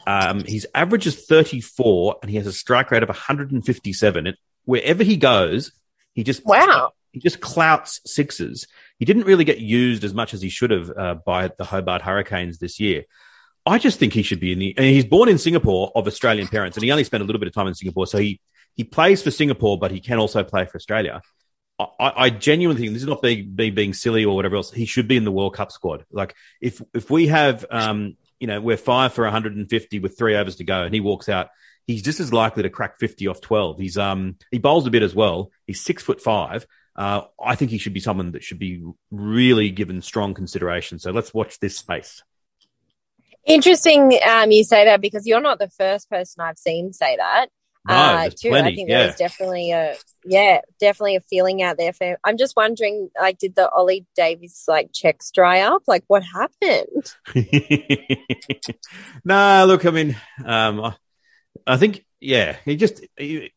Um, 0.06 0.44
his 0.44 0.66
average 0.74 1.06
is 1.06 1.24
34, 1.24 2.16
and 2.20 2.30
he 2.30 2.36
has 2.36 2.46
a 2.46 2.52
strike 2.52 2.90
rate 2.90 3.02
of 3.02 3.08
157. 3.08 4.26
And 4.26 4.36
wherever 4.64 5.02
he 5.02 5.16
goes, 5.16 5.72
he 6.12 6.24
just 6.24 6.44
Wow. 6.44 6.92
he 7.12 7.20
just 7.20 7.40
clouts 7.40 8.00
sixes. 8.04 8.66
He 8.98 9.04
didn't 9.04 9.24
really 9.24 9.44
get 9.44 9.58
used 9.58 10.04
as 10.04 10.14
much 10.14 10.34
as 10.34 10.42
he 10.42 10.48
should 10.48 10.70
have 10.70 10.90
uh, 10.96 11.14
by 11.14 11.48
the 11.48 11.64
Hobart 11.64 12.02
Hurricanes 12.02 12.58
this 12.58 12.78
year. 12.78 13.04
I 13.66 13.78
just 13.78 13.98
think 13.98 14.12
he 14.12 14.22
should 14.22 14.40
be 14.40 14.52
in 14.52 14.58
the. 14.58 14.74
And 14.76 14.86
he's 14.86 15.06
born 15.06 15.28
in 15.28 15.38
Singapore 15.38 15.90
of 15.94 16.06
Australian 16.06 16.48
parents, 16.48 16.76
and 16.76 16.84
he 16.84 16.90
only 16.90 17.04
spent 17.04 17.22
a 17.22 17.26
little 17.26 17.40
bit 17.40 17.48
of 17.48 17.54
time 17.54 17.66
in 17.66 17.74
Singapore, 17.74 18.06
so 18.06 18.18
he 18.18 18.40
he 18.74 18.84
plays 18.84 19.22
for 19.22 19.30
Singapore, 19.30 19.78
but 19.78 19.90
he 19.90 20.00
can 20.00 20.18
also 20.18 20.44
play 20.44 20.64
for 20.64 20.76
Australia. 20.76 21.22
I, 21.78 21.86
I 21.98 22.30
genuinely 22.30 22.82
think 22.82 22.92
this 22.92 23.02
is 23.02 23.08
not 23.08 23.22
being, 23.22 23.52
be 23.54 23.70
being 23.70 23.94
silly 23.94 24.24
or 24.24 24.36
whatever 24.36 24.56
else. 24.56 24.70
He 24.70 24.86
should 24.86 25.08
be 25.08 25.16
in 25.16 25.24
the 25.24 25.32
World 25.32 25.54
Cup 25.54 25.72
squad. 25.72 26.04
Like 26.10 26.34
if 26.60 26.80
if 26.92 27.10
we 27.10 27.28
have, 27.28 27.64
um, 27.70 28.16
you 28.38 28.46
know, 28.46 28.60
we're 28.60 28.76
five 28.76 29.12
for 29.12 29.24
150 29.24 29.98
with 29.98 30.16
three 30.16 30.36
overs 30.36 30.56
to 30.56 30.64
go, 30.64 30.82
and 30.82 30.94
he 30.94 31.00
walks 31.00 31.28
out, 31.28 31.48
he's 31.86 32.02
just 32.02 32.20
as 32.20 32.32
likely 32.32 32.62
to 32.62 32.70
crack 32.70 32.98
50 32.98 33.28
off 33.28 33.40
12. 33.40 33.78
He's 33.78 33.98
um 33.98 34.36
he 34.50 34.58
bowls 34.58 34.86
a 34.86 34.90
bit 34.90 35.02
as 35.02 35.14
well. 35.14 35.50
He's 35.66 35.80
six 35.80 36.02
foot 36.02 36.20
five. 36.20 36.66
Uh, 36.96 37.22
I 37.42 37.54
think 37.56 37.70
he 37.70 37.78
should 37.78 37.94
be 37.94 38.00
someone 38.00 38.32
that 38.32 38.44
should 38.44 38.58
be 38.58 38.82
really 39.10 39.70
given 39.70 40.00
strong 40.00 40.34
consideration. 40.34 40.98
So 40.98 41.10
let's 41.10 41.34
watch 41.34 41.58
this 41.58 41.76
space. 41.76 42.22
Interesting, 43.46 44.18
um, 44.26 44.50
you 44.50 44.64
say 44.64 44.86
that 44.86 45.00
because 45.00 45.26
you're 45.26 45.40
not 45.40 45.58
the 45.58 45.68
first 45.68 46.08
person 46.08 46.40
I've 46.40 46.58
seen 46.58 46.92
say 46.92 47.16
that. 47.16 47.48
No, 47.86 47.94
uh, 47.94 48.30
too. 48.30 48.48
plenty, 48.48 48.72
I 48.72 48.74
think 48.76 48.88
yeah. 48.88 48.98
there's 49.02 49.16
definitely 49.16 49.72
a 49.72 49.94
yeah, 50.24 50.60
definitely 50.80 51.16
a 51.16 51.20
feeling 51.20 51.62
out 51.62 51.76
there 51.76 51.92
for. 51.92 52.16
I'm 52.24 52.38
just 52.38 52.56
wondering, 52.56 53.10
like, 53.20 53.36
did 53.36 53.54
the 53.54 53.68
Ollie 53.68 54.06
Davies 54.16 54.64
like 54.66 54.88
checks 54.94 55.30
dry 55.30 55.60
up? 55.60 55.82
Like, 55.86 56.04
what 56.06 56.22
happened? 56.22 57.14
no, 59.24 59.64
look, 59.66 59.84
I 59.84 59.90
mean, 59.90 60.16
um, 60.46 60.80
I- 60.80 60.96
I 61.66 61.76
think, 61.76 62.04
yeah, 62.20 62.56
he 62.64 62.76
just, 62.76 63.04
he, 63.16 63.52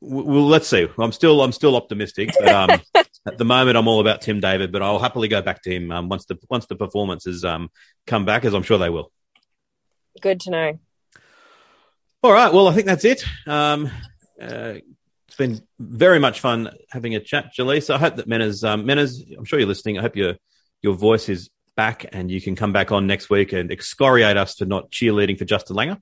well, 0.00 0.46
let's 0.46 0.68
see. 0.68 0.86
I'm 0.98 1.12
still, 1.12 1.42
I'm 1.42 1.52
still 1.52 1.76
optimistic. 1.76 2.30
But, 2.38 2.48
um, 2.48 2.80
at 3.26 3.38
the 3.38 3.44
moment, 3.44 3.76
I'm 3.76 3.88
all 3.88 4.00
about 4.00 4.20
Tim 4.20 4.40
David, 4.40 4.72
but 4.72 4.82
I'll 4.82 4.98
happily 4.98 5.28
go 5.28 5.42
back 5.42 5.62
to 5.62 5.74
him 5.74 5.90
um, 5.90 6.08
once 6.08 6.26
the 6.26 6.38
once 6.48 6.66
the 6.66 6.76
performances 6.76 7.44
um, 7.44 7.70
come 8.06 8.24
back, 8.24 8.44
as 8.44 8.54
I'm 8.54 8.62
sure 8.62 8.78
they 8.78 8.90
will. 8.90 9.10
Good 10.20 10.40
to 10.40 10.50
know. 10.50 10.78
All 12.22 12.32
right. 12.32 12.52
Well, 12.52 12.68
I 12.68 12.74
think 12.74 12.86
that's 12.86 13.04
it. 13.04 13.24
Um, 13.46 13.90
uh, 14.40 14.74
it's 15.26 15.36
been 15.36 15.60
very 15.78 16.18
much 16.18 16.40
fun 16.40 16.70
having 16.90 17.14
a 17.14 17.20
chat, 17.20 17.52
Jelisa. 17.56 17.94
I 17.94 17.98
hope 17.98 18.16
that 18.16 18.28
Menners, 18.28 18.66
um, 18.68 18.84
Menners, 18.84 19.20
I'm 19.36 19.44
sure 19.44 19.58
you're 19.58 19.68
listening. 19.68 19.98
I 19.98 20.02
hope 20.02 20.16
your 20.16 20.34
your 20.82 20.94
voice 20.94 21.28
is 21.28 21.50
back 21.76 22.06
and 22.12 22.30
you 22.30 22.40
can 22.40 22.56
come 22.56 22.72
back 22.72 22.90
on 22.90 23.06
next 23.06 23.30
week 23.30 23.52
and 23.52 23.70
excoriate 23.70 24.36
us 24.36 24.56
for 24.56 24.64
not 24.64 24.90
cheerleading 24.90 25.38
for 25.38 25.44
Justin 25.44 25.76
Langer. 25.76 26.00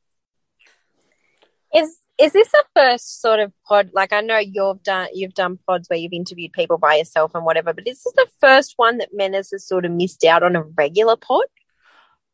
Is 1.74 1.98
is 2.18 2.32
this 2.32 2.50
the 2.50 2.64
first 2.74 3.20
sort 3.20 3.40
of 3.40 3.52
pod? 3.66 3.90
Like, 3.92 4.12
I 4.12 4.20
know 4.20 4.38
you've 4.38 4.82
done 4.82 5.08
you've 5.12 5.34
done 5.34 5.58
pods 5.66 5.88
where 5.88 5.98
you've 5.98 6.12
interviewed 6.12 6.52
people 6.52 6.78
by 6.78 6.96
yourself 6.96 7.32
and 7.34 7.44
whatever, 7.44 7.72
but 7.72 7.86
is 7.86 8.02
this 8.02 8.12
the 8.14 8.26
first 8.40 8.74
one 8.76 8.98
that 8.98 9.14
Menners 9.14 9.50
has 9.52 9.66
sort 9.66 9.84
of 9.84 9.92
missed 9.92 10.24
out 10.24 10.42
on 10.42 10.56
a 10.56 10.62
regular 10.62 11.16
pod? 11.16 11.44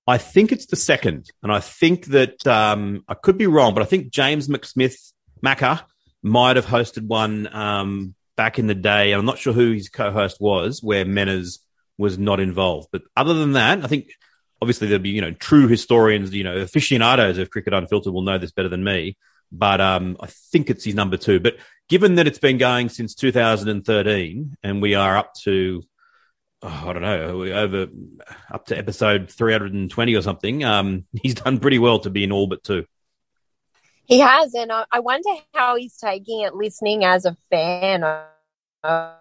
I 0.07 0.19
think 0.19 0.51
it's 0.51 0.67
the 0.67 0.77
second, 0.77 1.31
and 1.43 1.53
I 1.53 1.61
think 1.61 2.07
that 2.07 2.47
um, 2.47 3.05
I 3.09 3.15
could 3.15 3.39
be 3.39 3.47
wrong, 3.47 3.75
but 3.75 3.83
I 3.83 3.87
think 3.87 4.13
James 4.13 4.49
McSmith 4.49 5.13
Macca 5.45 5.85
might 6.23 6.57
have 6.57 6.67
hosted 6.67 7.07
one 7.07 7.53
um, 7.55 8.15
back 8.37 8.59
in 8.59 8.67
the 8.67 8.75
day. 8.75 9.13
I'm 9.13 9.25
not 9.25 9.39
sure 9.39 9.53
who 9.53 9.73
his 9.73 9.89
co-host 9.89 10.41
was, 10.41 10.83
where 10.83 11.05
Menners 11.05 11.59
was 11.99 12.19
not 12.19 12.41
involved. 12.41 12.89
But 12.93 13.03
other 13.17 13.35
than 13.35 13.53
that, 13.53 13.85
I 13.85 13.87
think 13.87 14.13
obviously 14.61 14.89
there'll 14.89 15.03
be 15.03 15.11
you 15.11 15.21
know 15.21 15.33
true 15.33 15.67
historians, 15.67 16.33
you 16.35 16.45
know 16.45 16.57
aficionados 16.57 17.39
of 17.39 17.51
cricket 17.51 17.73
unfiltered 17.73 18.13
will 18.13 18.23
know 18.23 18.39
this 18.39 18.53
better 18.53 18.69
than 18.69 18.85
me. 18.85 19.17
But 19.53 19.81
um, 19.81 20.17
I 20.21 20.27
think 20.27 20.71
it's 20.71 20.85
his 20.85 20.95
number 20.95 21.17
two. 21.17 21.39
But 21.39 21.57
given 21.89 22.15
that 22.15 22.27
it's 22.27 22.39
been 22.39 22.59
going 22.59 22.89
since 22.89 23.15
2013, 23.15 24.57
and 24.63 24.83
we 24.83 24.95
are 24.95 25.17
up 25.17 25.35
to 25.43 25.83
oh, 26.63 26.85
I 26.87 26.93
don't 26.93 27.03
know, 27.03 27.39
we 27.39 27.53
over 27.53 27.89
up 28.51 28.67
to 28.67 28.79
episode 28.79 29.31
320 29.31 30.15
or 30.15 30.23
something. 30.23 30.65
Um, 30.65 31.05
he's 31.23 31.35
done 31.35 31.59
pretty 31.59 31.79
well 31.79 31.99
to 32.01 32.11
be 32.11 32.25
in 32.25 32.33
all 32.33 32.47
but 32.47 32.65
two. 32.65 32.87
He 34.05 34.19
has, 34.19 34.53
and 34.55 34.73
I, 34.73 34.99
wonder 34.99 35.31
how 35.55 35.77
he's 35.77 35.97
taking 35.97 36.43
it 36.43 36.55
listening 36.55 37.05
as 37.05 37.25
a 37.25 37.37
fan. 37.51 38.03
I, 38.05 38.25
I 38.83 39.15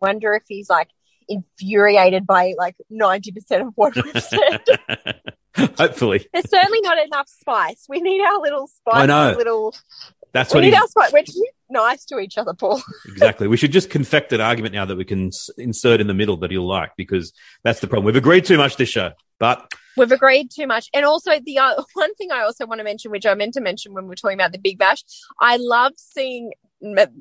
wonder 0.00 0.34
if 0.34 0.44
he's 0.46 0.68
like 0.68 0.90
infuriated 1.28 2.26
by 2.26 2.54
like 2.58 2.76
90% 2.90 3.66
of 3.66 3.72
what 3.74 3.96
we've 3.96 4.22
said. 4.22 4.64
Hopefully, 5.78 6.26
There's 6.32 6.48
certainly 6.48 6.80
not 6.80 6.98
enough 7.04 7.28
spice. 7.28 7.86
We 7.88 8.00
need 8.00 8.22
our 8.22 8.40
little 8.40 8.66
spice. 8.68 8.94
I 8.94 9.06
know. 9.06 9.34
Little, 9.36 9.74
that's 10.32 10.52
we 10.52 10.58
what 10.58 10.60
need 10.62 10.74
he 10.74 10.76
our 10.76 10.86
spice. 10.86 11.12
We're 11.12 11.24
too 11.24 11.46
nice 11.70 12.04
to 12.06 12.18
each 12.18 12.38
other, 12.38 12.54
Paul. 12.54 12.82
exactly. 13.06 13.48
We 13.48 13.56
should 13.56 13.72
just 13.72 13.90
confect 13.90 14.32
an 14.32 14.40
argument 14.40 14.74
now 14.74 14.84
that 14.86 14.96
we 14.96 15.04
can 15.04 15.30
insert 15.58 16.00
in 16.00 16.06
the 16.06 16.14
middle 16.14 16.36
that 16.38 16.50
he'll 16.50 16.66
like 16.66 16.92
because 16.96 17.32
that's 17.64 17.80
the 17.80 17.86
problem. 17.86 18.06
We've 18.06 18.16
agreed 18.16 18.44
too 18.44 18.56
much 18.56 18.76
this 18.76 18.88
show, 18.88 19.12
but 19.38 19.72
We've 19.96 20.12
agreed 20.12 20.50
too 20.50 20.66
much. 20.66 20.88
And 20.94 21.04
also, 21.04 21.32
the 21.40 21.58
uh, 21.58 21.82
one 21.94 22.14
thing 22.14 22.32
I 22.32 22.40
also 22.40 22.66
want 22.66 22.78
to 22.78 22.84
mention, 22.84 23.10
which 23.10 23.26
I 23.26 23.34
meant 23.34 23.54
to 23.54 23.60
mention 23.60 23.92
when 23.92 24.04
we 24.04 24.08
were 24.08 24.16
talking 24.16 24.38
about 24.38 24.52
the 24.52 24.58
Big 24.58 24.78
Bash, 24.78 25.04
I 25.38 25.56
love 25.58 25.92
seeing 25.96 26.52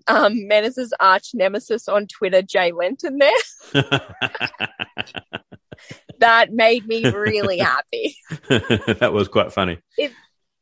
um, 0.08 0.48
Menners's 0.48 0.94
arch 1.00 1.32
nemesis 1.34 1.88
on 1.88 2.08
Twitter, 2.08 2.42
Jay 2.42 2.72
Lenton, 2.72 3.20
there. 3.20 3.32
That 6.22 6.54
made 6.54 6.88
me 6.88 7.10
really 7.10 7.58
happy. 7.60 8.16
that 8.50 9.12
was 9.14 9.28
quite 9.28 9.52
funny. 9.52 9.80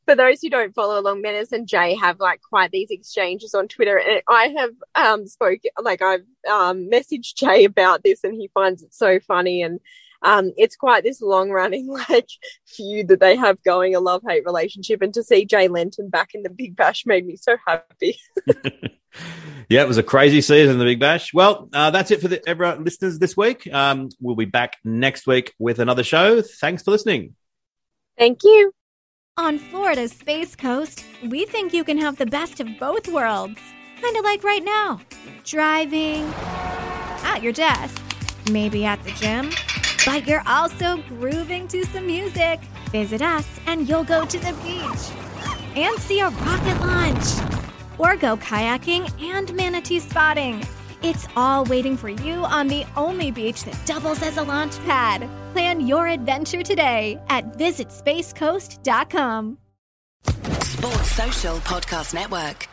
For 0.05 0.15
those 0.15 0.41
who 0.41 0.49
don't 0.49 0.73
follow 0.73 0.99
along, 0.99 1.21
Menners 1.21 1.51
and 1.51 1.67
Jay 1.67 1.93
have 1.93 2.19
like 2.19 2.41
quite 2.41 2.71
these 2.71 2.89
exchanges 2.89 3.53
on 3.53 3.67
Twitter, 3.67 3.99
and 3.99 4.23
I 4.27 4.47
have 4.57 4.71
um 4.95 5.27
spoke 5.27 5.59
like 5.79 6.01
I've 6.01 6.25
um 6.49 6.89
messaged 6.89 7.35
Jay 7.35 7.63
about 7.65 8.03
this, 8.03 8.23
and 8.23 8.33
he 8.33 8.49
finds 8.55 8.81
it 8.81 8.91
so 8.91 9.19
funny, 9.19 9.61
and 9.61 9.79
um 10.21 10.51
it's 10.57 10.75
quite 10.75 11.03
this 11.03 11.21
long 11.21 11.49
running 11.49 11.87
like 12.09 12.29
feud 12.65 13.07
that 13.09 13.19
they 13.19 13.35
have 13.35 13.61
going, 13.63 13.95
a 13.95 13.99
love 13.99 14.21
hate 14.27 14.45
relationship, 14.45 15.01
and 15.01 15.13
to 15.13 15.23
see 15.23 15.45
Jay 15.45 15.67
Lenton 15.67 16.09
back 16.09 16.33
in 16.33 16.43
the 16.43 16.49
Big 16.49 16.75
Bash 16.75 17.05
made 17.05 17.25
me 17.25 17.35
so 17.35 17.57
happy. 17.65 18.17
Yeah, 19.69 19.83
it 19.83 19.87
was 19.87 19.97
a 19.97 20.03
crazy 20.03 20.41
season, 20.41 20.79
the 20.79 20.83
Big 20.85 20.99
Bash. 20.99 21.31
Well, 21.31 21.69
uh, 21.73 21.91
that's 21.91 22.09
it 22.09 22.21
for 22.21 22.27
the 22.27 22.47
everyone 22.49 22.83
listeners 22.83 23.19
this 23.19 23.37
week. 23.37 23.71
Um, 23.71 24.09
we'll 24.19 24.35
be 24.35 24.45
back 24.45 24.77
next 24.83 25.27
week 25.27 25.53
with 25.59 25.77
another 25.77 26.03
show. 26.03 26.41
Thanks 26.41 26.81
for 26.81 26.89
listening. 26.89 27.35
Thank 28.17 28.43
you. 28.43 28.71
On 29.37 29.59
Florida's 29.59 30.11
Space 30.11 30.55
Coast, 30.55 31.05
we 31.23 31.45
think 31.45 31.71
you 31.71 31.83
can 31.83 31.99
have 31.99 32.17
the 32.17 32.25
best 32.25 32.59
of 32.59 32.67
both 32.79 33.07
worlds. 33.07 33.59
Kind 34.01 34.17
of 34.17 34.23
like 34.25 34.43
right 34.43 34.63
now. 34.63 35.01
Driving, 35.45 36.23
at 37.23 37.43
your 37.43 37.53
desk, 37.53 38.01
maybe 38.51 38.85
at 38.85 39.03
the 39.03 39.11
gym, 39.11 39.51
but 40.09 40.27
you're 40.27 40.43
also 40.47 40.97
grooving 41.07 41.67
to 41.67 41.85
some 41.85 42.07
music. 42.07 42.59
Visit 42.91 43.21
us 43.21 43.47
and 43.67 43.87
you'll 43.87 44.03
go 44.03 44.25
to 44.25 44.39
the 44.39 44.53
beach 44.63 45.77
and 45.77 45.95
see 45.99 46.19
a 46.19 46.29
rocket 46.29 46.81
launch. 46.81 47.25
Or 47.99 48.15
go 48.15 48.35
kayaking 48.37 49.11
and 49.21 49.53
manatee 49.53 49.99
spotting. 49.99 50.65
It's 51.03 51.27
all 51.35 51.63
waiting 51.65 51.95
for 51.95 52.09
you 52.09 52.43
on 52.43 52.67
the 52.67 52.85
only 52.97 53.29
beach 53.29 53.63
that 53.65 53.79
doubles 53.85 54.23
as 54.23 54.37
a 54.37 54.43
launch 54.43 54.79
pad. 54.79 55.29
Plan 55.53 55.85
your 55.85 56.07
adventure 56.07 56.63
today 56.63 57.21
at 57.29 57.55
visitspacecoast.com. 57.55 59.57
Sports 60.23 61.11
Social 61.11 61.57
Podcast 61.57 62.15
Network. 62.15 62.67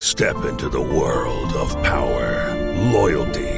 Step 0.00 0.36
into 0.44 0.68
the 0.68 0.80
world 0.80 1.52
of 1.54 1.72
power, 1.82 2.54
loyalty, 2.92 3.57